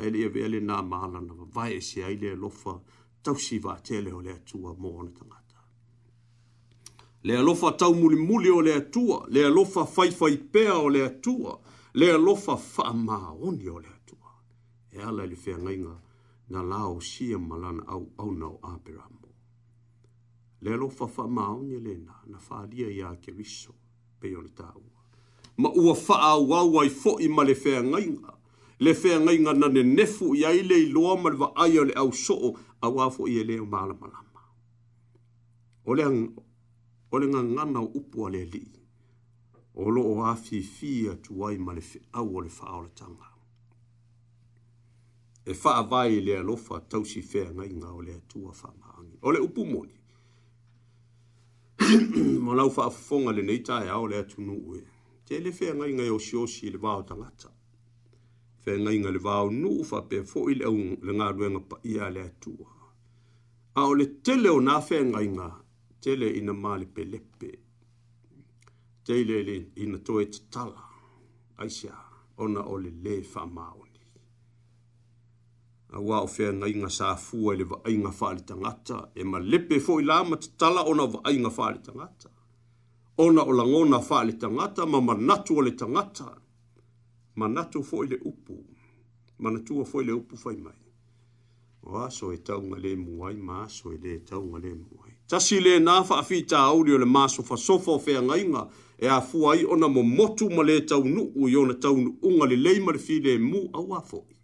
Ele 0.06 0.26
e 0.26 0.28
vele 0.28 0.58
nā 0.60 0.82
maana 0.82 1.20
na 1.22 1.34
vai 1.54 1.76
e 1.78 1.80
se 1.80 2.02
ai 2.02 2.16
le 2.16 2.34
lofa. 2.34 2.70
lofa 2.80 2.95
tausiva 3.26 3.80
tele 3.82 4.12
o 4.12 4.20
le 4.22 4.30
atua 4.32 4.74
mo 4.78 4.96
ona 4.98 5.10
tangata. 5.10 5.58
Le 7.22 7.36
alofa 7.38 7.72
tau 7.72 7.94
muli 7.94 8.16
muli 8.16 8.50
o 8.50 8.60
le 8.62 8.74
atua, 8.74 9.26
le 9.28 9.44
alofa 9.46 9.84
faifai 9.86 10.36
pea 10.36 10.74
o 10.78 10.88
le 10.90 11.04
atua, 11.04 11.58
le 11.94 12.10
alofa 12.12 12.56
faa 12.56 12.92
maa 12.92 13.30
oni 13.40 13.68
o 13.68 13.78
le 13.80 13.88
atua. 13.88 14.30
E 14.92 15.02
ala 15.02 15.24
ili 15.24 15.36
fea 15.36 15.58
ngainga 15.58 15.96
na 16.48 16.62
lao 16.62 17.00
sia 17.00 17.38
malana 17.38 17.82
au 17.88 18.08
au 18.18 18.32
nao 18.32 18.58
aperamo. 18.62 19.10
Le 20.60 20.72
alofa 20.74 21.06
faa 21.06 21.26
maa 21.28 21.48
oni 21.50 21.80
le 21.80 21.94
na, 21.94 22.12
na 22.26 22.38
faa 22.38 22.66
lia 22.66 22.90
ya 22.90 23.16
ke 23.16 23.30
riso 23.32 23.74
pe 24.20 24.30
yon 24.30 24.48
taua. 24.54 24.94
Ma 25.58 25.70
ua 25.74 25.94
faa 25.94 26.34
wawa 26.36 26.86
i 26.86 26.88
fo 26.90 27.18
ma 27.30 27.44
le 27.44 27.54
fea 27.54 27.82
ngainga, 27.82 28.34
le 28.78 28.94
fea 28.94 29.20
ngainga 29.20 29.52
na 29.52 29.68
ne 29.68 29.82
nefu 29.82 30.34
ya 30.34 30.52
ile 30.52 30.82
iloa 30.82 31.16
malwa 31.16 31.56
ayo 31.56 31.84
le 31.84 31.92
au 31.94 32.12
soo, 32.12 32.56
a 32.80 32.90
wā 32.92 33.06
fo 33.12 33.26
i 33.28 33.36
e 33.40 33.44
leo 33.44 33.64
māla 33.64 33.94
malama. 33.98 34.42
O 35.86 35.94
le, 35.94 36.02
ang, 36.04 36.42
o 37.10 37.18
le 37.18 37.26
ngangana 37.28 37.80
o 37.80 37.90
upu 37.98 38.26
a 38.26 38.30
le 38.30 38.44
li, 38.50 38.62
o 39.76 39.88
lo 39.90 40.02
o 40.10 40.24
a 40.26 40.34
fi 40.36 40.60
fi 40.62 40.92
a 41.12 41.16
tu 41.22 41.34
wai 41.42 41.56
ma 41.58 41.72
le 41.76 41.80
fi 41.80 42.00
au 42.12 42.36
o 42.36 42.40
le 42.44 42.50
wha 42.50 42.76
o 42.78 42.82
le 42.82 42.92
tanga. 42.94 43.32
E 45.46 45.54
wha 45.62 45.76
a 45.78 45.82
vai 45.86 46.16
i 46.18 46.22
le 46.26 46.36
alofa 46.40 46.80
tau 46.90 47.04
si 47.06 47.22
fea 47.22 47.50
ngai 47.52 47.70
ngā 47.76 47.92
o 47.94 48.00
le 48.02 48.16
atua 48.20 48.50
wha 48.50 48.72
maangi. 48.80 49.18
O 49.22 49.30
le 49.30 49.38
upu 49.40 49.64
moni. 49.66 49.94
Mo 52.44 52.54
lau 52.54 52.68
wha 52.70 52.86
a 52.90 52.90
fonga 52.90 53.32
le 53.32 53.42
neitai 53.42 53.88
au 53.94 54.06
le 54.10 54.18
atu 54.20 54.42
nuu 54.42 54.76
e. 54.80 54.84
Te 55.24 55.38
le 55.40 55.52
fea 55.52 55.74
ngai 55.74 55.92
ngai 55.94 56.08
o 56.10 56.18
si 56.18 56.36
o 56.36 56.46
si 56.50 56.70
le 56.70 56.78
wā 56.82 56.96
o 56.98 57.02
tangata 57.06 57.54
fe 58.66 58.78
ngai 58.82 58.98
ngale 59.02 59.18
vau 59.26 59.46
nu 59.62 59.72
fa 59.90 59.98
pe 60.08 60.18
fo 60.30 60.40
il 60.52 60.60
au 60.70 60.76
le 61.06 61.12
nga 61.18 61.26
lu 61.36 61.42
nga 61.54 61.62
pa 61.70 61.76
ia 61.92 62.06
le 62.16 62.22
tu 62.42 62.52
a 63.80 63.80
o 63.90 63.92
le 63.98 64.06
tele 64.24 64.48
o 64.56 64.60
na 64.66 64.72
fengai 64.88 65.28
nga 65.36 65.48
tele 66.02 66.26
ina 66.38 66.52
mali 66.64 66.86
pe 66.94 67.02
lepe 67.12 67.50
tele 69.06 69.36
le 69.48 69.56
ina 69.82 69.98
toe 70.06 70.22
te 70.32 70.38
tala 70.52 70.82
aisha 71.62 71.94
ona 72.42 72.60
o 72.72 72.74
le 72.84 72.90
le 73.04 73.14
fa 73.32 73.42
mau 73.56 73.78
a 75.96 75.98
wa 76.08 76.16
o 76.26 76.28
whea 76.34 76.50
ngai 76.58 76.74
ngā 76.80 76.90
sāfua 76.98 77.52
le 77.58 77.64
wa 77.70 77.76
ainga 77.88 78.10
whāle 78.18 78.42
tangata, 78.48 78.96
e 79.20 79.22
ma 79.30 79.38
lepe 79.50 79.74
fōi 79.86 80.02
lāma 80.10 80.36
te 80.42 80.48
tala 80.60 80.80
ona 80.90 81.04
wa 81.12 81.18
ainga 81.30 81.50
whāle 81.56 81.80
tangata. 81.86 82.28
Ona 83.24 83.42
o 83.50 83.52
langona 83.58 83.98
whāle 84.08 84.34
tangata, 84.42 84.80
ma 84.92 84.98
ma 85.06 85.14
natu 85.28 85.52
o 85.58 85.62
le 85.66 85.72
tangata 85.80 86.26
manatu 87.36 87.82
foi 87.82 88.06
le 88.06 88.14
upu, 88.24 88.54
manatu 89.38 89.84
foi 89.84 90.04
le 90.04 90.12
upu 90.14 90.36
foi 90.36 90.56
mai. 90.56 90.76
O 91.82 91.96
aso 91.98 92.32
e 92.32 92.36
tau 92.38 92.62
ngale 92.62 92.96
muai, 92.96 93.36
ma 93.36 93.62
aso 93.64 93.92
e 93.92 93.98
le 93.98 94.18
tau 94.24 94.42
ngale 94.42 94.72
muai. 94.74 95.12
Tasi 95.28 95.60
le 95.60 95.78
nafa 95.78 96.18
a 96.18 96.22
fi 96.22 96.44
ta 96.46 96.58
auri 96.64 96.92
o 96.94 96.98
le 96.98 97.04
maso 97.06 97.42
fa 97.42 97.56
sofa 97.56 97.90
o 97.92 97.98
fea 97.98 98.22
ngainga, 98.22 98.68
e 98.98 99.06
a 99.06 99.20
fuai 99.20 99.64
ona 99.64 99.86
mo 99.88 100.02
motu 100.02 100.48
ma 100.50 100.62
le 100.62 100.80
tau 100.84 101.04
nuu 101.04 101.48
i 101.48 101.54
ona 101.56 101.74
tau 101.74 101.96
nuunga 101.96 102.46
le 102.46 102.56
leima 102.56 102.92
le 102.92 102.98
fi 102.98 103.20
le 103.20 103.38
mu 103.38 103.68
au 103.72 103.94
a 103.94 104.00
foi. 104.00 104.34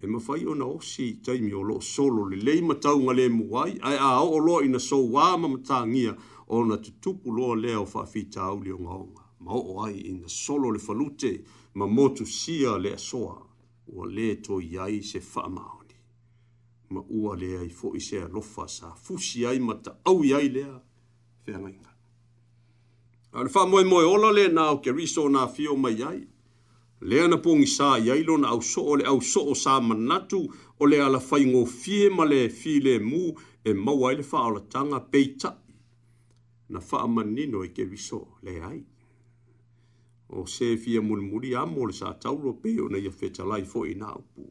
E 0.00 0.06
mawhai 0.06 0.44
ona 0.46 0.64
osi 0.66 1.04
i 1.08 1.16
taimi 1.24 1.52
o 1.52 1.62
lo 1.62 1.80
solo 1.80 2.24
le 2.28 2.36
leima 2.36 2.74
tau 2.74 2.98
ngale 3.02 3.28
muai, 3.28 3.78
ai 3.80 3.96
a 3.98 4.22
o 4.22 4.38
lo 4.38 4.60
ina 4.62 4.78
so 4.78 4.98
wama 5.10 5.48
matangia 5.48 6.14
ona 6.48 6.76
tutupu 6.76 7.32
loa 7.32 7.56
leo 7.56 7.86
fa 7.86 8.02
a 8.02 8.06
fi 8.06 8.24
ta 8.28 8.42
auri 8.42 8.72
o 8.72 8.78
ngaonga. 8.78 9.22
Mao 9.40 9.82
ai 9.84 9.98
ina 10.00 10.28
solo 10.28 10.70
le 10.70 10.78
falute, 10.78 11.26
le 11.26 11.38
falute, 11.38 11.44
ma 11.74 11.86
motu 11.86 12.24
sia 12.26 12.76
le 12.78 12.96
soa 12.98 13.36
o 13.96 14.04
le 14.04 14.28
to 14.44 14.60
yai 14.60 15.00
se 15.02 15.20
whamaoni. 15.20 15.96
Ma 16.90 17.00
ua 17.16 17.34
lea 17.36 17.62
i 17.64 17.70
fo 17.70 17.94
i 17.96 18.00
se 18.00 18.16
alofa 18.22 18.66
sa 18.68 18.94
fusi 19.04 19.44
ai 19.46 19.58
ma 19.58 19.74
ta 19.76 19.92
au 20.10 20.22
yai 20.24 20.48
lea 20.50 20.74
whenga 21.46 21.68
inga. 21.70 21.90
A 23.36 23.42
le 23.44 23.50
wha 23.54 23.62
moe 23.66 23.84
moe 23.84 24.04
ola 24.04 24.30
le 24.38 24.48
nao 24.52 24.76
ke 24.84 24.90
riso 24.98 25.24
nā 25.32 25.46
fio 25.54 25.76
mai 25.76 25.96
yai. 26.02 26.20
Lea 27.08 27.26
na 27.28 27.36
pōngi 27.44 27.66
sā 27.76 27.88
yai 28.06 28.22
lo 28.24 28.36
na 28.36 28.48
au 28.54 28.60
so 28.72 28.82
o 28.92 28.94
le 28.96 29.04
au 29.12 29.20
so 29.32 29.40
o 29.52 29.54
sā 29.64 29.80
manatu 29.82 30.42
o 30.80 30.84
le 30.86 31.00
ala 31.06 31.18
whai 31.28 31.44
ngō 31.52 31.62
fie 31.66 32.10
ma 32.16 32.24
le 32.32 32.48
fi 32.60 32.76
e 32.80 32.84
le 32.86 32.94
mū 33.10 33.24
e 33.68 33.72
mawai 33.84 34.14
le 34.20 34.24
wha 34.30 34.44
ala 34.46 34.60
tanga 34.72 35.00
peita. 35.12 35.50
Na 36.72 36.78
wha 36.88 37.06
manino 37.08 37.64
i 37.64 37.72
ke 37.72 37.88
riso 37.88 38.20
le 38.44 38.60
ai 38.60 38.82
o 40.32 40.46
se 40.46 40.76
fia 40.76 41.02
mulimuli 41.02 41.54
amo 41.54 41.86
le 41.86 41.92
sa 41.92 42.12
taulo 42.14 42.52
pe 42.52 42.80
ona 42.80 42.98
ia 42.98 43.10
fetalai 43.10 43.62
foʻi 43.72 43.96
na 43.98 44.14
upu 44.14 44.42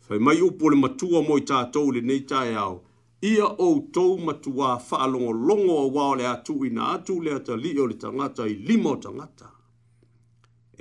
fai 0.00 0.18
mai 0.18 0.40
upu 0.42 0.66
o 0.66 0.70
le 0.70 0.76
matua 0.76 1.22
mo 1.22 1.38
i 1.38 1.44
tatou 1.50 1.92
lenei 1.92 2.20
taeao 2.30 2.84
ia 3.22 3.44
outou 3.66 4.18
matuā 4.26 4.68
faalogologo 4.88 5.72
auā 5.84 6.04
o 6.12 6.14
le 6.18 6.26
a 6.26 6.36
tuuina 6.46 6.82
atu 6.94 7.20
le 7.24 7.30
atalii 7.38 7.78
o 7.78 7.86
le 7.86 7.94
tagata 8.04 8.42
i 8.52 8.54
lima 8.68 8.90
o 8.90 8.96
tagata 8.96 9.50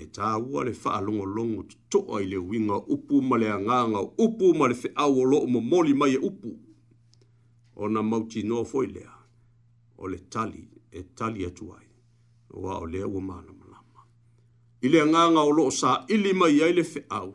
e 0.02 0.06
tāua 0.18 0.64
le 0.68 0.74
faalogologo 0.84 1.64
totoa 1.90 2.22
i 2.22 2.26
le 2.34 2.38
uiga 2.38 2.76
upu 2.96 3.22
ma 3.30 3.38
le 3.38 3.48
agaga 3.58 4.00
upu 4.26 4.54
ma 4.58 4.68
le 4.68 4.76
feʻau 4.82 5.18
o 5.22 5.24
loo 5.32 5.48
momoli 5.54 5.94
mai 5.94 6.14
e 6.18 6.20
upu 6.30 6.52
ona 7.76 8.02
mautinoa 8.04 8.64
foʻi 8.72 8.88
lea 8.96 9.14
o 9.98 10.08
le 10.12 10.18
tali 10.34 10.64
e 11.00 11.02
tali 11.18 11.46
atu 11.46 11.66
ai 11.78 11.88
ua 12.54 12.74
o 12.84 12.86
lea 12.86 13.08
ua 13.08 13.22
Ile 14.82 14.98
le 14.98 15.02
agaga 15.04 15.42
o 15.46 15.52
loo 15.56 15.70
saʻili 15.80 16.32
mai 16.40 16.58
ai 16.66 16.74
le 16.78 16.84
feʻau 16.94 17.30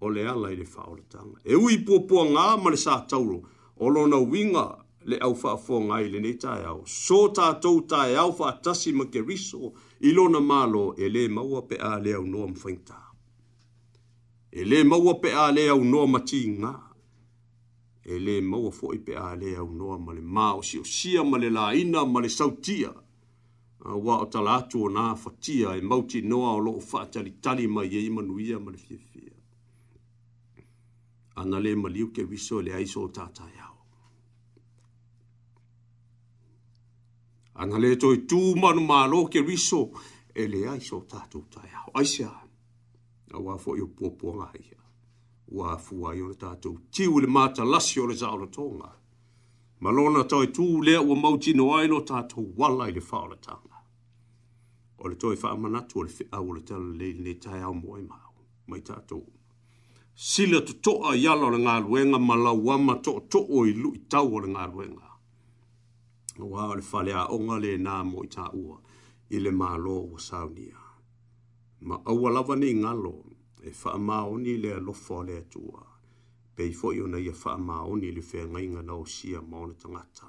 o 0.00 0.06
le 0.14 0.22
ala 0.32 0.46
i 0.52 0.56
le 0.60 0.64
faaoletaga 0.74 1.36
e 1.44 1.54
ui 1.64 1.74
puapuagā 1.86 2.44
ma 2.62 2.68
le 2.72 2.76
sa 2.84 2.94
tauro 3.10 3.38
o 3.76 3.84
lona 3.94 4.16
uiga 4.30 4.66
le 5.08 5.16
au 5.26 5.34
faafoga 5.42 5.92
ai 5.96 6.06
lenei 6.12 6.36
taeao 6.42 6.80
so 7.04 7.18
tatou 7.36 7.78
taeao 7.90 8.30
faatasi 8.38 8.90
ma 8.98 9.04
keriso 9.12 9.64
i 10.00 10.08
lona 10.16 10.40
malo 10.50 10.84
e 10.96 11.08
lē 11.14 11.22
maua 11.36 11.60
pe 11.68 11.76
a 11.76 11.92
le 12.04 12.10
au 12.18 12.24
ma 12.30 12.38
faigatā 12.62 13.00
e 14.52 14.64
lē 14.70 14.78
maua 14.90 15.14
pe 15.22 15.28
a 15.44 15.52
le 15.56 15.62
aunoa 15.74 16.06
ma 16.12 16.20
tigā 16.30 16.72
e 18.04 18.14
lē 18.26 18.34
maua 18.50 18.70
foʻi 18.78 18.98
pe 19.06 19.12
a 19.28 19.28
le 19.40 19.48
aunoa 19.62 19.96
ma 20.04 20.10
le 20.16 20.20
maosiosia 20.36 21.20
ma 21.30 21.36
le 21.42 21.48
laina 21.56 22.00
ma 22.12 22.18
le 22.24 22.28
sautia 22.38 22.90
Ah, 23.82 23.94
wa 23.96 24.18
o 24.20 24.26
tala 24.26 24.56
atu 24.60 24.84
o 24.84 24.88
nā 24.92 25.14
whatia 25.16 25.72
e 25.76 25.80
mauti 25.80 26.20
noa 26.22 26.52
o 26.52 26.58
loo 26.58 26.80
whaatari 26.80 27.32
tali 27.40 27.66
mai 27.66 27.88
e 27.88 28.04
imanuia 28.08 28.58
ma 28.60 28.70
le 28.72 28.76
fiafia. 28.76 29.32
Ana 31.36 31.58
le 31.58 31.74
maliu 31.76 32.12
ke 32.12 32.22
viso 32.28 32.60
le 32.60 32.72
aiso 32.74 33.00
o 33.00 33.08
tātai 33.08 33.54
au. 33.66 33.76
Ana 37.54 37.78
le 37.78 37.96
toi 37.96 38.18
tū 38.28 38.40
manu 38.60 38.84
mā 38.84 39.06
lo 39.08 39.24
ke 39.32 39.40
viso 39.40 39.88
e 40.36 40.44
le 40.46 40.66
aiso 40.68 41.00
o 41.00 41.06
tātou 41.08 41.48
tai 41.48 41.72
au. 41.80 41.88
Aisea, 41.96 42.28
a 43.32 43.38
wā 43.40 43.56
fo 43.58 43.78
i 43.80 43.80
o 43.80 43.88
pōpō 43.88 44.36
ngā 44.36 44.50
hia. 44.60 44.76
Wā 45.56 45.72
fuwa 45.80 46.12
i 46.12 46.20
o 46.20 46.34
tātou 46.36 46.76
tiu 46.92 47.16
le 47.16 47.26
mātalasi 47.32 48.04
o 48.04 48.10
le 48.12 48.14
zaura 48.20 48.44
tō 48.46 48.66
ngā 48.76 48.88
hia. 48.92 48.99
Malona 49.84 50.24
toi 50.28 50.44
e 50.46 50.50
tū 50.56 50.64
lea 50.84 51.00
ua 51.00 51.16
mauti 51.16 51.52
no 51.56 51.64
aino 51.76 51.98
tātou 52.08 52.48
wala 52.60 52.88
i 52.88 52.92
le 52.92 53.00
wha 53.04 53.20
o 53.24 53.28
le 53.32 53.36
tanga. 53.46 53.78
O 55.00 55.08
le 55.08 55.16
toi 55.16 55.36
wha 55.42 55.54
manatu 55.56 56.00
o 56.00 56.02
le 56.04 56.10
whi 56.18 56.24
au 56.36 56.50
le 56.56 56.60
tala 56.68 56.88
le 57.00 57.08
le 57.24 57.32
tai 57.44 57.60
au 57.68 57.72
moe 57.74 58.02
mao, 58.10 58.36
mai 58.68 58.82
tātou. 58.88 59.22
Sila 60.28 60.58
tu 60.60 60.74
toa 60.84 61.14
yala 61.16 61.46
o 61.48 61.52
le 61.54 61.60
ngā 61.64 61.74
luenga, 61.86 62.18
malau 62.28 62.68
ama 62.74 62.94
toa 63.04 63.24
toa 63.32 63.64
i 63.70 63.72
lu 63.82 63.94
i 63.96 64.02
tau 64.16 64.28
o 64.36 64.38
le 64.44 64.52
ngā 64.54 64.64
luenga. 64.74 65.08
Wā 66.52 66.62
o 66.72 66.76
le 66.78 66.84
whalea 66.90 67.22
o 67.34 67.36
nga 67.46 67.56
le 67.64 67.70
nā 67.86 67.94
mo 68.12 68.26
i 68.28 68.30
tā 68.36 68.50
ua, 68.62 68.76
i 69.36 69.38
le 69.44 69.52
mā 69.62 69.70
lo 69.84 69.96
o 70.12 70.18
saunia. 70.28 70.82
Ma 71.86 71.96
aua 72.10 72.28
lava 72.36 72.56
ni 72.60 72.74
ngalo, 72.82 73.14
e 73.68 73.72
wha 73.82 73.96
mao 73.98 74.36
lea 74.40 74.76
lofo 74.86 75.22
lea 75.24 75.40
tuaa 75.52 75.89
pei 76.56 76.70
fo 76.72 76.90
yo 76.92 77.06
na 77.06 77.18
ia 77.18 77.32
fa 77.32 77.56
ma 77.58 77.82
oni 77.82 78.06
e 78.08 78.12
le 78.16 78.22
fe 78.30 78.38
ngai 78.52 78.66
nga 78.72 78.82
na 78.86 78.94
o 79.02 79.04
sia 79.16 79.40
ma 79.50 79.56
ona 79.64 79.74
tangata 79.82 80.28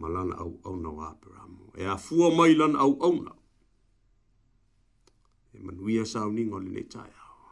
malan 0.00 0.30
au 0.42 0.52
e 0.56 0.60
au 0.68 0.76
na 0.84 0.90
wa 0.98 1.08
pram 1.22 1.54
e 1.80 1.82
a 1.94 1.96
fu 2.04 2.14
mai 2.38 2.52
lan 2.60 2.74
au 2.84 2.92
au 3.06 3.14
na 3.26 3.34
e 5.54 5.58
manu 5.64 5.82
ia 5.94 6.04
sa 6.12 6.20
oni 6.30 6.42
ngol 6.48 6.66
le 6.76 6.82
tai 6.94 7.12
au 7.28 7.42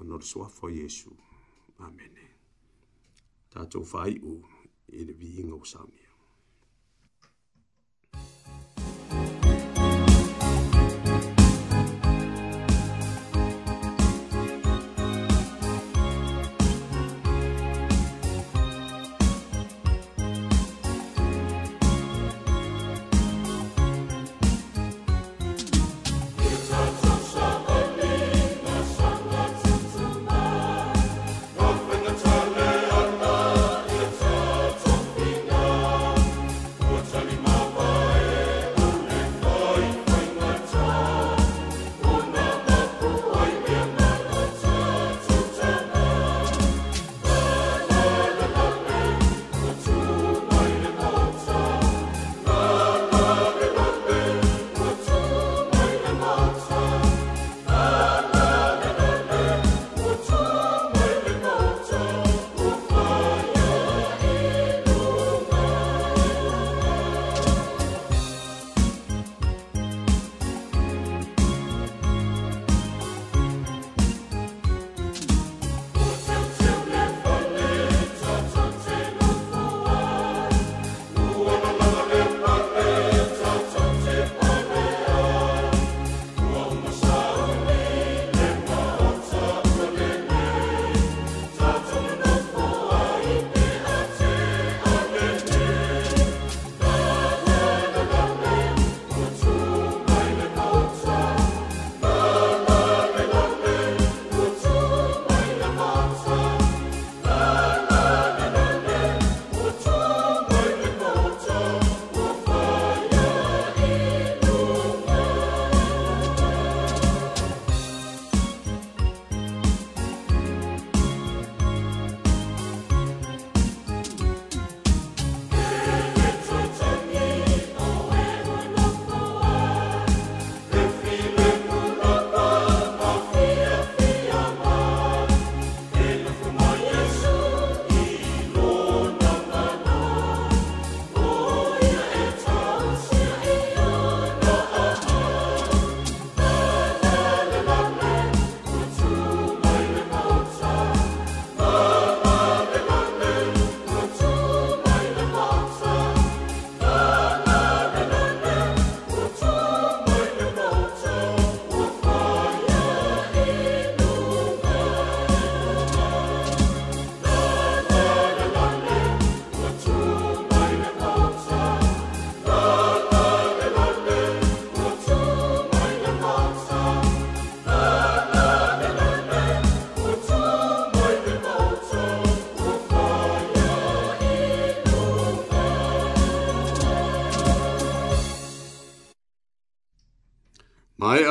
ona 0.00 0.14
so 0.30 0.38
fo 0.58 0.66
yesu 0.80 1.10
amen 1.86 2.14
ta 3.50 3.60
to 3.72 3.78
fai 3.92 4.12
u 4.32 4.32
e 4.98 5.00
le 5.06 5.12
vi 5.20 5.28
nga 5.46 5.56
o 5.62 5.64
sa 5.72 5.80
mi 5.92 6.05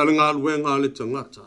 le 0.06 0.12
ngā 0.16 0.26
luenga 0.38 0.76
le 0.78 0.88
tangata. 0.94 1.42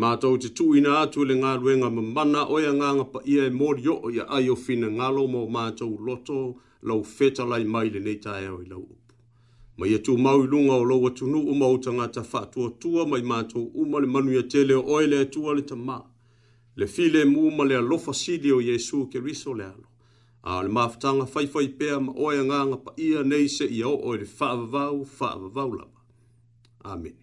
Mātou 0.00 0.36
te 0.40 0.48
tūina 0.52 0.94
atu 1.04 1.24
le 1.24 1.34
ngā 1.36 1.54
luenga 1.60 1.90
mamana 1.92 2.46
o 2.52 2.58
ia 2.60 2.72
ngā 2.72 2.90
ngapa 3.00 3.20
ia 3.28 3.46
e 3.48 3.50
mori 3.52 3.88
o 3.92 4.10
ia 4.12 4.26
ai 4.36 4.48
o 4.52 4.56
fina 4.56 4.88
ngalo 4.92 5.24
mō 5.32 5.42
mātou 5.56 5.92
loto 6.08 6.36
lau 6.82 7.02
feta 7.04 7.44
lai 7.48 7.62
mai 7.64 7.90
le 7.92 8.00
nei 8.04 8.18
tae 8.20 8.44
o 8.48 8.58
i 8.62 8.66
lau 8.70 8.80
upu. 8.84 9.00
Ma 9.78 9.86
ia 9.88 9.96
e 9.98 10.02
tū 10.04 10.16
mau 10.20 10.44
i 10.44 10.46
lunga 10.48 10.76
o 10.80 10.84
lau 10.88 11.06
atu 11.08 11.28
nu 11.28 11.42
o 11.48 11.54
mau 11.56 11.78
tangata 11.78 12.20
whātua 12.24 12.70
tua 12.80 13.06
mai 13.06 13.22
mātou 13.22 13.68
uma 13.84 14.00
le 14.04 14.06
manu 14.06 14.32
ia 14.32 14.42
te 14.44 14.64
leo 14.64 14.82
oe 14.98 15.06
le 15.08 15.20
atua 15.24 15.54
le 15.56 15.64
tamā. 15.68 15.98
Le 16.76 16.86
file 16.86 17.24
mu 17.28 17.50
ma 17.50 17.64
le 17.64 17.76
alofa 17.80 18.12
sili 18.14 18.52
o 18.52 18.60
Yesu 18.60 19.06
ke 19.12 19.20
riso 19.24 19.52
le 19.54 19.64
alo. 19.72 19.86
A 20.46 20.62
le 20.62 20.68
maafutanga 20.72 21.26
whaifai 21.28 21.66
pēa 21.80 22.00
ma 22.04 22.12
oe 22.12 22.36
ngā 22.46 22.62
ngapa 22.72 22.92
ia 23.00 23.24
nei 23.26 23.48
se 23.48 23.66
ia 23.68 23.88
o 23.88 23.96
oe 24.10 24.20
le 24.22 24.28
whaavavau, 24.38 25.04
whaavavau 25.04 25.78
lava. 25.80 25.94
Amen. 26.84 27.16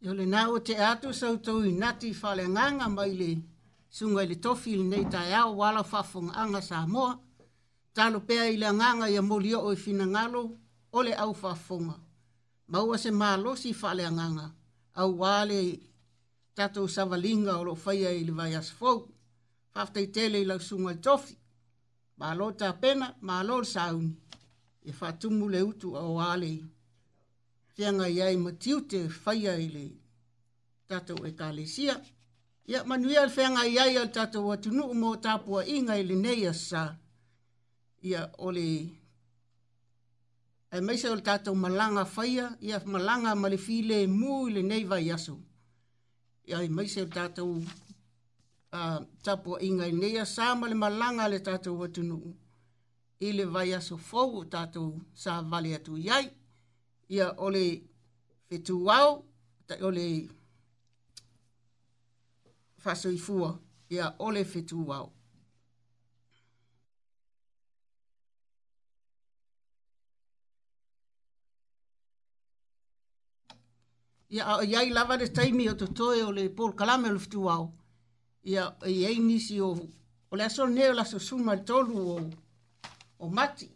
Yo 0.00 0.12
le 0.14 0.24
nā 0.30 0.40
o 0.54 0.58
te 0.62 0.74
atu 0.86 1.10
sau 1.20 1.36
tau 1.46 1.64
i 1.68 1.72
nati 1.78 2.10
whale 2.22 2.44
nganga 2.48 2.86
mai 2.96 3.12
le 3.20 3.30
sungai 3.96 4.26
le 4.30 4.36
tofi 4.44 4.70
le 4.78 4.84
nei 4.92 5.04
tai 5.12 5.32
au 5.40 5.50
wala 5.60 5.82
whafunga 5.92 6.32
anga 6.42 6.60
sa 6.68 6.78
moa. 6.92 7.12
Talo 7.96 8.18
pēa 8.28 8.44
i 8.46 8.56
le 8.62 8.68
nganga 8.78 9.06
i 9.10 9.16
a 9.16 9.22
o 9.58 9.68
i 9.72 9.76
fina 9.84 10.04
ngalo 10.12 10.42
o 10.96 11.02
le 11.06 11.12
au 11.24 11.32
whafunga. 11.42 11.96
Maua 12.70 12.96
se 13.02 13.10
mālosi 13.20 13.70
whale 13.82 14.04
nganga 14.16 14.46
au 15.00 15.10
wale 15.20 15.58
tatou 16.56 16.86
savalinga 16.94 17.52
o 17.60 17.64
lo 17.68 17.74
whaia 17.84 18.10
i 18.10 18.22
le 18.26 18.32
vai 18.38 18.52
asfou. 18.60 18.98
Whaftai 19.74 20.06
tele 20.14 20.36
i 20.40 20.44
la 20.48 20.56
sungai 20.68 20.96
tofi. 21.04 21.34
Malo 22.20 22.46
ta 22.58 22.68
pena, 22.82 23.06
mālor 23.28 23.62
sauni. 23.74 24.10
E 24.88 24.92
fatumu 24.98 25.44
le 25.52 25.60
utu 25.70 25.88
au 26.00 26.10
wale 26.18 26.46
i 26.46 26.62
fianga 27.78 28.08
i 28.10 28.18
ai 28.26 28.36
ma 28.42 28.50
tiu 28.62 28.78
te 28.90 28.98
whaia 29.22 29.52
i 29.64 29.68
le 29.74 29.84
tatou 30.90 31.20
e 31.28 31.30
kālesia. 31.38 31.94
Ia 32.70 32.80
manuia 32.90 33.20
le 33.28 33.30
fianga 33.36 33.62
i 33.70 33.76
ai 33.84 33.94
al 34.02 34.08
tatou 34.16 34.46
atu 34.54 34.68
nuu 34.76 34.94
mō 35.00 35.10
tāpua 35.26 35.60
inga 35.76 35.94
i 35.94 36.02
le 36.08 36.16
neia 36.24 36.52
sa. 36.68 36.82
Ia 38.10 38.20
ole 38.46 38.64
e 40.76 40.80
meise 40.86 41.06
ole 41.12 41.22
tatou 41.28 41.54
malanga 41.64 42.02
whaia, 42.16 42.46
ia 42.68 42.78
malanga 42.94 43.30
ma 43.42 43.48
le 43.52 43.58
file 43.66 43.98
mū 44.18 44.34
i 44.48 44.52
le 44.56 44.62
neiva 44.70 44.98
i 45.00 45.10
asu. 45.16 45.36
Ia 46.50 46.58
e 46.66 46.70
meisa 46.78 47.00
ole 47.04 47.14
tatou 47.18 47.50
uh, 48.74 48.98
tāpua 49.24 49.62
inga 49.68 49.86
i 49.86 49.92
neia 49.94 50.24
sa 50.26 50.50
ma 50.58 50.66
malanga 50.82 51.28
le 51.30 51.38
tatou 51.48 51.84
atu 51.86 52.02
nuu. 52.02 52.34
Ile 53.28 53.44
vai 53.54 53.70
aso 53.78 53.96
fōu 54.10 54.42
tatou 54.50 54.98
sa 55.14 55.40
vale 55.42 55.72
atu 55.78 55.94
iai. 55.98 56.26
Ia 56.26 56.34
ia 57.08 57.32
ole 57.36 57.84
fetu 58.50 58.84
wau, 58.86 59.24
ta 59.66 59.74
ole 59.80 60.28
faso 62.78 63.10
ifua, 63.10 63.58
ia 63.90 64.14
ole 64.18 64.44
fetu 64.44 64.84
wau. 64.86 65.12
Ia 74.30 74.44
a 74.44 74.62
iai 74.62 74.90
lava 74.90 75.16
de 75.16 75.28
taimi 75.32 75.70
o 75.70 75.74
totoe 75.74 76.20
o 76.22 76.32
le 76.32 76.50
Paul 76.52 76.74
Kalame 76.76 77.08
o 77.08 77.12
le 77.14 77.18
fitu 77.18 77.48
au. 77.48 77.70
Ia 78.44 78.66
a 78.82 78.88
iai 78.90 79.18
nisi 79.24 79.58
o, 79.60 79.70
o 80.30 80.36
le 80.36 80.44
aso 80.44 80.66
neo 80.66 80.92
la 80.92 81.04
so 81.08 81.18
suma 81.18 81.56
tolu 81.56 81.96
o, 81.98 82.20
o 83.18 83.28
mati. 83.30 83.70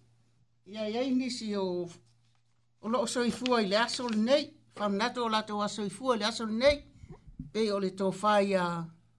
Ia 0.68 0.89
iai 0.91 1.11
nisi 1.14 1.55
o 1.57 1.89
o 2.83 2.89
lo 2.89 3.07
so 3.07 3.22
i 3.22 3.30
fua 3.30 3.61
i 3.62 3.66
le 3.70 3.78
aso 3.78 4.09
le 4.11 4.16
nei, 4.18 4.45
fam 4.76 4.97
nato 4.99 5.22
o 5.24 5.28
lato 5.30 5.57
wa 5.57 5.68
so 5.68 5.85
i 5.87 5.91
fua 5.91 6.16
le 6.16 6.24
aso 6.26 6.45
le 6.47 6.53
nei, 6.62 6.78
pe 7.53 7.70
o 7.72 7.78
le 7.78 7.91
tō 7.95 8.11
whai 8.20 8.55
a 8.59 8.66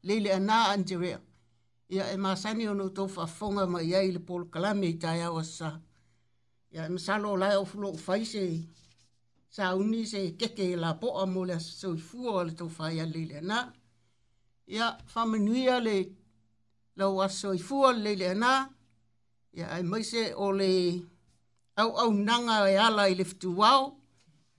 leile 0.04 0.32
a 0.36 0.40
nā 0.40 0.58
anterea. 0.76 1.20
Ia 1.90 2.10
e 2.12 2.18
māsani 2.18 2.68
ono 2.68 2.90
tō 2.90 3.08
whafonga 3.16 3.66
mai 3.70 3.94
ai 3.96 4.12
le 4.12 4.20
polo 4.20 4.46
kalame 4.52 4.88
i 4.92 4.98
tai 5.00 5.22
awa 5.24 5.44
sa. 5.48 5.72
Ia 6.74 6.86
e 6.90 6.90
masalo 6.90 7.32
o 7.32 7.38
lai 7.38 7.56
o 7.56 7.64
fulo 7.66 7.92
o 7.94 7.98
whai 8.08 8.26
se 8.26 8.44
sa 9.50 9.74
uni 9.78 10.04
se 10.08 10.34
keke 10.40 10.74
e 10.74 10.82
la 10.84 10.94
po 11.00 11.14
a 11.22 11.26
mo 11.26 11.44
le 11.48 11.54
aso 11.56 11.94
i 11.96 12.00
fua 12.02 12.42
o 12.42 12.44
le 12.44 12.52
tō 12.60 12.68
whai 12.78 13.00
a 13.00 13.06
leile 13.08 13.38
a 13.40 13.46
nā. 13.52 13.62
Ia 14.76 14.92
whamanuia 15.14 15.80
le 15.80 15.98
lau 17.00 17.22
aso 17.22 17.54
i 17.54 17.60
fua 17.70 17.94
leile 17.96 18.28
a 18.34 18.38
nā. 18.44 18.54
Ia 19.56 19.80
e 19.80 19.84
maise 19.88 20.34
o 20.36 20.52
le... 20.52 20.52
Ia 20.52 20.52
e 20.52 20.52
maise 20.52 20.52
o 20.52 20.52
le 20.60 20.72
au 21.82 21.90
au 22.04 22.14
nanga 22.26 22.58
e 22.74 22.78
ala 22.88 23.10
i 23.10 23.16
lefitu 23.16 23.60
wao, 23.60 23.98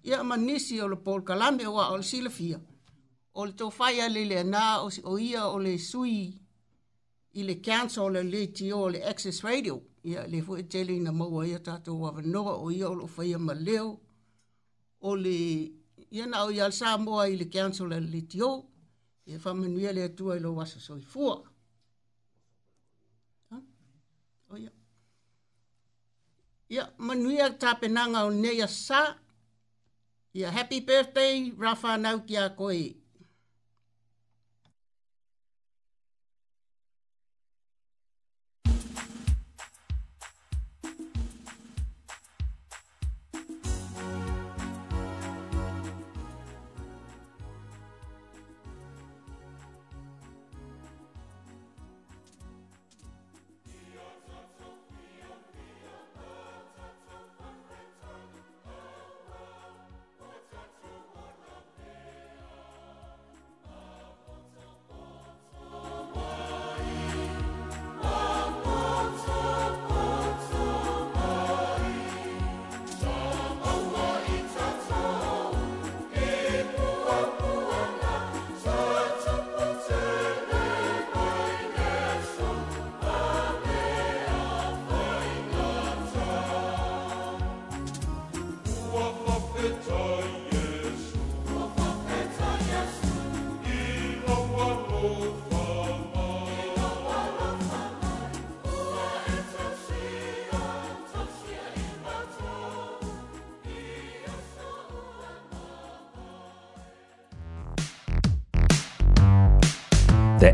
ia 0.03 0.25
manisi 0.25 0.81
o 0.81 0.89
le 0.89 0.97
Paul 0.97 1.23
Kalame 1.23 1.67
wa 1.67 1.89
o 1.91 1.97
le 1.97 2.03
silafia. 2.03 2.61
O 3.35 3.47
le 3.47 3.53
tofai 3.53 4.01
a 4.01 4.09
lele 4.09 4.43
na 4.45 4.83
o, 4.83 4.91
si, 4.91 5.01
o 5.05 5.19
ia 5.19 5.47
o 5.49 5.59
le 5.59 5.79
sui 5.79 6.41
i 7.35 7.43
le 7.43 7.55
cancel 7.61 8.13
le 8.13 8.23
le 8.23 8.47
tio 8.53 8.89
le 8.91 9.03
access 9.03 9.43
radio. 9.43 9.83
Ia 10.05 10.27
le 10.27 10.43
fu 10.43 10.57
e 10.57 10.63
tele 10.63 10.93
ina 10.97 11.13
maua 11.13 11.47
ia 11.47 11.59
tato 11.59 11.95
wawanoa 11.99 12.57
o 12.63 12.71
ia 12.71 12.89
o 12.89 12.95
lo 12.95 13.07
faya 13.07 13.39
ma 13.39 13.55
leo. 13.55 14.01
O 15.01 15.17
le, 15.17 15.71
ia 16.11 16.27
na 16.27 16.45
o 16.45 16.51
ia 16.51 16.67
le 16.69 16.73
samoa 16.73 17.29
i 17.29 17.37
le 17.37 17.47
cancel 17.49 17.89
le 17.89 18.01
le 18.01 18.23
tio. 18.23 18.65
Ia 19.27 19.39
fa 19.39 19.55
manuia 19.55 19.93
le 19.93 20.03
atua 20.05 20.37
i 20.37 20.39
lo 20.41 20.53
wasa 20.55 20.79
soifua. 20.81 21.43
Ha? 23.51 23.59
O 24.51 24.57
ia. 24.57 24.71
Ia 26.73 26.85
manuia 27.09 27.49
tāpenanga 27.65 28.23
o 28.29 28.31
neia 28.43 28.67
sā. 28.77 29.01
Ia 29.11 29.19
Ia 30.39 30.51
happy 30.51 30.81
birthday, 30.81 31.51
Rafa 31.57 31.97
Naukia 32.05 32.49
koe. 32.57 33.04